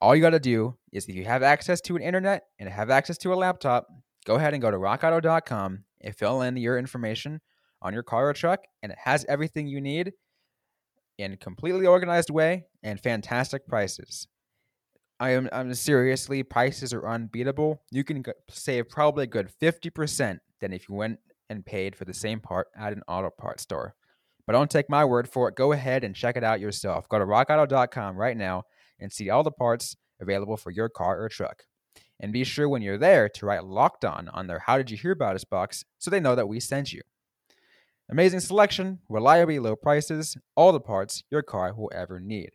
All 0.00 0.16
you 0.16 0.22
got 0.22 0.30
to 0.30 0.40
do 0.40 0.76
is 0.92 1.08
if 1.08 1.14
you 1.14 1.24
have 1.24 1.42
access 1.42 1.80
to 1.82 1.96
an 1.96 2.02
internet 2.02 2.42
and 2.58 2.68
have 2.68 2.90
access 2.90 3.16
to 3.18 3.32
a 3.32 3.36
laptop, 3.36 3.86
go 4.26 4.34
ahead 4.34 4.52
and 4.52 4.60
go 4.60 4.70
to 4.70 4.76
rockauto.com 4.76 5.84
and 6.00 6.16
fill 6.16 6.42
in 6.42 6.56
your 6.56 6.76
information 6.76 7.40
on 7.80 7.94
your 7.94 8.02
car 8.02 8.28
or 8.28 8.32
truck, 8.32 8.60
and 8.82 8.90
it 8.90 8.98
has 9.04 9.24
everything 9.28 9.66
you 9.66 9.80
need 9.80 10.12
in 11.18 11.32
a 11.32 11.36
completely 11.36 11.86
organized 11.86 12.30
way 12.30 12.64
and 12.82 13.00
fantastic 13.00 13.66
prices. 13.66 14.26
I 15.20 15.30
am 15.30 15.48
I'm 15.52 15.72
seriously 15.74 16.42
prices 16.42 16.92
are 16.92 17.06
unbeatable. 17.06 17.82
You 17.90 18.02
can 18.02 18.24
save 18.50 18.88
probably 18.88 19.24
a 19.24 19.28
good 19.28 19.50
50% 19.60 20.38
than 20.60 20.72
if 20.72 20.88
you 20.88 20.94
went 20.94 21.20
and 21.48 21.64
paid 21.64 21.94
for 21.94 22.04
the 22.04 22.14
same 22.14 22.40
part 22.40 22.68
at 22.76 22.92
an 22.92 23.02
auto 23.06 23.30
parts 23.30 23.62
store. 23.62 23.94
But 24.46 24.54
don't 24.54 24.70
take 24.70 24.90
my 24.90 25.04
word 25.04 25.28
for 25.28 25.48
it. 25.48 25.54
Go 25.54 25.72
ahead 25.72 26.02
and 26.02 26.16
check 26.16 26.36
it 26.36 26.42
out 26.42 26.60
yourself. 26.60 27.08
Go 27.08 27.18
to 27.18 27.24
rockauto.com 27.24 28.16
right 28.16 28.36
now 28.36 28.64
and 28.98 29.12
see 29.12 29.30
all 29.30 29.44
the 29.44 29.52
parts 29.52 29.96
available 30.20 30.56
for 30.56 30.70
your 30.70 30.88
car 30.88 31.22
or 31.22 31.28
truck. 31.28 31.64
And 32.18 32.32
be 32.32 32.44
sure 32.44 32.68
when 32.68 32.82
you're 32.82 32.98
there 32.98 33.28
to 33.28 33.46
write 33.46 33.64
locked 33.64 34.04
on 34.04 34.28
on 34.28 34.46
their 34.46 34.60
How 34.60 34.76
Did 34.76 34.90
You 34.90 34.96
Hear 34.96 35.12
About 35.12 35.34
Us 35.34 35.44
box 35.44 35.84
so 35.98 36.10
they 36.10 36.20
know 36.20 36.34
that 36.34 36.48
we 36.48 36.60
sent 36.60 36.92
you. 36.92 37.02
Amazing 38.12 38.40
selection, 38.40 38.98
reliably 39.08 39.58
low 39.58 39.74
prices, 39.74 40.36
all 40.54 40.70
the 40.70 40.80
parts 40.80 41.24
your 41.30 41.40
car 41.40 41.74
will 41.74 41.90
ever 41.94 42.20
need. 42.20 42.50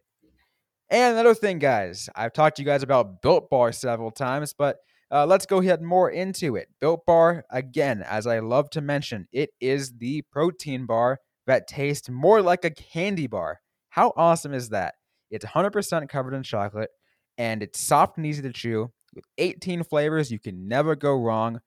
And 0.92 1.14
another 1.16 1.34
thing, 1.34 1.58
guys, 1.58 2.08
I've 2.16 2.32
talked 2.32 2.58
to 2.58 2.62
you 2.62 2.66
guys 2.68 2.84
about 2.84 3.24
Built 3.24 3.50
Bar 3.50 3.72
several 3.72 4.12
times, 4.12 4.54
but 4.56 4.78
uh, 5.12 5.26
let's 5.26 5.48
go 5.48 5.58
ahead 5.58 5.82
more 5.82 6.12
into 6.12 6.58
it. 6.58 6.68
Built 6.80 7.08
Bar, 7.08 7.44
again, 7.50 8.04
as 8.08 8.28
I 8.28 8.38
love 8.38 8.70
to 8.70 8.82
mention, 8.82 9.28
it 9.32 9.50
is 9.60 9.94
the 9.98 10.22
protein 10.32 10.86
bar 10.86 11.18
that 11.48 11.68
tastes 11.68 12.08
more 12.08 12.44
like 12.44 12.64
a 12.64 12.70
candy 12.70 13.26
bar. 13.26 13.60
How 13.90 14.14
awesome 14.16 14.54
is 14.54 14.70
that? 14.70 14.94
It's 15.32 15.44
100% 15.44 16.08
covered 16.08 16.36
in 16.36 16.44
chocolate 16.44 16.92
and 17.40 17.64
it's 17.64 17.80
soft 17.80 18.18
and 18.18 18.28
easy 18.28 18.44
to 18.44 18.54
chew 18.54 18.92
with 19.16 19.26
18 19.40 19.86
flavors. 19.86 20.30
You 20.30 20.38
can 20.38 20.68
never 20.68 20.96
go 20.96 21.16
wrong 21.16 21.62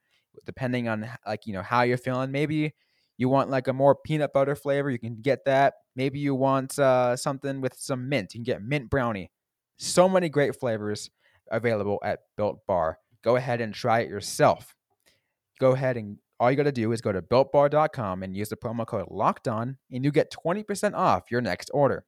depending 0.47 0.87
on 0.87 1.11
like, 1.27 1.41
you 1.45 1.53
know, 1.53 1.63
how 1.63 1.83
you're 1.83 1.99
feeling. 1.99 2.31
Maybe 2.31 2.73
you 3.21 3.29
want 3.29 3.51
like 3.51 3.69
a 3.69 3.73
more 3.75 3.95
peanut 3.95 4.33
butter 4.33 4.57
flavor, 4.57 4.91
you 4.91 4.99
can 4.99 5.21
get 5.21 5.45
that. 5.45 5.75
Maybe 5.95 6.19
you 6.19 6.35
want 6.35 6.79
uh, 6.79 7.15
something 7.17 7.61
with 7.61 7.75
some 7.77 8.09
mint, 8.09 8.33
you 8.33 8.39
can 8.39 8.45
get 8.45 8.63
mint 8.63 8.89
brownie. 8.89 9.31
So 9.79 10.09
many 10.09 10.31
great 10.31 10.59
flavors 10.59 11.11
available 11.51 11.99
at 12.03 12.21
Built 12.39 12.67
Bar. 12.67 12.99
Go 13.23 13.37
ahead 13.37 13.61
and 13.61 13.75
try 13.75 14.01
it 14.01 14.09
yourself. 14.09 14.75
Go 15.61 15.73
ahead 15.73 15.99
and 15.99 16.17
all 16.39 16.51
you 16.51 16.57
got 16.57 16.63
to 16.63 16.73
do 16.73 16.93
is 16.93 17.03
go 17.03 17.13
to 17.13 17.21
builtbar.com 17.21 18.23
and 18.23 18.35
use 18.35 18.49
the 18.49 18.57
promo 18.57 18.87
code 18.87 19.09
locked 19.11 19.47
on 19.47 19.77
and 19.93 20.03
you 20.03 20.11
get 20.11 20.33
20% 20.33 20.95
off 20.95 21.25
your 21.31 21.43
next 21.43 21.71
order. 21.75 22.07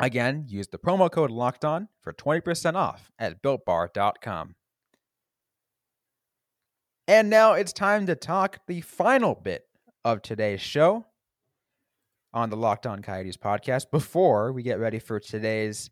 Again, 0.00 0.46
use 0.48 0.68
the 0.68 0.78
promo 0.78 1.10
code 1.10 1.30
locked 1.30 1.66
on 1.66 1.88
for 2.00 2.14
20% 2.14 2.74
off 2.74 3.10
at 3.18 3.42
builtbar.com. 3.42 4.54
And 7.06 7.28
now 7.28 7.52
it's 7.52 7.74
time 7.74 8.06
to 8.06 8.14
talk 8.14 8.60
the 8.66 8.80
final 8.80 9.34
bit 9.34 9.64
of 10.04 10.22
today's 10.22 10.60
show 10.60 11.06
on 12.34 12.50
the 12.50 12.56
Locked 12.56 12.86
On 12.86 13.02
Coyotes 13.02 13.36
podcast 13.36 13.90
before 13.90 14.52
we 14.52 14.62
get 14.62 14.78
ready 14.78 14.98
for 14.98 15.20
today's 15.20 15.90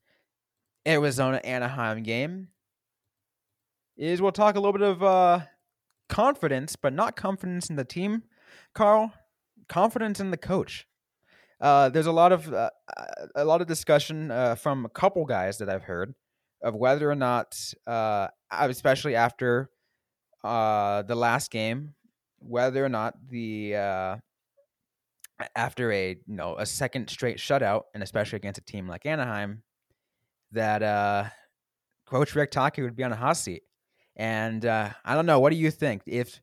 Arizona 0.86 1.40
Anaheim 1.44 2.02
game 2.02 2.48
is 3.96 4.20
we'll 4.22 4.32
talk 4.32 4.56
a 4.56 4.60
little 4.60 4.72
bit 4.72 4.82
of 4.82 5.02
uh, 5.02 5.40
confidence, 6.08 6.76
but 6.76 6.92
not 6.92 7.16
confidence 7.16 7.68
in 7.68 7.76
the 7.76 7.84
team, 7.84 8.22
Carl. 8.74 9.12
Confidence 9.68 10.18
in 10.18 10.30
the 10.30 10.36
coach. 10.36 10.86
Uh, 11.60 11.90
there's 11.90 12.06
a 12.06 12.12
lot 12.12 12.32
of 12.32 12.52
uh, 12.52 12.70
a 13.36 13.44
lot 13.44 13.60
of 13.60 13.66
discussion 13.66 14.30
uh, 14.30 14.54
from 14.54 14.84
a 14.84 14.88
couple 14.88 15.24
guys 15.26 15.58
that 15.58 15.68
I've 15.68 15.84
heard 15.84 16.14
of 16.62 16.74
whether 16.74 17.10
or 17.10 17.14
not, 17.14 17.56
uh, 17.86 18.28
especially 18.50 19.14
after 19.14 19.70
uh, 20.42 21.02
the 21.02 21.14
last 21.14 21.50
game, 21.50 21.94
whether 22.40 22.84
or 22.84 22.88
not 22.88 23.14
the 23.28 23.76
uh, 23.76 24.16
after 25.54 25.92
a 25.92 26.10
you 26.10 26.34
know 26.34 26.56
a 26.58 26.66
second 26.66 27.08
straight 27.08 27.38
shutout, 27.38 27.82
and 27.94 28.02
especially 28.02 28.36
against 28.36 28.58
a 28.58 28.64
team 28.64 28.88
like 28.88 29.06
Anaheim, 29.06 29.62
that 30.52 30.82
uh, 30.82 31.24
Coach 32.06 32.34
Rick 32.34 32.50
Tocchet 32.50 32.84
would 32.84 32.96
be 32.96 33.04
on 33.04 33.12
a 33.12 33.16
hot 33.16 33.36
seat. 33.36 33.62
And 34.16 34.66
uh, 34.66 34.90
I 35.04 35.14
don't 35.14 35.26
know. 35.26 35.40
What 35.40 35.50
do 35.50 35.56
you 35.56 35.70
think? 35.70 36.02
If 36.06 36.40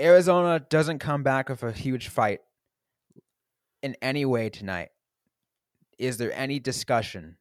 Arizona 0.00 0.60
doesn't 0.60 0.98
come 0.98 1.22
back 1.22 1.48
with 1.48 1.62
a 1.62 1.72
huge 1.72 2.08
fight 2.08 2.40
in 3.82 3.96
any 4.00 4.24
way 4.24 4.48
tonight, 4.48 4.90
is 5.98 6.16
there 6.16 6.32
any 6.32 6.58
discussion 6.58 7.36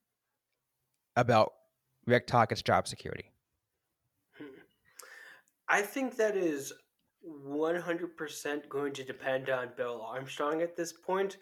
about 1.15 1.53
Rick 2.05 2.27
Tocchet's 2.27 2.61
job 2.61 2.87
security? 2.87 3.31
I 5.67 5.81
think 5.81 6.17
that 6.17 6.35
is 6.35 6.73
100% 7.25 8.69
going 8.69 8.93
to 8.93 9.03
depend 9.03 9.49
on 9.49 9.69
Bill 9.75 10.01
Armstrong 10.01 10.61
at 10.61 10.75
this 10.75 10.93
point. 10.93 11.37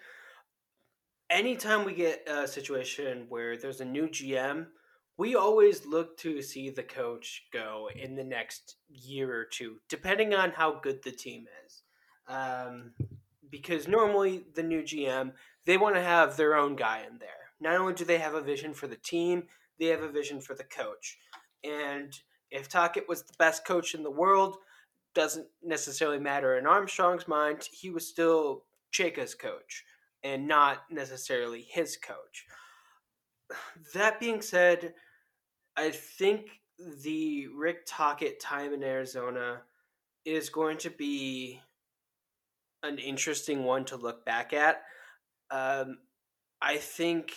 Anytime 1.29 1.85
we 1.85 1.93
get 1.93 2.27
a 2.27 2.47
situation 2.47 3.25
where 3.29 3.57
there's 3.57 3.81
a 3.81 3.85
new 3.85 4.07
GM, 4.07 4.67
we 5.17 5.35
always 5.35 5.85
look 5.85 6.17
to 6.17 6.41
see 6.41 6.69
the 6.69 6.83
coach 6.83 7.43
go 7.51 7.89
in 7.95 8.15
the 8.15 8.23
next 8.23 8.75
year 8.89 9.35
or 9.35 9.45
two, 9.45 9.77
depending 9.89 10.33
on 10.33 10.51
how 10.51 10.79
good 10.79 11.03
the 11.03 11.11
team 11.11 11.45
is. 11.65 11.83
Um, 12.27 12.93
because 13.49 13.87
normally 13.87 14.45
the 14.55 14.63
new 14.63 14.81
GM, 14.81 15.33
they 15.65 15.77
want 15.77 15.95
to 15.95 16.01
have 16.01 16.35
their 16.35 16.55
own 16.55 16.75
guy 16.75 17.03
in 17.09 17.19
there. 17.19 17.29
Not 17.59 17.75
only 17.75 17.93
do 17.93 18.05
they 18.05 18.17
have 18.17 18.33
a 18.33 18.41
vision 18.41 18.73
for 18.73 18.87
the 18.87 18.95
team, 18.95 19.43
they 19.79 19.87
have 19.87 20.01
a 20.01 20.11
vision 20.11 20.41
for 20.41 20.55
the 20.55 20.63
coach. 20.63 21.17
And 21.63 22.17
if 22.49 22.67
Tocchet 22.67 23.07
was 23.07 23.23
the 23.23 23.33
best 23.37 23.65
coach 23.65 23.93
in 23.93 24.03
the 24.03 24.11
world, 24.11 24.57
doesn't 25.13 25.47
necessarily 25.63 26.19
matter 26.19 26.57
in 26.57 26.65
Armstrong's 26.65 27.27
mind. 27.27 27.67
He 27.71 27.89
was 27.89 28.07
still 28.07 28.63
Chayka's 28.91 29.35
coach 29.35 29.83
and 30.23 30.47
not 30.47 30.83
necessarily 30.89 31.61
his 31.61 31.97
coach. 31.97 32.45
That 33.93 34.19
being 34.19 34.41
said, 34.41 34.93
I 35.75 35.91
think 35.91 36.61
the 37.03 37.47
Rick 37.55 37.85
Tocchet 37.85 38.39
time 38.39 38.73
in 38.73 38.83
Arizona 38.83 39.61
is 40.25 40.49
going 40.49 40.77
to 40.79 40.89
be 40.89 41.59
an 42.81 42.97
interesting 42.97 43.63
one 43.63 43.85
to 43.85 43.95
look 43.95 44.25
back 44.25 44.53
at. 44.53 44.83
Um, 45.51 45.99
I 46.61 46.77
think 46.77 47.33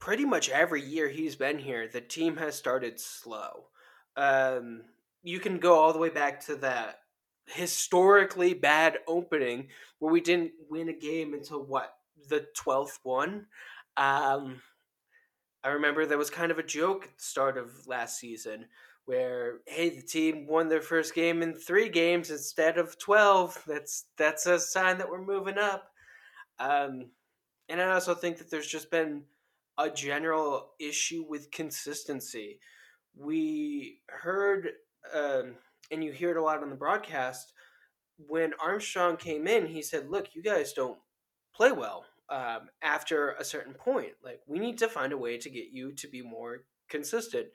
pretty 0.00 0.24
much 0.24 0.50
every 0.50 0.82
year 0.82 1.08
he's 1.08 1.36
been 1.36 1.58
here, 1.58 1.88
the 1.88 2.00
team 2.00 2.36
has 2.36 2.54
started 2.54 3.00
slow. 3.00 3.66
Um, 4.16 4.82
you 5.24 5.40
can 5.40 5.58
go 5.58 5.80
all 5.80 5.92
the 5.92 5.98
way 5.98 6.10
back 6.10 6.38
to 6.46 6.54
that 6.56 7.00
historically 7.46 8.54
bad 8.54 8.98
opening 9.08 9.68
where 9.98 10.12
we 10.12 10.20
didn't 10.20 10.52
win 10.70 10.88
a 10.88 10.92
game 10.92 11.34
until 11.34 11.62
what 11.62 11.94
the 12.28 12.46
12th 12.56 13.00
one? 13.02 13.46
Um, 13.96 14.60
i 15.62 15.68
remember 15.68 16.04
there 16.04 16.18
was 16.18 16.30
kind 16.30 16.50
of 16.52 16.58
a 16.58 16.62
joke 16.62 17.04
at 17.04 17.16
the 17.16 17.24
start 17.24 17.56
of 17.56 17.86
last 17.86 18.18
season 18.18 18.66
where 19.06 19.60
hey 19.66 19.88
the 19.88 20.02
team 20.02 20.46
won 20.46 20.68
their 20.68 20.80
first 20.80 21.14
game 21.14 21.42
in 21.42 21.54
three 21.54 21.88
games 21.88 22.30
instead 22.30 22.76
of 22.76 22.98
12 22.98 23.62
that's 23.66 24.06
that's 24.16 24.46
a 24.46 24.58
sign 24.58 24.98
that 24.98 25.08
we're 25.08 25.24
moving 25.24 25.58
up. 25.58 25.90
Um, 26.58 27.10
and 27.68 27.80
i 27.80 27.92
also 27.92 28.14
think 28.14 28.38
that 28.38 28.50
there's 28.50 28.66
just 28.66 28.90
been 28.90 29.22
a 29.78 29.90
general 29.90 30.70
issue 30.78 31.24
with 31.28 31.50
consistency. 31.50 32.60
We 33.16 34.00
heard 34.08 34.70
um, 35.12 35.54
and 35.90 36.02
you 36.02 36.12
hear 36.12 36.30
it 36.30 36.36
a 36.36 36.42
lot 36.42 36.62
on 36.62 36.70
the 36.70 36.76
broadcast. 36.76 37.52
When 38.16 38.52
Armstrong 38.62 39.16
came 39.16 39.46
in, 39.46 39.66
he 39.66 39.82
said, 39.82 40.08
"Look, 40.08 40.34
you 40.34 40.42
guys 40.42 40.72
don't 40.72 40.98
play 41.54 41.72
well 41.72 42.04
um, 42.28 42.68
after 42.82 43.32
a 43.32 43.44
certain 43.44 43.74
point. 43.74 44.12
Like 44.22 44.40
we 44.46 44.58
need 44.58 44.78
to 44.78 44.88
find 44.88 45.12
a 45.12 45.18
way 45.18 45.38
to 45.38 45.50
get 45.50 45.68
you 45.72 45.92
to 45.92 46.08
be 46.08 46.22
more 46.22 46.64
consistent. 46.88 47.46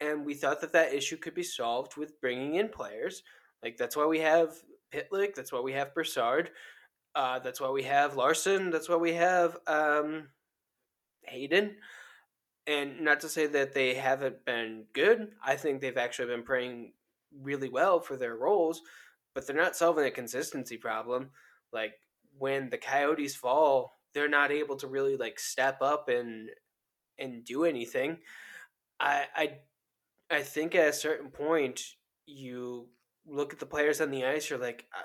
And 0.00 0.24
we 0.24 0.34
thought 0.34 0.60
that 0.60 0.72
that 0.72 0.94
issue 0.94 1.16
could 1.16 1.34
be 1.34 1.42
solved 1.42 1.96
with 1.96 2.20
bringing 2.20 2.54
in 2.54 2.68
players. 2.68 3.22
Like 3.62 3.76
that's 3.76 3.96
why 3.96 4.06
we 4.06 4.20
have 4.20 4.54
Pitlick. 4.92 5.34
That's 5.34 5.52
why 5.52 5.60
we 5.60 5.72
have 5.72 5.94
Brassard. 5.94 6.50
Uh, 7.14 7.38
that's 7.40 7.60
why 7.60 7.70
we 7.70 7.82
have 7.82 8.16
Larsson. 8.16 8.70
That's 8.70 8.88
why 8.88 8.96
we 8.96 9.14
have 9.14 9.56
um, 9.66 10.28
Hayden. 11.26 11.76
And 12.68 13.00
not 13.00 13.20
to 13.20 13.30
say 13.30 13.46
that 13.46 13.72
they 13.72 13.94
haven't 13.94 14.44
been 14.44 14.84
good. 14.92 15.32
I 15.42 15.56
think 15.56 15.80
they've 15.80 15.96
actually 15.96 16.28
been 16.28 16.42
playing 16.44 16.92
really 17.40 17.70
well 17.70 17.98
for 17.98 18.14
their 18.14 18.36
roles, 18.36 18.82
but 19.34 19.46
they're 19.46 19.56
not 19.56 19.74
solving 19.74 20.04
a 20.04 20.10
consistency 20.10 20.76
problem. 20.76 21.30
Like 21.72 21.94
when 22.36 22.68
the 22.68 22.76
Coyotes 22.76 23.34
fall, 23.34 23.98
they're 24.12 24.28
not 24.28 24.52
able 24.52 24.76
to 24.76 24.86
really 24.86 25.16
like 25.16 25.40
step 25.40 25.80
up 25.80 26.10
and 26.10 26.50
and 27.18 27.42
do 27.42 27.64
anything. 27.64 28.18
I 29.00 29.24
I 29.34 29.58
I 30.30 30.42
think 30.42 30.74
at 30.74 30.88
a 30.88 30.92
certain 30.92 31.30
point 31.30 31.80
you 32.26 32.88
look 33.26 33.54
at 33.54 33.60
the 33.60 33.66
players 33.66 34.02
on 34.02 34.10
the 34.10 34.26
ice, 34.26 34.50
you're 34.50 34.58
like, 34.58 34.86
uh, 34.94 35.02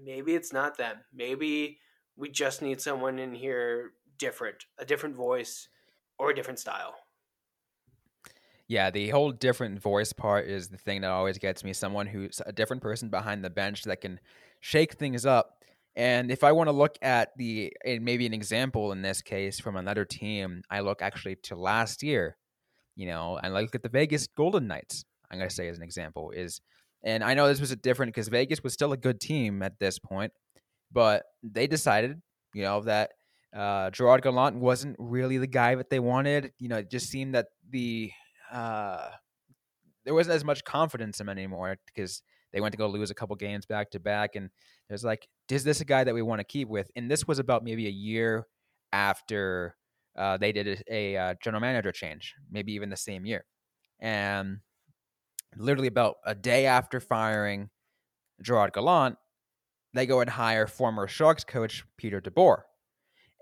maybe 0.00 0.34
it's 0.34 0.52
not 0.52 0.78
them. 0.78 0.98
Maybe 1.12 1.78
we 2.16 2.30
just 2.30 2.62
need 2.62 2.80
someone 2.80 3.18
in 3.18 3.34
here 3.34 3.94
different, 4.16 4.66
a 4.78 4.84
different 4.84 5.16
voice 5.16 5.68
or 6.18 6.30
a 6.30 6.34
different 6.34 6.58
style. 6.58 6.94
Yeah, 8.66 8.90
the 8.90 9.10
whole 9.10 9.30
different 9.30 9.80
voice 9.80 10.12
part 10.12 10.48
is 10.48 10.68
the 10.68 10.78
thing 10.78 11.02
that 11.02 11.10
always 11.10 11.38
gets 11.38 11.62
me. 11.62 11.72
Someone 11.72 12.06
who's 12.06 12.40
a 12.46 12.52
different 12.52 12.82
person 12.82 13.10
behind 13.10 13.44
the 13.44 13.50
bench 13.50 13.84
that 13.84 14.00
can 14.00 14.20
shake 14.60 14.94
things 14.94 15.26
up. 15.26 15.62
And 15.96 16.30
if 16.30 16.42
I 16.42 16.52
want 16.52 16.68
to 16.68 16.72
look 16.72 16.96
at 17.02 17.36
the 17.36 17.72
maybe 17.84 18.26
an 18.26 18.34
example 18.34 18.90
in 18.92 19.02
this 19.02 19.20
case 19.22 19.60
from 19.60 19.76
another 19.76 20.04
team, 20.04 20.62
I 20.70 20.80
look 20.80 21.02
actually 21.02 21.36
to 21.44 21.56
last 21.56 22.02
year. 22.02 22.36
You 22.96 23.06
know, 23.06 23.38
and 23.42 23.56
I 23.56 23.60
look 23.60 23.74
at 23.74 23.82
the 23.82 23.88
Vegas 23.88 24.28
Golden 24.28 24.66
Knights. 24.68 25.04
I'm 25.30 25.38
going 25.38 25.48
to 25.48 25.54
say 25.54 25.68
as 25.68 25.76
an 25.76 25.82
example 25.82 26.30
is, 26.30 26.60
and 27.02 27.24
I 27.24 27.34
know 27.34 27.48
this 27.48 27.60
was 27.60 27.72
a 27.72 27.76
different 27.76 28.14
because 28.14 28.28
Vegas 28.28 28.62
was 28.62 28.72
still 28.72 28.92
a 28.92 28.96
good 28.96 29.20
team 29.20 29.62
at 29.62 29.78
this 29.80 29.98
point, 29.98 30.32
but 30.92 31.24
they 31.42 31.66
decided, 31.66 32.22
you 32.54 32.62
know, 32.62 32.82
that 32.82 33.10
uh, 33.54 33.90
Gerard 33.90 34.22
Gallant 34.22 34.56
wasn't 34.56 34.96
really 34.98 35.38
the 35.38 35.46
guy 35.46 35.74
that 35.76 35.90
they 35.90 36.00
wanted. 36.00 36.52
You 36.58 36.68
know, 36.68 36.76
it 36.76 36.90
just 36.90 37.08
seemed 37.08 37.34
that 37.34 37.46
the 37.70 38.10
uh, 38.52 39.08
there 40.04 40.14
wasn't 40.14 40.36
as 40.36 40.44
much 40.44 40.64
confidence 40.64 41.20
in 41.20 41.28
him 41.28 41.30
anymore 41.30 41.76
because 41.86 42.22
they 42.52 42.60
went 42.60 42.72
to 42.72 42.78
go 42.78 42.86
lose 42.86 43.10
a 43.10 43.14
couple 43.14 43.34
games 43.36 43.66
back 43.66 43.90
to 43.90 44.00
back, 44.00 44.36
and 44.36 44.50
there's 44.88 45.04
like, 45.04 45.28
is 45.50 45.64
this 45.64 45.80
a 45.80 45.84
guy 45.84 46.04
that 46.04 46.14
we 46.14 46.22
want 46.22 46.40
to 46.40 46.44
keep 46.44 46.68
with? 46.68 46.90
And 46.96 47.10
this 47.10 47.26
was 47.26 47.38
about 47.38 47.64
maybe 47.64 47.86
a 47.86 47.90
year 47.90 48.46
after 48.92 49.76
uh, 50.16 50.36
they 50.36 50.52
did 50.52 50.68
a, 50.68 50.94
a, 50.94 51.16
uh, 51.16 51.34
general 51.42 51.60
manager 51.60 51.92
change, 51.92 52.34
maybe 52.50 52.72
even 52.72 52.90
the 52.90 52.96
same 52.96 53.24
year, 53.24 53.44
and 54.00 54.58
literally 55.56 55.88
about 55.88 56.16
a 56.24 56.34
day 56.34 56.66
after 56.66 57.00
firing 57.00 57.70
Gerard 58.42 58.72
Gallant, 58.72 59.16
they 59.92 60.06
go 60.06 60.20
and 60.20 60.30
hire 60.30 60.66
former 60.66 61.06
Sharks 61.06 61.44
coach 61.44 61.84
Peter 61.96 62.20
DeBoer, 62.20 62.62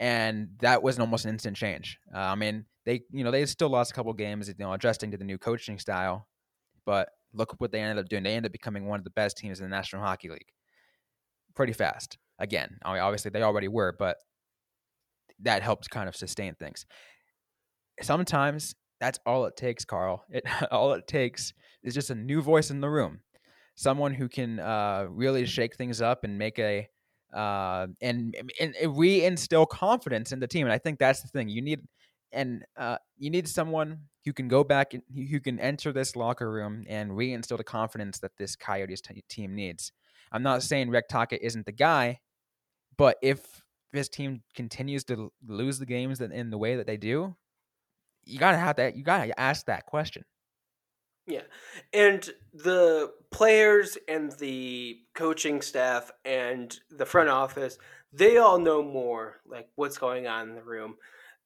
and 0.03 0.49
that 0.59 0.83
was 0.83 0.97
an 0.97 1.03
almost 1.03 1.25
an 1.25 1.31
instant 1.31 1.57
change. 1.57 1.97
Uh, 2.13 2.19
I 2.19 2.35
mean, 2.35 2.67
they 2.85 3.03
you 3.13 3.23
know 3.23 3.31
they 3.31 3.47
still 3.47 3.69
lost 3.69 3.93
a 3.93 3.95
couple 3.95 4.13
games, 4.15 4.49
you 4.49 4.55
know, 4.59 4.73
adjusting 4.73 5.13
to 5.13 5.17
the 5.17 5.25
new 5.25 5.39
coaching 5.39 5.79
style, 5.79 6.27
but 6.85 7.11
look 7.33 7.55
what 7.61 7.71
they 7.71 7.81
ended 7.81 8.05
up 8.05 8.09
doing. 8.09 8.25
They 8.25 8.35
ended 8.35 8.51
up 8.51 8.53
becoming 8.53 8.87
one 8.89 8.99
of 8.99 9.05
the 9.05 9.11
best 9.11 9.37
teams 9.37 9.61
in 9.61 9.65
the 9.65 9.71
National 9.71 10.03
Hockey 10.03 10.29
League 10.29 10.53
pretty 11.55 11.73
fast. 11.73 12.19
Again, 12.41 12.79
I 12.85 12.95
mean, 12.95 13.03
obviously 13.03 13.31
they 13.31 13.43
already 13.43 13.69
were, 13.69 13.95
but 13.97 14.17
that 15.41 15.63
helped 15.63 15.89
kind 15.89 16.09
of 16.09 16.17
sustain 16.17 16.57
things. 16.57 16.85
Sometimes 18.01 18.75
that's 18.99 19.21
all 19.25 19.47
it 19.47 19.57
takes, 19.57 19.85
Carl. 19.85 20.25
It 20.31 20.43
all 20.73 20.95
it 20.95 21.07
takes 21.07 21.53
is 21.85 21.95
just 21.95 22.11
a 22.11 22.17
new 22.17 22.43
voice 22.43 22.71
in 22.71 22.81
the 22.81 22.91
room, 22.91 23.21
someone 23.77 24.15
who 24.15 24.29
can 24.29 24.59
uh, 24.59 25.07
really 25.09 25.47
shake 25.47 25.77
things 25.77 26.03
up 26.03 26.25
and 26.25 26.37
make 26.37 26.59
a 26.59 26.89
uh, 27.33 27.87
and, 28.01 28.35
and 28.61 28.75
reinstill 28.75 29.69
confidence 29.69 30.33
in 30.33 30.41
the 30.41 30.47
team. 30.47 30.67
And 30.67 30.73
I 30.73 30.79
think 30.79 30.99
that's 30.99 31.23
the 31.23 31.29
thing. 31.29 31.49
You 31.49 31.63
need 31.63 31.81
and 32.33 32.65
uh, 32.77 32.97
you 33.19 33.31
need 33.31 33.47
someone 33.47 33.99
who 34.25 34.33
can 34.33 34.49
go 34.49 34.65
back 34.65 34.95
and 34.95 35.03
who 35.31 35.41
can 35.41 35.59
enter 35.61 35.93
this 35.93 36.17
locker 36.17 36.51
room 36.51 36.85
and 36.89 37.11
reinstill 37.11 37.59
the 37.59 37.65
confidence 37.65 38.19
that 38.21 38.33
this 38.39 38.57
Coyotes 38.57 39.01
t- 39.01 39.23
team 39.29 39.55
needs. 39.55 39.93
I'm 40.33 40.43
not 40.43 40.63
saying 40.63 40.89
Rick 40.89 41.09
Tocchet 41.09 41.43
isn't 41.43 41.67
the 41.67 41.73
guy, 41.73 42.21
but 42.97 43.17
if 43.23 43.63
this 43.93 44.09
team 44.09 44.43
continues 44.55 45.05
to 45.05 45.31
lose 45.47 45.79
the 45.79 45.87
games 45.87 46.21
in 46.21 46.51
the 46.51 46.59
way 46.59 46.77
that 46.77 46.87
they 46.87 46.97
do, 46.97 47.37
you 48.25 48.39
gotta 48.39 48.57
have 48.57 48.77
that. 48.77 48.97
You 48.97 49.05
gotta 49.05 49.39
ask 49.39 49.67
that 49.67 49.85
question. 49.85 50.25
Yeah. 51.27 51.43
And 51.93 52.29
the 52.53 53.13
players 53.31 53.97
and 54.09 54.33
the 54.33 54.99
coaching 55.15 55.63
staff 55.63 56.11
and 56.25 56.77
the 56.91 57.07
front 57.07 57.29
office, 57.29 57.79
they 58.13 58.39
all 58.39 58.59
know 58.59 58.83
more 58.83 59.41
like 59.47 59.69
what's 59.77 59.99
going 59.99 60.27
on 60.27 60.49
in 60.49 60.55
the 60.55 60.63
room. 60.63 60.97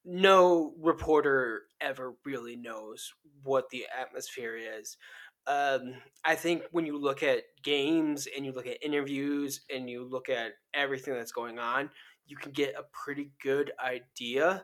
No 0.03 0.73
reporter 0.79 1.63
ever 1.79 2.15
really 2.25 2.55
knows 2.55 3.13
what 3.43 3.69
the 3.69 3.85
atmosphere 3.99 4.57
is. 4.79 4.97
Um, 5.45 5.93
I 6.25 6.35
think 6.35 6.63
when 6.71 6.85
you 6.85 6.97
look 6.97 7.23
at 7.23 7.43
games 7.63 8.27
and 8.35 8.45
you 8.45 8.51
look 8.51 8.67
at 8.67 8.83
interviews 8.83 9.61
and 9.73 9.89
you 9.89 10.03
look 10.03 10.27
at 10.27 10.53
everything 10.73 11.13
that's 11.13 11.31
going 11.31 11.59
on, 11.59 11.89
you 12.25 12.35
can 12.35 12.51
get 12.51 12.75
a 12.75 12.83
pretty 12.91 13.31
good 13.41 13.71
idea. 13.81 14.63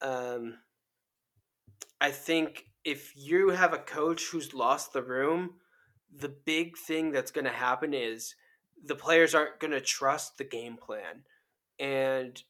Um, 0.00 0.58
I 2.00 2.10
think 2.10 2.69
if 2.90 3.12
you 3.16 3.50
have 3.50 3.72
a 3.72 3.78
coach 3.78 4.26
who's 4.26 4.52
lost 4.52 4.92
the 4.92 5.02
room, 5.02 5.54
the 6.14 6.28
big 6.28 6.76
thing 6.76 7.12
that's 7.12 7.30
going 7.30 7.44
to 7.44 7.52
happen 7.52 7.94
is 7.94 8.34
the 8.84 8.96
players 8.96 9.32
aren't 9.32 9.60
going 9.60 9.70
to 9.70 9.80
trust 9.80 10.38
the 10.38 10.44
game 10.44 10.76
plan. 10.76 11.22
And 11.78 12.42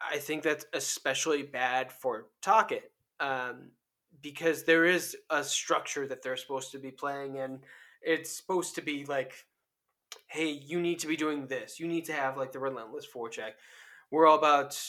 I 0.00 0.18
think 0.18 0.44
that's 0.44 0.66
especially 0.72 1.42
bad 1.42 1.90
for 1.90 2.26
Tocchet 2.42 2.92
um, 3.18 3.72
because 4.22 4.62
there 4.62 4.84
is 4.84 5.16
a 5.30 5.42
structure 5.42 6.06
that 6.06 6.22
they're 6.22 6.36
supposed 6.36 6.70
to 6.72 6.78
be 6.78 6.92
playing 6.92 7.40
and 7.40 7.58
it's 8.00 8.30
supposed 8.30 8.76
to 8.76 8.82
be 8.82 9.04
like, 9.04 9.34
hey, 10.28 10.48
you 10.48 10.80
need 10.80 11.00
to 11.00 11.08
be 11.08 11.16
doing 11.16 11.48
this. 11.48 11.80
You 11.80 11.88
need 11.88 12.04
to 12.04 12.12
have 12.12 12.36
like 12.36 12.52
the 12.52 12.60
relentless 12.60 13.06
forecheck. 13.12 13.52
We're 14.12 14.28
all 14.28 14.38
about 14.38 14.80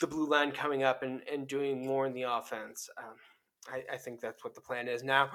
the 0.00 0.06
blue 0.06 0.28
line 0.28 0.52
coming 0.52 0.82
up 0.82 1.02
and, 1.02 1.22
and 1.32 1.48
doing 1.48 1.86
more 1.86 2.06
in 2.06 2.12
the 2.12 2.24
offense. 2.24 2.90
Um, 2.98 3.14
I, 3.72 3.94
I 3.94 3.96
think 3.96 4.20
that's 4.20 4.44
what 4.44 4.54
the 4.54 4.60
plan 4.60 4.88
is 4.88 5.02
now. 5.02 5.30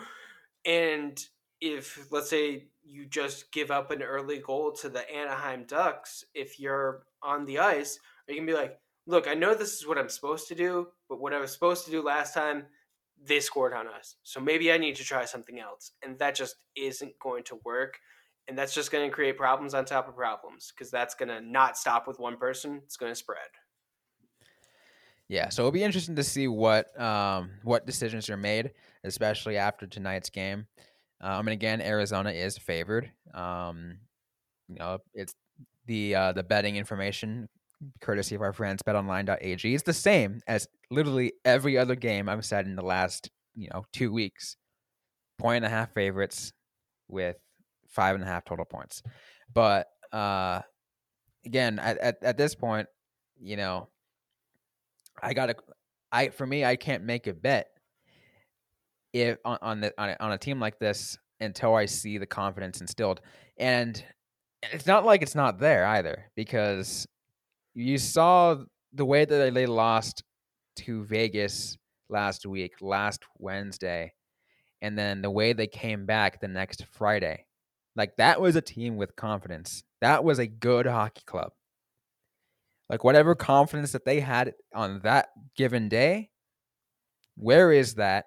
And 0.65 1.19
if 1.61 2.07
let's 2.11 2.29
say 2.29 2.67
you 2.83 3.05
just 3.05 3.51
give 3.51 3.71
up 3.71 3.91
an 3.91 4.01
early 4.01 4.39
goal 4.39 4.71
to 4.73 4.89
the 4.89 5.09
Anaheim 5.11 5.65
Ducks, 5.67 6.23
if 6.33 6.59
you're 6.59 7.03
on 7.21 7.45
the 7.45 7.59
ice, 7.59 7.99
you 8.27 8.35
can 8.35 8.45
be 8.45 8.53
like, 8.53 8.79
look, 9.05 9.27
I 9.27 9.33
know 9.33 9.53
this 9.53 9.77
is 9.77 9.87
what 9.87 9.97
I'm 9.97 10.09
supposed 10.09 10.47
to 10.49 10.55
do, 10.55 10.87
but 11.09 11.19
what 11.19 11.33
I 11.33 11.39
was 11.39 11.51
supposed 11.51 11.85
to 11.85 11.91
do 11.91 12.01
last 12.01 12.33
time, 12.33 12.65
they 13.21 13.39
scored 13.39 13.73
on 13.73 13.87
us. 13.87 14.15
So 14.23 14.39
maybe 14.39 14.71
I 14.71 14.77
need 14.77 14.95
to 14.95 15.03
try 15.03 15.25
something 15.25 15.59
else. 15.59 15.91
And 16.03 16.17
that 16.19 16.35
just 16.35 16.55
isn't 16.77 17.19
going 17.19 17.43
to 17.45 17.59
work. 17.65 17.99
And 18.47 18.57
that's 18.57 18.73
just 18.73 18.91
going 18.91 19.07
to 19.07 19.13
create 19.13 19.37
problems 19.37 19.73
on 19.73 19.85
top 19.85 20.07
of 20.07 20.15
problems 20.15 20.71
because 20.73 20.89
that's 20.89 21.15
going 21.15 21.29
to 21.29 21.41
not 21.41 21.77
stop 21.77 22.07
with 22.07 22.19
one 22.19 22.37
person. 22.37 22.81
It's 22.85 22.97
going 22.97 23.11
to 23.11 23.15
spread. 23.15 23.37
Yeah, 25.29 25.49
so 25.49 25.61
it'll 25.61 25.71
be 25.71 25.83
interesting 25.83 26.15
to 26.15 26.23
see 26.23 26.47
what 26.47 26.99
um, 26.99 27.51
what 27.63 27.85
decisions 27.85 28.29
are 28.31 28.37
made, 28.37 28.71
especially 29.03 29.57
after 29.57 29.85
tonight's 29.85 30.31
game. 30.31 30.65
Um, 31.21 31.47
and 31.47 31.49
again, 31.49 31.81
Arizona 31.81 32.31
is 32.31 32.57
favored. 32.57 33.11
Um, 33.33 33.99
you 34.67 34.75
know, 34.75 34.97
it's 35.13 35.35
the 35.85 36.15
uh, 36.15 36.31
the 36.31 36.41
betting 36.41 36.77
information, 36.77 37.47
courtesy 38.01 38.33
of 38.33 38.41
our 38.41 38.53
friends 38.53 38.81
BetOnline.ag. 38.81 39.73
It's 39.73 39.83
the 39.83 39.93
same 39.93 40.41
as 40.47 40.67
literally 40.89 41.33
every 41.45 41.77
other 41.77 41.95
game 41.95 42.27
I've 42.27 42.45
said 42.45 42.65
in 42.65 42.75
the 42.75 42.85
last 42.85 43.29
you 43.55 43.69
know 43.71 43.85
two 43.93 44.11
weeks. 44.11 44.57
Point 45.37 45.57
and 45.57 45.65
a 45.65 45.69
half 45.69 45.93
favorites 45.93 46.53
with 47.07 47.37
five 47.87 48.15
and 48.15 48.23
a 48.23 48.27
half 48.27 48.45
total 48.45 48.65
points. 48.65 49.03
But 49.53 49.87
uh, 50.11 50.61
again, 51.45 51.77
at, 51.77 51.99
at 51.99 52.23
at 52.23 52.37
this 52.37 52.55
point, 52.55 52.87
you 53.39 53.57
know, 53.57 53.89
I 55.21 55.33
gotta, 55.33 55.55
I 56.11 56.29
for 56.29 56.45
me, 56.45 56.65
I 56.65 56.75
can't 56.75 57.03
make 57.03 57.27
a 57.27 57.33
bet 57.33 57.67
if 59.13 59.37
on 59.45 59.57
on, 59.61 59.81
the, 59.81 59.93
on, 59.97 60.09
a, 60.09 60.17
on 60.19 60.31
a 60.31 60.37
team 60.37 60.59
like 60.59 60.79
this 60.79 61.17
until 61.39 61.75
I 61.75 61.85
see 61.85 62.17
the 62.17 62.25
confidence 62.25 62.81
instilled, 62.81 63.21
and 63.57 64.03
it's 64.61 64.85
not 64.85 65.05
like 65.05 65.21
it's 65.21 65.35
not 65.35 65.59
there 65.59 65.85
either 65.85 66.25
because 66.35 67.07
you 67.73 67.97
saw 67.97 68.57
the 68.93 69.05
way 69.05 69.25
that 69.25 69.53
they 69.53 69.65
lost 69.65 70.23
to 70.77 71.03
Vegas 71.05 71.77
last 72.09 72.45
week, 72.45 72.73
last 72.81 73.23
Wednesday, 73.37 74.13
and 74.81 74.97
then 74.97 75.21
the 75.21 75.31
way 75.31 75.53
they 75.53 75.67
came 75.67 76.05
back 76.05 76.39
the 76.39 76.47
next 76.47 76.85
Friday. 76.91 77.45
Like 77.95 78.15
that 78.17 78.41
was 78.41 78.55
a 78.55 78.61
team 78.61 78.97
with 78.97 79.15
confidence. 79.15 79.83
That 80.01 80.23
was 80.23 80.39
a 80.39 80.47
good 80.47 80.85
hockey 80.85 81.23
club. 81.25 81.51
Like 82.89 83.03
whatever 83.03 83.35
confidence 83.35 83.91
that 83.91 84.05
they 84.05 84.19
had 84.19 84.53
on 84.73 85.01
that 85.03 85.29
given 85.55 85.89
day, 85.89 86.31
where 87.35 87.71
is 87.71 87.95
that 87.95 88.25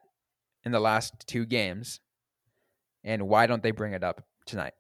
in 0.65 0.73
the 0.73 0.81
last 0.81 1.27
two 1.27 1.45
games, 1.45 2.01
and 3.03 3.29
why 3.29 3.47
don't 3.47 3.63
they 3.63 3.73
bring 3.73 3.93
it 3.93 4.05
up 4.05 4.25
tonight? 4.47 4.75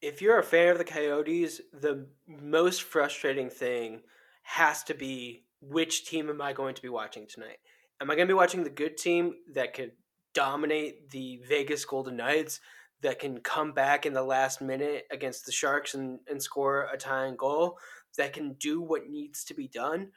If 0.00 0.22
you're 0.22 0.38
a 0.38 0.44
fan 0.44 0.68
of 0.68 0.78
the 0.78 0.84
Coyotes, 0.84 1.60
the 1.72 2.06
most 2.26 2.82
frustrating 2.82 3.50
thing 3.50 4.02
has 4.42 4.84
to 4.84 4.94
be 4.94 5.44
which 5.60 6.06
team 6.06 6.28
am 6.28 6.40
I 6.40 6.52
going 6.52 6.74
to 6.74 6.82
be 6.82 6.88
watching 6.88 7.26
tonight? 7.26 7.58
Am 8.00 8.10
I 8.10 8.14
going 8.14 8.28
to 8.28 8.32
be 8.32 8.36
watching 8.36 8.62
the 8.62 8.70
good 8.70 8.96
team 8.96 9.34
that 9.54 9.74
could 9.74 9.92
dominate 10.34 11.10
the 11.10 11.40
Vegas 11.48 11.84
Golden 11.84 12.16
Knights, 12.16 12.60
that 13.02 13.18
can 13.18 13.38
come 13.40 13.72
back 13.72 14.06
in 14.06 14.12
the 14.12 14.22
last 14.22 14.60
minute 14.60 15.06
against 15.10 15.46
the 15.46 15.52
Sharks 15.52 15.94
and, 15.94 16.18
and 16.28 16.42
score 16.42 16.88
a 16.92 16.96
tying 16.96 17.36
goal, 17.36 17.78
that 18.16 18.32
can 18.32 18.54
do 18.54 18.80
what 18.80 19.08
needs 19.08 19.44
to 19.44 19.54
be 19.54 19.68
done? 19.68 20.10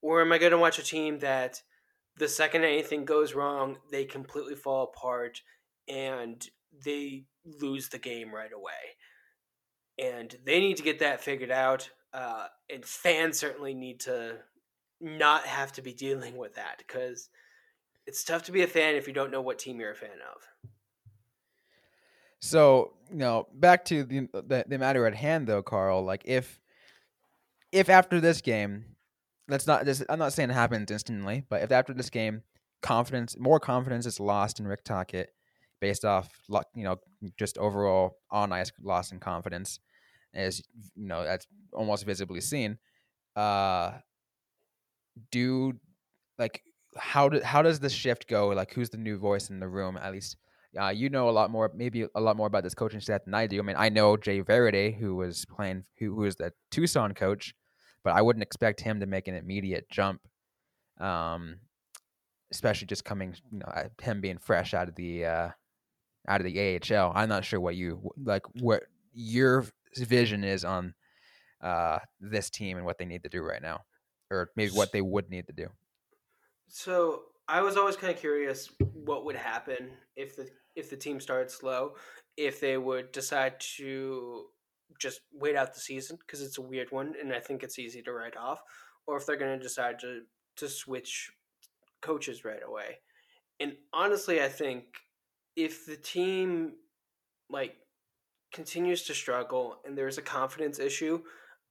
Or 0.00 0.20
am 0.20 0.32
I 0.32 0.38
going 0.38 0.52
to 0.52 0.58
watch 0.58 0.78
a 0.78 0.82
team 0.82 1.18
that 1.20 1.62
the 2.16 2.28
second 2.28 2.64
anything 2.64 3.04
goes 3.04 3.34
wrong, 3.34 3.76
they 3.90 4.04
completely 4.04 4.54
fall 4.54 4.84
apart 4.84 5.42
and 5.88 6.46
they 6.84 7.24
lose 7.60 7.88
the 7.88 7.98
game 7.98 8.34
right 8.34 8.52
away? 8.54 8.96
And 9.98 10.34
they 10.44 10.60
need 10.60 10.78
to 10.78 10.82
get 10.82 10.98
that 11.00 11.20
figured 11.20 11.50
out. 11.50 11.90
Uh, 12.12 12.46
and 12.72 12.84
fans 12.84 13.38
certainly 13.38 13.74
need 13.74 14.00
to 14.00 14.36
not 15.00 15.46
have 15.46 15.72
to 15.72 15.82
be 15.82 15.92
dealing 15.92 16.36
with 16.36 16.54
that 16.54 16.78
because 16.78 17.28
it's 18.06 18.24
tough 18.24 18.44
to 18.44 18.52
be 18.52 18.62
a 18.62 18.66
fan 18.66 18.94
if 18.94 19.06
you 19.06 19.12
don't 19.12 19.30
know 19.30 19.40
what 19.40 19.58
team 19.58 19.80
you're 19.80 19.90
a 19.90 19.96
fan 19.96 20.10
of. 20.34 20.70
So, 22.44 22.92
you 23.10 23.16
know, 23.16 23.48
back 23.54 23.84
to 23.86 24.04
the, 24.04 24.28
the 24.32 24.64
the 24.68 24.78
matter 24.78 25.06
at 25.06 25.14
hand 25.14 25.46
though, 25.46 25.62
Carl, 25.62 26.04
like 26.04 26.22
if 26.26 26.60
if 27.72 27.88
after 27.88 28.20
this 28.20 28.40
game 28.40 28.84
that's 29.48 29.66
not 29.66 29.84
this. 29.84 30.02
I'm 30.08 30.18
not 30.18 30.32
saying 30.32 30.50
it 30.50 30.54
happens 30.54 30.90
instantly, 30.90 31.44
but 31.48 31.62
if 31.62 31.70
after 31.70 31.92
this 31.92 32.10
game, 32.10 32.42
confidence, 32.82 33.36
more 33.38 33.60
confidence 33.60 34.06
is 34.06 34.18
lost 34.20 34.58
in 34.58 34.66
Rick 34.66 34.84
Tocchet, 34.84 35.30
based 35.80 36.04
off, 36.04 36.30
you 36.74 36.84
know, 36.84 36.96
just 37.38 37.58
overall 37.58 38.18
on 38.30 38.52
ice 38.52 38.72
loss 38.82 39.12
in 39.12 39.20
confidence, 39.20 39.80
as 40.34 40.62
you 40.94 41.06
know, 41.06 41.24
that's 41.24 41.46
almost 41.72 42.06
visibly 42.06 42.40
seen. 42.40 42.78
Uh, 43.36 43.92
do 45.30 45.74
like 46.38 46.62
how 46.96 47.28
do 47.28 47.40
how 47.42 47.62
does 47.62 47.80
the 47.80 47.90
shift 47.90 48.28
go? 48.28 48.48
Like, 48.48 48.72
who's 48.72 48.90
the 48.90 48.98
new 48.98 49.18
voice 49.18 49.50
in 49.50 49.60
the 49.60 49.68
room? 49.68 49.98
At 49.98 50.12
least, 50.12 50.36
uh, 50.80 50.88
you 50.88 51.08
know 51.08 51.28
a 51.28 51.32
lot 51.32 51.50
more, 51.50 51.70
maybe 51.74 52.06
a 52.14 52.20
lot 52.20 52.36
more 52.36 52.46
about 52.46 52.64
this 52.64 52.74
coaching 52.74 53.00
staff 53.00 53.24
than 53.24 53.34
I 53.34 53.46
do. 53.46 53.58
I 53.58 53.62
mean, 53.62 53.76
I 53.78 53.88
know 53.88 54.16
Jay 54.16 54.42
Varady, 54.42 54.96
who 54.96 55.16
was 55.16 55.44
playing, 55.44 55.84
who, 55.98 56.14
who 56.14 56.22
was 56.22 56.36
the 56.36 56.52
Tucson 56.70 57.14
coach 57.14 57.54
but 58.04 58.14
I 58.14 58.22
wouldn't 58.22 58.42
expect 58.42 58.82
him 58.82 59.00
to 59.00 59.06
make 59.06 59.26
an 59.26 59.34
immediate 59.34 59.88
jump. 59.90 60.20
Um, 61.00 61.56
especially 62.52 62.86
just 62.86 63.04
coming, 63.04 63.34
you 63.50 63.58
know, 63.58 63.72
him 64.00 64.20
being 64.20 64.38
fresh 64.38 64.74
out 64.74 64.88
of 64.88 64.94
the 64.94 65.24
uh, 65.24 65.48
out 66.28 66.40
of 66.40 66.44
the 66.44 66.78
AHL. 66.78 67.12
I'm 67.16 67.28
not 67.28 67.44
sure 67.44 67.58
what 67.58 67.74
you 67.74 68.12
like, 68.22 68.42
what 68.60 68.82
your 69.12 69.64
vision 69.96 70.44
is 70.44 70.64
on 70.64 70.94
uh, 71.60 71.98
this 72.20 72.50
team 72.50 72.76
and 72.76 72.86
what 72.86 72.98
they 72.98 73.06
need 73.06 73.24
to 73.24 73.28
do 73.28 73.42
right 73.42 73.62
now, 73.62 73.80
or 74.30 74.50
maybe 74.54 74.72
what 74.72 74.92
they 74.92 75.00
would 75.00 75.30
need 75.30 75.46
to 75.48 75.52
do. 75.52 75.68
So 76.68 77.22
I 77.48 77.60
was 77.60 77.76
always 77.76 77.96
kind 77.96 78.12
of 78.12 78.20
curious 78.20 78.70
what 78.92 79.24
would 79.24 79.36
happen 79.36 79.90
if 80.16 80.36
the 80.36 80.48
if 80.76 80.90
the 80.90 80.96
team 80.96 81.20
started 81.20 81.50
slow, 81.50 81.94
if 82.36 82.60
they 82.60 82.78
would 82.78 83.12
decide 83.12 83.60
to 83.76 84.46
just 84.98 85.20
wait 85.32 85.56
out 85.56 85.74
the 85.74 85.80
season 85.80 86.16
because 86.16 86.40
it's 86.40 86.58
a 86.58 86.62
weird 86.62 86.90
one 86.90 87.14
and 87.20 87.32
I 87.32 87.40
think 87.40 87.62
it's 87.62 87.78
easy 87.78 88.02
to 88.02 88.12
write 88.12 88.36
off, 88.36 88.60
or 89.06 89.16
if 89.16 89.26
they're 89.26 89.36
going 89.36 89.58
to 89.58 89.62
decide 89.62 89.98
to 90.00 90.22
to 90.56 90.68
switch 90.68 91.30
coaches 92.00 92.44
right 92.44 92.62
away. 92.66 92.98
And 93.60 93.76
honestly, 93.92 94.42
I 94.42 94.48
think 94.48 94.84
if 95.56 95.86
the 95.86 95.96
team 95.96 96.72
like 97.50 97.76
continues 98.52 99.02
to 99.04 99.14
struggle 99.14 99.80
and 99.84 99.96
there's 99.96 100.18
a 100.18 100.22
confidence 100.22 100.78
issue, 100.78 101.22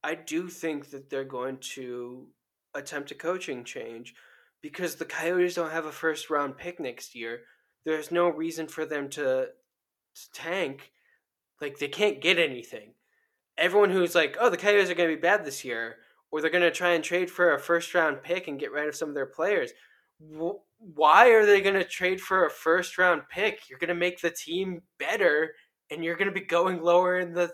I 0.03 0.15
do 0.15 0.49
think 0.49 0.91
that 0.91 1.09
they're 1.09 1.23
going 1.23 1.57
to 1.75 2.27
attempt 2.75 3.11
a 3.11 3.15
coaching 3.15 3.63
change 3.63 4.13
because 4.63 4.95
the 4.95 5.05
Coyotes 5.05 5.53
don't 5.53 5.71
have 5.71 5.85
a 5.85 5.91
first 5.91 6.31
round 6.31 6.57
pick 6.57 6.79
next 6.79 7.13
year. 7.13 7.41
There's 7.85 8.11
no 8.11 8.29
reason 8.29 8.67
for 8.67 8.83
them 8.85 9.09
to, 9.09 9.49
to 10.15 10.31
tank. 10.33 10.91
Like 11.61 11.77
they 11.77 11.87
can't 11.87 12.19
get 12.19 12.39
anything 12.39 12.93
everyone 13.57 13.89
who's 13.89 14.15
like, 14.15 14.37
oh, 14.39 14.49
the 14.49 14.57
Coyotes 14.57 14.89
are 14.89 14.95
going 14.95 15.09
to 15.09 15.15
be 15.15 15.21
bad 15.21 15.45
this 15.45 15.63
year, 15.63 15.97
or 16.31 16.41
they're 16.41 16.49
going 16.49 16.63
to 16.63 16.71
try 16.71 16.93
and 16.93 17.03
trade 17.03 17.29
for 17.29 17.53
a 17.53 17.59
first 17.59 17.93
round 17.93 18.23
pick 18.23 18.47
and 18.47 18.59
get 18.59 18.71
rid 18.71 18.87
of 18.87 18.95
some 18.95 19.09
of 19.09 19.15
their 19.15 19.25
players. 19.25 19.71
Why 20.19 21.29
are 21.29 21.45
they 21.45 21.61
going 21.61 21.75
to 21.75 21.83
trade 21.83 22.21
for 22.21 22.45
a 22.45 22.49
first 22.49 22.97
round 22.97 23.23
pick? 23.29 23.69
You're 23.69 23.79
going 23.79 23.89
to 23.89 23.95
make 23.95 24.21
the 24.21 24.31
team 24.31 24.81
better, 24.99 25.53
and 25.89 26.03
you're 26.03 26.15
going 26.15 26.33
to 26.33 26.39
be 26.39 26.45
going 26.45 26.81
lower 26.81 27.19
in 27.19 27.33
the 27.33 27.51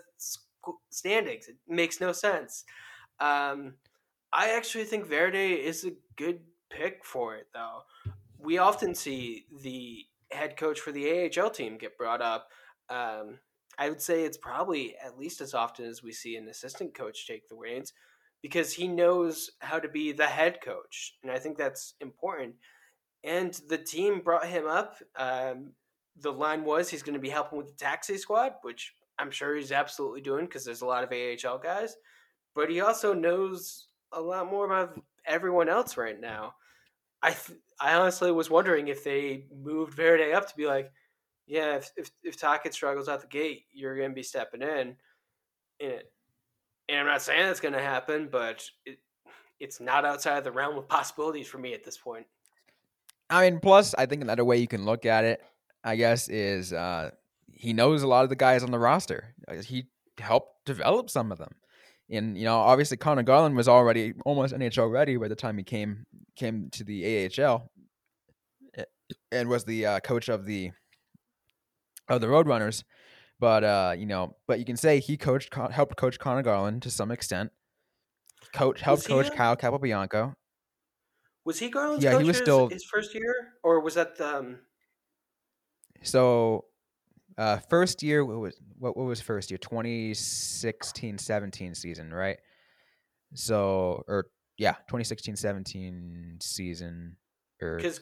standings. 0.90 1.48
It 1.48 1.56
makes 1.68 2.00
no 2.00 2.12
sense. 2.12 2.64
Um, 3.18 3.74
I 4.32 4.52
actually 4.56 4.84
think 4.84 5.08
Varady 5.08 5.58
is 5.58 5.84
a 5.84 5.92
good 6.16 6.40
pick 6.70 7.04
for 7.04 7.36
it, 7.36 7.48
though. 7.52 7.80
We 8.38 8.58
often 8.58 8.94
see 8.94 9.44
the 9.62 10.04
head 10.30 10.56
coach 10.56 10.80
for 10.80 10.92
the 10.92 11.30
AHL 11.36 11.50
team 11.50 11.76
get 11.76 11.98
brought 11.98 12.22
up. 12.22 12.48
Um, 12.88 13.38
I 13.78 13.88
would 13.88 14.00
say 14.00 14.24
it's 14.24 14.36
probably 14.36 14.94
at 15.04 15.18
least 15.18 15.40
as 15.40 15.54
often 15.54 15.86
as 15.86 16.02
we 16.02 16.12
see 16.12 16.36
an 16.36 16.48
assistant 16.48 16.94
coach 16.94 17.26
take 17.26 17.48
the 17.48 17.56
reins 17.56 17.92
because 18.42 18.72
he 18.72 18.88
knows 18.88 19.50
how 19.60 19.78
to 19.78 19.88
be 19.88 20.12
the 20.12 20.26
head 20.26 20.60
coach. 20.62 21.14
And 21.22 21.30
I 21.30 21.38
think 21.38 21.58
that's 21.58 21.94
important. 22.00 22.54
And 23.22 23.58
the 23.68 23.78
team 23.78 24.20
brought 24.20 24.46
him 24.46 24.66
up. 24.66 24.96
Um, 25.16 25.72
the 26.18 26.32
line 26.32 26.64
was 26.64 26.88
he's 26.88 27.02
going 27.02 27.14
to 27.14 27.20
be 27.20 27.28
helping 27.28 27.58
with 27.58 27.68
the 27.68 27.74
taxi 27.74 28.16
squad, 28.16 28.54
which 28.62 28.94
I'm 29.18 29.30
sure 29.30 29.56
he's 29.56 29.72
absolutely 29.72 30.20
doing 30.20 30.46
because 30.46 30.64
there's 30.64 30.82
a 30.82 30.86
lot 30.86 31.04
of 31.04 31.12
AHL 31.12 31.58
guys. 31.58 31.96
But 32.54 32.70
he 32.70 32.80
also 32.80 33.12
knows 33.12 33.88
a 34.12 34.20
lot 34.20 34.50
more 34.50 34.66
about 34.66 35.00
everyone 35.26 35.68
else 35.68 35.96
right 35.96 36.20
now. 36.20 36.54
I 37.22 37.30
th- 37.30 37.58
I 37.80 37.94
honestly 37.94 38.30
was 38.32 38.50
wondering 38.50 38.88
if 38.88 39.04
they 39.04 39.46
moved 39.54 39.96
Varady 39.96 40.34
up 40.34 40.48
to 40.48 40.56
be 40.56 40.66
like, 40.66 40.90
yeah, 41.46 41.76
if 41.76 41.90
if, 41.96 42.10
if 42.22 42.36
Tocchet 42.36 42.74
struggles 42.74 43.08
out 43.08 43.20
the 43.20 43.26
gate, 43.26 43.64
you're 43.72 43.96
going 43.96 44.10
to 44.10 44.14
be 44.14 44.22
stepping 44.22 44.62
in. 44.62 44.96
And, 45.80 46.02
and 46.88 47.00
I'm 47.00 47.06
not 47.06 47.22
saying 47.22 47.46
that's 47.46 47.60
going 47.60 47.74
to 47.74 47.80
happen, 47.80 48.28
but 48.30 48.64
it, 48.84 48.98
it's 49.58 49.80
not 49.80 50.04
outside 50.04 50.38
of 50.38 50.44
the 50.44 50.52
realm 50.52 50.76
of 50.76 50.88
possibilities 50.88 51.46
for 51.46 51.58
me 51.58 51.74
at 51.74 51.84
this 51.84 51.96
point. 51.96 52.26
I 53.28 53.48
mean, 53.48 53.60
plus, 53.60 53.94
I 53.96 54.06
think 54.06 54.22
another 54.22 54.44
way 54.44 54.56
you 54.58 54.66
can 54.66 54.84
look 54.84 55.06
at 55.06 55.24
it, 55.24 55.42
I 55.84 55.96
guess, 55.96 56.28
is 56.28 56.72
uh, 56.72 57.10
he 57.52 57.72
knows 57.72 58.02
a 58.02 58.08
lot 58.08 58.24
of 58.24 58.30
the 58.30 58.36
guys 58.36 58.64
on 58.64 58.70
the 58.70 58.78
roster. 58.78 59.34
He 59.64 59.86
helped 60.18 60.64
develop 60.66 61.10
some 61.10 61.30
of 61.30 61.38
them. 61.38 61.54
And 62.10 62.36
you 62.36 62.44
know, 62.44 62.58
obviously, 62.58 62.96
Conor 62.96 63.22
Garland 63.22 63.56
was 63.56 63.68
already 63.68 64.14
almost 64.24 64.54
NHL 64.54 64.90
ready 64.90 65.16
by 65.16 65.28
the 65.28 65.36
time 65.36 65.56
he 65.58 65.64
came 65.64 66.04
came 66.36 66.68
to 66.70 66.84
the 66.84 67.30
AHL, 67.38 67.70
and 69.30 69.48
was 69.48 69.64
the 69.64 69.86
uh, 69.86 70.00
coach 70.00 70.28
of 70.28 70.44
the 70.44 70.72
of 72.08 72.20
the 72.20 72.26
Roadrunners. 72.26 72.82
But 73.38 73.64
uh, 73.64 73.94
you 73.96 74.06
know, 74.06 74.36
but 74.48 74.58
you 74.58 74.64
can 74.64 74.76
say 74.76 75.00
he 75.00 75.16
coached, 75.16 75.54
helped 75.54 75.96
coach 75.96 76.18
Conor 76.18 76.42
Garland 76.42 76.82
to 76.82 76.90
some 76.90 77.10
extent. 77.10 77.50
Coach 78.52 78.80
helped 78.80 79.06
coach 79.06 79.28
a, 79.28 79.30
Kyle 79.30 79.56
Capobianco. 79.56 80.34
Was 81.44 81.58
he 81.58 81.70
Garland's 81.70 82.04
yeah, 82.04 82.18
he 82.18 82.24
was 82.24 82.36
still 82.36 82.68
his 82.68 82.84
first 82.84 83.14
year, 83.14 83.54
or 83.62 83.80
was 83.80 83.94
that 83.94 84.16
the? 84.16 84.36
Um... 84.36 84.58
So, 86.02 86.64
uh, 87.40 87.58
first 87.70 88.02
year 88.02 88.24
what 88.24 88.38
was 88.38 88.60
what, 88.78 88.96
what 88.96 89.06
was 89.06 89.20
first 89.20 89.50
year 89.50 89.58
2016-17 89.58 91.76
season, 91.76 92.12
right? 92.12 92.38
So, 93.34 94.04
or 94.06 94.26
yeah, 94.58 94.74
2016-17 94.90 96.42
season 96.42 97.16
because 97.58 98.00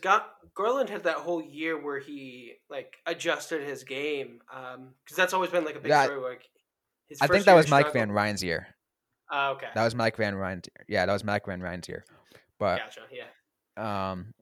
Garland 0.55 0.89
had 0.89 1.05
that 1.05 1.17
whole 1.17 1.43
year 1.43 1.83
where 1.83 1.99
he 1.99 2.55
like 2.71 2.97
adjusted 3.07 3.63
his 3.63 3.85
game 3.85 4.41
because 4.49 4.77
um, 4.77 4.95
that's 5.17 5.33
always 5.33 5.51
been 5.51 5.65
like 5.65 5.77
a 5.77 5.81
big 5.81 5.91
yeah, 5.91 6.05
story. 6.05 6.21
Like 6.21 6.43
I 7.21 7.27
think 7.27 7.45
that 7.45 7.55
was 7.55 7.69
Mike 7.69 7.93
Van 7.93 8.13
Ryn's 8.13 8.43
year. 8.43 8.69
Uh, 9.33 9.55
okay, 9.57 9.69
that 9.75 9.85
was 9.85 9.95
Mike 9.95 10.17
Van 10.17 10.35
Ryn's. 10.35 10.69
Yeah, 10.89 11.07
that 11.07 11.13
was 11.13 11.25
Mike 11.25 11.47
Van 11.47 11.61
Ryn's 11.61 11.89
year. 11.89 12.05
But 12.59 12.79
gotcha. 12.79 13.01
Yeah. 13.13 14.11
Um, 14.11 14.35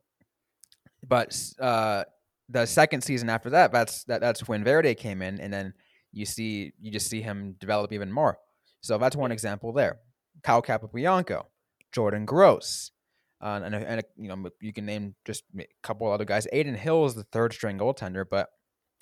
but 1.07 1.39
uh, 1.61 2.05
the 2.49 2.67
second 2.67 3.03
season 3.03 3.29
after 3.29 3.51
that, 3.51 3.73
that's 3.73 4.05
that, 4.05 4.21
that's 4.21 4.47
when 4.47 4.65
Varady 4.65 4.97
came 4.97 5.23
in, 5.23 5.41
and 5.41 5.53
then 5.53 5.75
you 6.13 6.27
see 6.27 6.73
you 6.81 6.91
just 6.91 7.09
see 7.09 7.23
him 7.23 7.57
develop 7.59 7.93
even 7.93 8.13
more. 8.13 8.39
So 8.81 8.99
that's 8.99 9.17
one 9.17 9.33
example 9.33 9.73
there. 9.73 9.99
Kyle 10.43 10.63
Capobianco, 10.63 11.45
Jordan 11.93 12.25
Gross, 12.25 12.93
uh, 13.41 13.61
and, 13.65 13.75
and 13.75 14.03
you 14.17 14.29
know 14.29 14.49
you 14.61 14.73
can 14.73 14.87
name 14.87 15.15
just 15.25 15.45
a 15.59 15.67
couple 15.83 16.11
other 16.11 16.25
guys. 16.25 16.47
Adin 16.53 16.75
Hill 16.75 17.05
is 17.07 17.15
the 17.15 17.25
third 17.25 17.53
string 17.53 17.79
goaltender, 17.79 18.25
but 18.29 18.49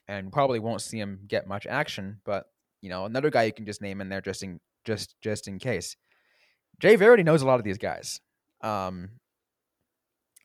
and 0.09 0.33
probably 0.33 0.59
won't 0.59 0.83
see 0.83 0.99
him 0.99 1.21
get 1.27 1.47
much 1.47 1.67
action. 1.67 2.21
But 2.25 2.47
you 2.81 2.91
know 2.91 3.05
another 3.05 3.31
guy 3.31 3.45
you 3.45 3.53
can 3.53 3.67
just 3.67 3.83
name 3.83 4.01
in 4.01 4.09
there 4.09 4.21
just 4.21 4.43
in 4.43 4.61
just 4.85 5.15
just 5.23 5.49
in 5.49 5.59
case. 5.59 5.97
Jay 6.81 6.97
Varady 6.97 7.25
knows 7.25 7.43
a 7.43 7.47
lot 7.47 7.61
of 7.61 7.65
these 7.65 7.79
guys, 7.79 8.21
um, 8.63 9.11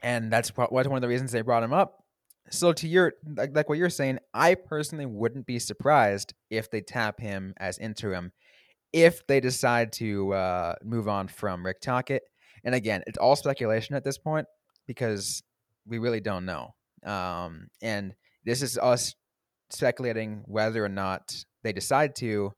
and 0.01 0.31
that's 0.31 0.49
what 0.55 0.71
one 0.71 0.85
of 0.91 1.01
the 1.01 1.07
reasons 1.07 1.31
they 1.31 1.41
brought 1.41 1.63
him 1.63 1.73
up. 1.73 1.98
So 2.51 2.73
to 2.73 2.87
your 2.87 3.13
like, 3.35 3.55
like 3.55 3.69
what 3.69 3.77
you're 3.77 3.89
saying, 3.89 4.19
I 4.33 4.55
personally 4.55 5.05
wouldn't 5.05 5.45
be 5.45 5.59
surprised 5.59 6.33
if 6.49 6.71
they 6.71 6.81
tap 6.81 7.19
him 7.19 7.53
as 7.57 7.77
interim 7.77 8.31
if 8.93 9.25
they 9.27 9.39
decide 9.39 9.91
to 9.93 10.33
uh, 10.33 10.75
move 10.83 11.07
on 11.07 11.27
from 11.27 11.65
Rick 11.65 11.81
Tocchet. 11.81 12.23
And 12.63 12.75
again, 12.75 13.03
it's 13.07 13.17
all 13.17 13.35
speculation 13.35 13.95
at 13.95 14.03
this 14.03 14.17
point 14.17 14.47
because 14.87 15.43
we 15.85 15.99
really 15.99 16.19
don't 16.19 16.45
know. 16.45 16.73
Um, 17.05 17.67
and 17.81 18.13
this 18.45 18.61
is 18.61 18.77
us 18.77 19.15
speculating 19.69 20.43
whether 20.45 20.83
or 20.83 20.89
not 20.89 21.33
they 21.63 21.71
decide 21.71 22.15
to, 22.17 22.51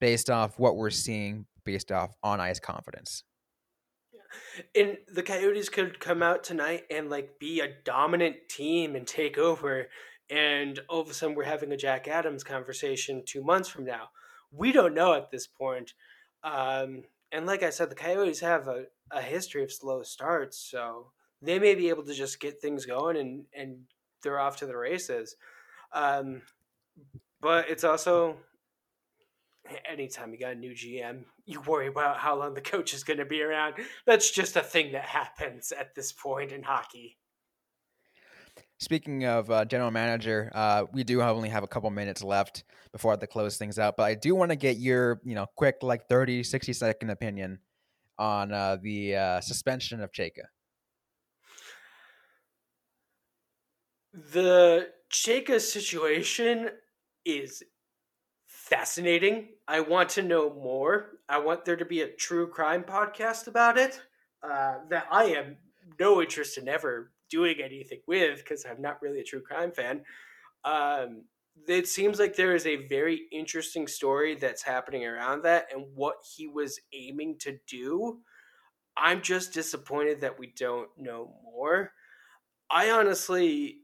based 0.00 0.28
off 0.28 0.58
what 0.58 0.76
we're 0.76 0.90
seeing, 0.90 1.46
based 1.64 1.92
off 1.92 2.14
on 2.22 2.40
ice 2.40 2.60
confidence. 2.60 3.22
And 4.74 4.98
the 5.12 5.22
Coyotes 5.22 5.68
could 5.68 6.00
come 6.00 6.22
out 6.22 6.44
tonight 6.44 6.84
and 6.90 7.10
like 7.10 7.38
be 7.38 7.60
a 7.60 7.74
dominant 7.84 8.36
team 8.48 8.96
and 8.96 9.06
take 9.06 9.38
over, 9.38 9.88
and 10.30 10.80
all 10.88 11.00
of 11.00 11.10
a 11.10 11.14
sudden 11.14 11.34
we're 11.34 11.44
having 11.44 11.72
a 11.72 11.76
Jack 11.76 12.08
Adams 12.08 12.44
conversation 12.44 13.22
two 13.24 13.42
months 13.42 13.68
from 13.68 13.84
now. 13.84 14.10
We 14.50 14.72
don't 14.72 14.94
know 14.94 15.14
at 15.14 15.30
this 15.30 15.46
point. 15.46 15.92
Um, 16.42 17.04
and 17.32 17.46
like 17.46 17.62
I 17.62 17.70
said, 17.70 17.90
the 17.90 17.96
Coyotes 17.96 18.40
have 18.40 18.68
a, 18.68 18.84
a 19.10 19.20
history 19.20 19.62
of 19.62 19.72
slow 19.72 20.02
starts, 20.02 20.58
so 20.58 21.12
they 21.42 21.58
may 21.58 21.74
be 21.74 21.88
able 21.88 22.04
to 22.04 22.14
just 22.14 22.40
get 22.40 22.60
things 22.60 22.86
going 22.86 23.16
and 23.16 23.44
and 23.54 23.78
they're 24.22 24.40
off 24.40 24.56
to 24.58 24.66
the 24.66 24.76
races. 24.76 25.36
Um, 25.92 26.42
but 27.40 27.68
it's 27.68 27.84
also 27.84 28.36
anytime 29.88 30.32
you 30.32 30.38
got 30.38 30.52
a 30.52 30.56
new 30.56 30.72
GM, 30.72 31.24
you 31.44 31.60
worry 31.62 31.88
about 31.88 32.18
how 32.18 32.36
long 32.36 32.54
the 32.54 32.60
coach 32.60 32.94
is 32.94 33.04
going 33.04 33.18
to 33.18 33.24
be 33.24 33.42
around. 33.42 33.74
That's 34.06 34.30
just 34.30 34.56
a 34.56 34.62
thing 34.62 34.92
that 34.92 35.04
happens 35.04 35.72
at 35.72 35.94
this 35.94 36.12
point 36.12 36.52
in 36.52 36.62
hockey. 36.62 37.18
Speaking 38.78 39.24
of 39.24 39.50
uh, 39.50 39.64
general 39.64 39.90
manager, 39.90 40.50
uh, 40.54 40.84
we 40.92 41.02
do 41.02 41.22
only 41.22 41.48
have 41.48 41.64
a 41.64 41.66
couple 41.66 41.88
minutes 41.90 42.22
left 42.22 42.64
before 42.92 43.10
I 43.10 43.14
have 43.14 43.20
to 43.20 43.26
close 43.26 43.56
things 43.56 43.78
out, 43.78 43.96
but 43.96 44.04
I 44.04 44.14
do 44.14 44.34
want 44.34 44.50
to 44.50 44.56
get 44.56 44.76
your, 44.76 45.20
you 45.24 45.34
know, 45.34 45.46
quick, 45.56 45.76
like 45.82 46.08
30, 46.08 46.42
60 46.42 46.72
second 46.74 47.10
opinion 47.10 47.58
on 48.18 48.52
uh, 48.52 48.76
the 48.82 49.16
uh, 49.16 49.40
suspension 49.40 50.02
of 50.02 50.12
Chayka. 50.12 50.44
The 54.12 54.88
Chayka 55.10 55.60
situation 55.60 56.70
is 57.24 57.62
fascinating. 58.66 59.48
I 59.68 59.80
want 59.80 60.08
to 60.10 60.22
know 60.22 60.52
more. 60.52 61.18
I 61.28 61.38
want 61.38 61.64
there 61.64 61.76
to 61.76 61.84
be 61.84 62.02
a 62.02 62.12
true 62.12 62.48
crime 62.48 62.82
podcast 62.82 63.46
about 63.46 63.78
it 63.78 64.00
uh, 64.42 64.78
that 64.90 65.06
I 65.10 65.24
am 65.26 65.56
no 66.00 66.20
interest 66.20 66.58
in 66.58 66.68
ever 66.68 67.12
doing 67.30 67.56
anything 67.62 68.00
with 68.06 68.38
because 68.38 68.66
I'm 68.66 68.82
not 68.82 69.00
really 69.00 69.20
a 69.20 69.24
true 69.24 69.40
crime 69.40 69.70
fan. 69.70 70.02
Um, 70.64 71.22
it 71.68 71.86
seems 71.86 72.18
like 72.18 72.34
there 72.34 72.54
is 72.54 72.66
a 72.66 72.88
very 72.88 73.22
interesting 73.32 73.86
story 73.86 74.34
that's 74.34 74.62
happening 74.62 75.06
around 75.06 75.42
that 75.42 75.68
and 75.72 75.86
what 75.94 76.16
he 76.36 76.48
was 76.48 76.80
aiming 76.92 77.38
to 77.40 77.58
do. 77.68 78.18
I'm 78.96 79.22
just 79.22 79.52
disappointed 79.52 80.20
that 80.22 80.38
we 80.38 80.52
don't 80.58 80.88
know 80.98 81.34
more. 81.44 81.92
I 82.68 82.90
honestly 82.90 83.82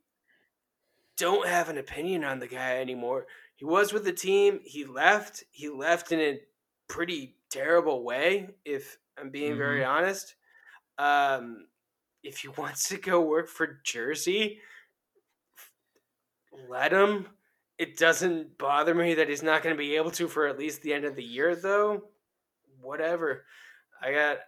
don't 1.16 1.46
have 1.46 1.68
an 1.68 1.78
opinion 1.78 2.24
on 2.24 2.40
the 2.40 2.48
guy 2.48 2.78
anymore. 2.78 3.26
He 3.62 3.66
was 3.66 3.92
with 3.92 4.02
the 4.02 4.12
team. 4.12 4.58
He 4.64 4.84
left. 4.84 5.44
He 5.52 5.68
left 5.68 6.10
in 6.10 6.18
a 6.18 6.40
pretty 6.88 7.36
terrible 7.48 8.02
way, 8.02 8.48
if 8.64 8.98
I'm 9.16 9.30
being 9.30 9.50
mm-hmm. 9.50 9.58
very 9.58 9.84
honest. 9.84 10.34
Um, 10.98 11.68
if 12.24 12.38
he 12.38 12.48
wants 12.58 12.88
to 12.88 12.96
go 12.96 13.20
work 13.20 13.48
for 13.48 13.78
Jersey, 13.84 14.58
let 16.68 16.92
him. 16.92 17.28
It 17.78 17.96
doesn't 17.96 18.58
bother 18.58 18.96
me 18.96 19.14
that 19.14 19.28
he's 19.28 19.44
not 19.44 19.62
going 19.62 19.76
to 19.76 19.78
be 19.78 19.94
able 19.94 20.10
to 20.10 20.26
for 20.26 20.48
at 20.48 20.58
least 20.58 20.82
the 20.82 20.92
end 20.92 21.04
of 21.04 21.14
the 21.14 21.22
year, 21.22 21.54
though. 21.54 22.02
Whatever. 22.80 23.44
I 24.02 24.10
got. 24.10 24.38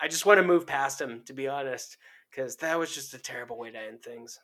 I 0.00 0.08
just 0.08 0.26
want 0.26 0.40
to 0.40 0.44
move 0.44 0.66
past 0.66 1.00
him, 1.00 1.22
to 1.26 1.32
be 1.32 1.46
honest, 1.46 1.96
because 2.32 2.56
that 2.56 2.76
was 2.76 2.92
just 2.92 3.14
a 3.14 3.18
terrible 3.18 3.56
way 3.56 3.70
to 3.70 3.78
end 3.78 4.02
things. 4.02 4.40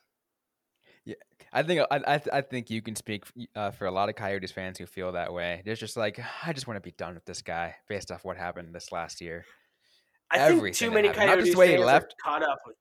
Yeah, 1.05 1.15
I 1.51 1.63
think 1.63 1.81
I 1.91 2.21
I, 2.31 2.41
think 2.41 2.69
you 2.69 2.81
can 2.81 2.95
speak 2.95 3.25
uh, 3.55 3.71
for 3.71 3.87
a 3.87 3.91
lot 3.91 4.07
of 4.07 4.15
Coyotes 4.15 4.51
fans 4.51 4.77
who 4.77 4.85
feel 4.85 5.11
that 5.11 5.33
way. 5.33 5.61
There's 5.65 5.79
just 5.79 5.97
like 5.97 6.19
I 6.45 6.53
just 6.53 6.65
want 6.65 6.77
to 6.77 6.81
be 6.81 6.95
done 6.97 7.13
with 7.13 7.25
this 7.25 7.41
guy 7.41 7.75
based 7.89 8.11
off 8.11 8.23
what 8.23 8.37
happened 8.37 8.73
this 8.73 8.91
last 8.91 9.19
year. 9.19 9.43
I 10.31 10.39
Everything 10.39 10.63
think 10.63 10.75
too 10.75 10.91
many 10.91 11.09
Coyotes 11.09 11.53
fans 11.53 11.81
left. 11.81 12.15
are 12.25 12.31
caught 12.31 12.43
up 12.43 12.59
with. 12.65 12.75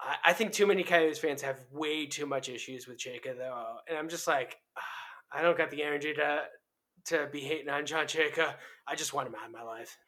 I, 0.00 0.16
I 0.26 0.32
think 0.32 0.52
too 0.52 0.66
many 0.66 0.82
Coyotes 0.82 1.18
fans 1.18 1.42
have 1.42 1.60
way 1.70 2.06
too 2.06 2.24
much 2.24 2.48
issues 2.48 2.86
with 2.86 2.98
Chayka 2.98 3.36
though, 3.36 3.76
and 3.86 3.98
I'm 3.98 4.08
just 4.08 4.26
like, 4.26 4.56
ah, 4.78 5.38
I 5.38 5.42
don't 5.42 5.58
got 5.58 5.70
the 5.70 5.82
energy 5.82 6.14
to 6.14 6.40
to 7.06 7.28
be 7.30 7.40
hating 7.40 7.68
on 7.68 7.84
John 7.84 8.06
Chayka. 8.06 8.54
I 8.88 8.94
just 8.94 9.12
want 9.12 9.28
him 9.28 9.34
out 9.34 9.46
of 9.46 9.52
my 9.52 9.62
life. 9.62 9.98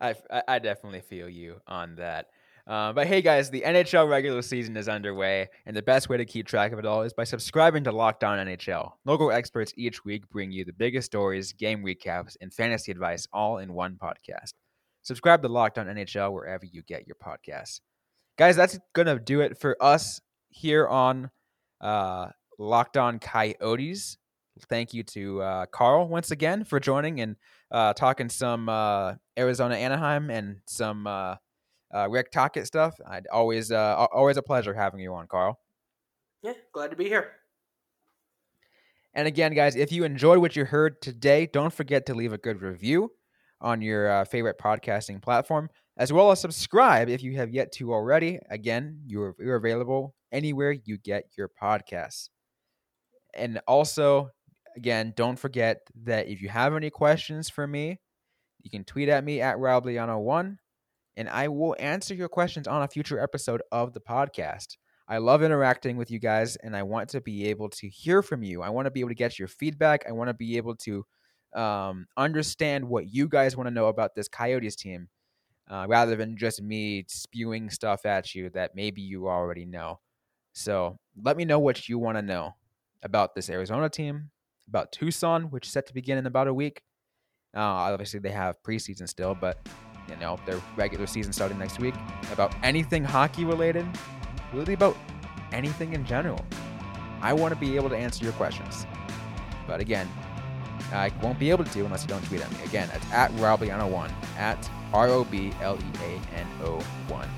I 0.00 0.14
I 0.48 0.58
definitely 0.58 1.02
feel 1.02 1.28
you 1.28 1.60
on 1.66 1.96
that. 1.96 2.28
Uh, 2.66 2.92
but 2.92 3.08
hey, 3.08 3.20
guys, 3.22 3.50
the 3.50 3.62
NHL 3.62 4.08
regular 4.08 4.40
season 4.40 4.76
is 4.76 4.88
underway, 4.88 5.48
and 5.66 5.76
the 5.76 5.82
best 5.82 6.08
way 6.08 6.16
to 6.16 6.24
keep 6.24 6.46
track 6.46 6.72
of 6.72 6.78
it 6.78 6.86
all 6.86 7.02
is 7.02 7.12
by 7.12 7.24
subscribing 7.24 7.82
to 7.84 7.92
Locked 7.92 8.22
On 8.22 8.38
NHL. 8.38 8.92
Local 9.04 9.32
experts 9.32 9.72
each 9.76 10.04
week 10.04 10.28
bring 10.30 10.52
you 10.52 10.64
the 10.64 10.72
biggest 10.72 11.06
stories, 11.06 11.52
game 11.52 11.82
recaps, 11.82 12.36
and 12.40 12.54
fantasy 12.54 12.92
advice 12.92 13.26
all 13.32 13.58
in 13.58 13.72
one 13.72 13.98
podcast. 14.00 14.52
Subscribe 15.02 15.42
to 15.42 15.48
Locked 15.48 15.78
On 15.78 15.86
NHL 15.86 16.32
wherever 16.32 16.64
you 16.64 16.82
get 16.82 17.06
your 17.06 17.16
podcasts. 17.16 17.80
Guys, 18.38 18.54
that's 18.54 18.78
going 18.94 19.06
to 19.06 19.18
do 19.18 19.40
it 19.40 19.58
for 19.58 19.76
us 19.80 20.20
here 20.48 20.86
on 20.86 21.30
uh, 21.80 22.28
Locked 22.60 22.96
On 22.96 23.18
Coyotes. 23.18 24.18
Thank 24.68 24.94
you 24.94 25.02
to 25.04 25.42
uh, 25.42 25.66
Carl 25.66 26.06
once 26.06 26.30
again 26.30 26.64
for 26.64 26.78
joining 26.78 27.20
and 27.20 27.36
uh, 27.72 27.94
talking 27.94 28.28
some 28.28 28.68
uh, 28.68 29.14
Arizona 29.36 29.74
Anaheim 29.74 30.30
and 30.30 30.58
some 30.66 31.08
uh, 31.94 32.08
Rick 32.08 32.30
Tocchet 32.30 32.66
stuff. 32.66 32.94
I'd 33.06 33.26
always 33.32 33.70
uh, 33.70 34.06
always 34.12 34.36
a 34.36 34.42
pleasure 34.42 34.74
having 34.74 35.00
you 35.00 35.14
on, 35.14 35.26
Carl. 35.26 35.58
Yeah, 36.42 36.54
glad 36.72 36.90
to 36.90 36.96
be 36.96 37.04
here. 37.04 37.32
And 39.14 39.28
again, 39.28 39.54
guys, 39.54 39.76
if 39.76 39.92
you 39.92 40.04
enjoyed 40.04 40.38
what 40.38 40.56
you 40.56 40.64
heard 40.64 41.02
today, 41.02 41.46
don't 41.46 41.72
forget 41.72 42.06
to 42.06 42.14
leave 42.14 42.32
a 42.32 42.38
good 42.38 42.62
review 42.62 43.12
on 43.60 43.82
your 43.82 44.10
uh, 44.10 44.24
favorite 44.24 44.58
podcasting 44.58 45.20
platform, 45.20 45.68
as 45.96 46.12
well 46.12 46.30
as 46.30 46.40
subscribe 46.40 47.08
if 47.08 47.22
you 47.22 47.36
have 47.36 47.50
yet 47.50 47.72
to 47.72 47.92
already. 47.92 48.38
Again, 48.50 49.00
you're, 49.06 49.36
you're 49.38 49.56
available 49.56 50.14
anywhere 50.32 50.72
you 50.72 50.96
get 50.96 51.24
your 51.36 51.50
podcasts. 51.62 52.30
And 53.34 53.60
also, 53.68 54.30
again, 54.76 55.12
don't 55.14 55.38
forget 55.38 55.82
that 56.04 56.28
if 56.28 56.40
you 56.40 56.48
have 56.48 56.74
any 56.74 56.90
questions 56.90 57.50
for 57.50 57.66
me, 57.66 58.00
you 58.60 58.70
can 58.70 58.84
tweet 58.84 59.10
at 59.10 59.24
me 59.24 59.40
at 59.42 59.56
Robleano1 59.56 60.56
and 61.16 61.28
I 61.28 61.48
will 61.48 61.76
answer 61.78 62.14
your 62.14 62.28
questions 62.28 62.66
on 62.66 62.82
a 62.82 62.88
future 62.88 63.20
episode 63.20 63.62
of 63.70 63.92
the 63.92 64.00
podcast. 64.00 64.76
I 65.08 65.18
love 65.18 65.42
interacting 65.42 65.96
with 65.96 66.10
you 66.10 66.18
guys, 66.18 66.56
and 66.56 66.76
I 66.76 66.84
want 66.84 67.10
to 67.10 67.20
be 67.20 67.48
able 67.48 67.68
to 67.70 67.88
hear 67.88 68.22
from 68.22 68.42
you. 68.42 68.62
I 68.62 68.70
want 68.70 68.86
to 68.86 68.90
be 68.90 69.00
able 69.00 69.10
to 69.10 69.14
get 69.14 69.38
your 69.38 69.48
feedback. 69.48 70.04
I 70.08 70.12
want 70.12 70.28
to 70.28 70.34
be 70.34 70.56
able 70.56 70.76
to 70.76 71.04
um, 71.54 72.06
understand 72.16 72.88
what 72.88 73.12
you 73.12 73.28
guys 73.28 73.56
want 73.56 73.66
to 73.66 73.74
know 73.74 73.88
about 73.88 74.14
this 74.14 74.28
Coyotes 74.28 74.76
team, 74.76 75.08
uh, 75.70 75.86
rather 75.88 76.16
than 76.16 76.36
just 76.36 76.62
me 76.62 77.04
spewing 77.08 77.68
stuff 77.68 78.06
at 78.06 78.34
you 78.34 78.50
that 78.50 78.74
maybe 78.74 79.02
you 79.02 79.28
already 79.28 79.66
know. 79.66 80.00
So 80.54 80.98
let 81.22 81.36
me 81.36 81.44
know 81.44 81.58
what 81.58 81.88
you 81.88 81.98
want 81.98 82.16
to 82.16 82.22
know 82.22 82.54
about 83.02 83.34
this 83.34 83.50
Arizona 83.50 83.88
team, 83.88 84.30
about 84.68 84.92
Tucson, 84.92 85.50
which 85.50 85.66
is 85.66 85.72
set 85.72 85.86
to 85.88 85.94
begin 85.94 86.18
in 86.18 86.26
about 86.26 86.48
a 86.48 86.54
week. 86.54 86.82
Uh, 87.54 87.60
obviously, 87.60 88.20
they 88.20 88.30
have 88.30 88.62
preseason 88.62 89.08
still, 89.08 89.34
but 89.34 89.58
you 90.08 90.16
know, 90.16 90.38
their 90.46 90.60
regular 90.76 91.06
season 91.06 91.32
starting 91.32 91.58
next 91.58 91.78
week, 91.78 91.94
about 92.32 92.54
anything 92.62 93.04
hockey 93.04 93.44
related, 93.44 93.86
really 94.52 94.74
about 94.74 94.96
anything 95.52 95.92
in 95.92 96.04
general. 96.04 96.44
I 97.20 97.32
want 97.32 97.54
to 97.54 97.60
be 97.60 97.76
able 97.76 97.88
to 97.90 97.96
answer 97.96 98.24
your 98.24 98.32
questions. 98.34 98.86
But 99.66 99.80
again, 99.80 100.08
I 100.92 101.10
won't 101.22 101.38
be 101.38 101.50
able 101.50 101.64
to 101.64 101.84
unless 101.84 102.02
you 102.02 102.08
don't 102.08 102.24
tweet 102.24 102.40
at 102.40 102.50
me. 102.52 102.64
Again, 102.64 102.90
it's 102.92 103.10
at 103.12 103.30
Robleano1, 103.32 104.10
at 104.36 104.70
R 104.92 105.08
O 105.08 105.24
B 105.24 105.52
L 105.60 105.78
E 105.78 105.98
A 106.04 106.38
N 106.38 106.46
O 106.64 106.80
1. 107.08 107.28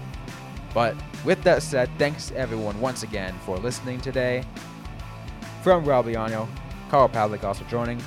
But 0.72 0.96
with 1.24 1.42
that 1.44 1.62
said, 1.62 1.88
thanks 1.98 2.32
everyone 2.32 2.80
once 2.80 3.02
again 3.02 3.34
for 3.44 3.58
listening 3.58 4.00
today. 4.00 4.42
From 5.62 5.84
Robliano, 5.84 6.48
Carl 6.90 7.08
Pavlik 7.08 7.44
also 7.44 7.64
joining. 7.64 8.02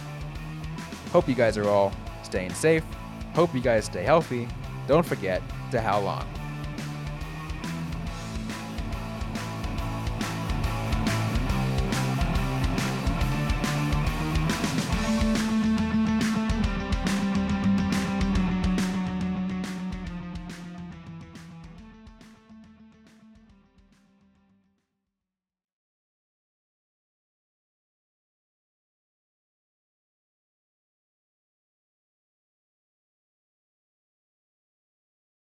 Hope 1.12 1.30
you 1.30 1.36
guys 1.36 1.58
are 1.58 1.70
all 1.70 1.93
staying 2.24 2.53
safe 2.53 2.84
Hope 3.38 3.53
you 3.53 3.61
guys 3.61 3.85
stay 3.85 4.01
healthy. 4.01 4.47
Don't 4.88 5.05
forget 5.05 5.43
to 5.69 5.79
how 5.79 5.99
long. 5.99 6.25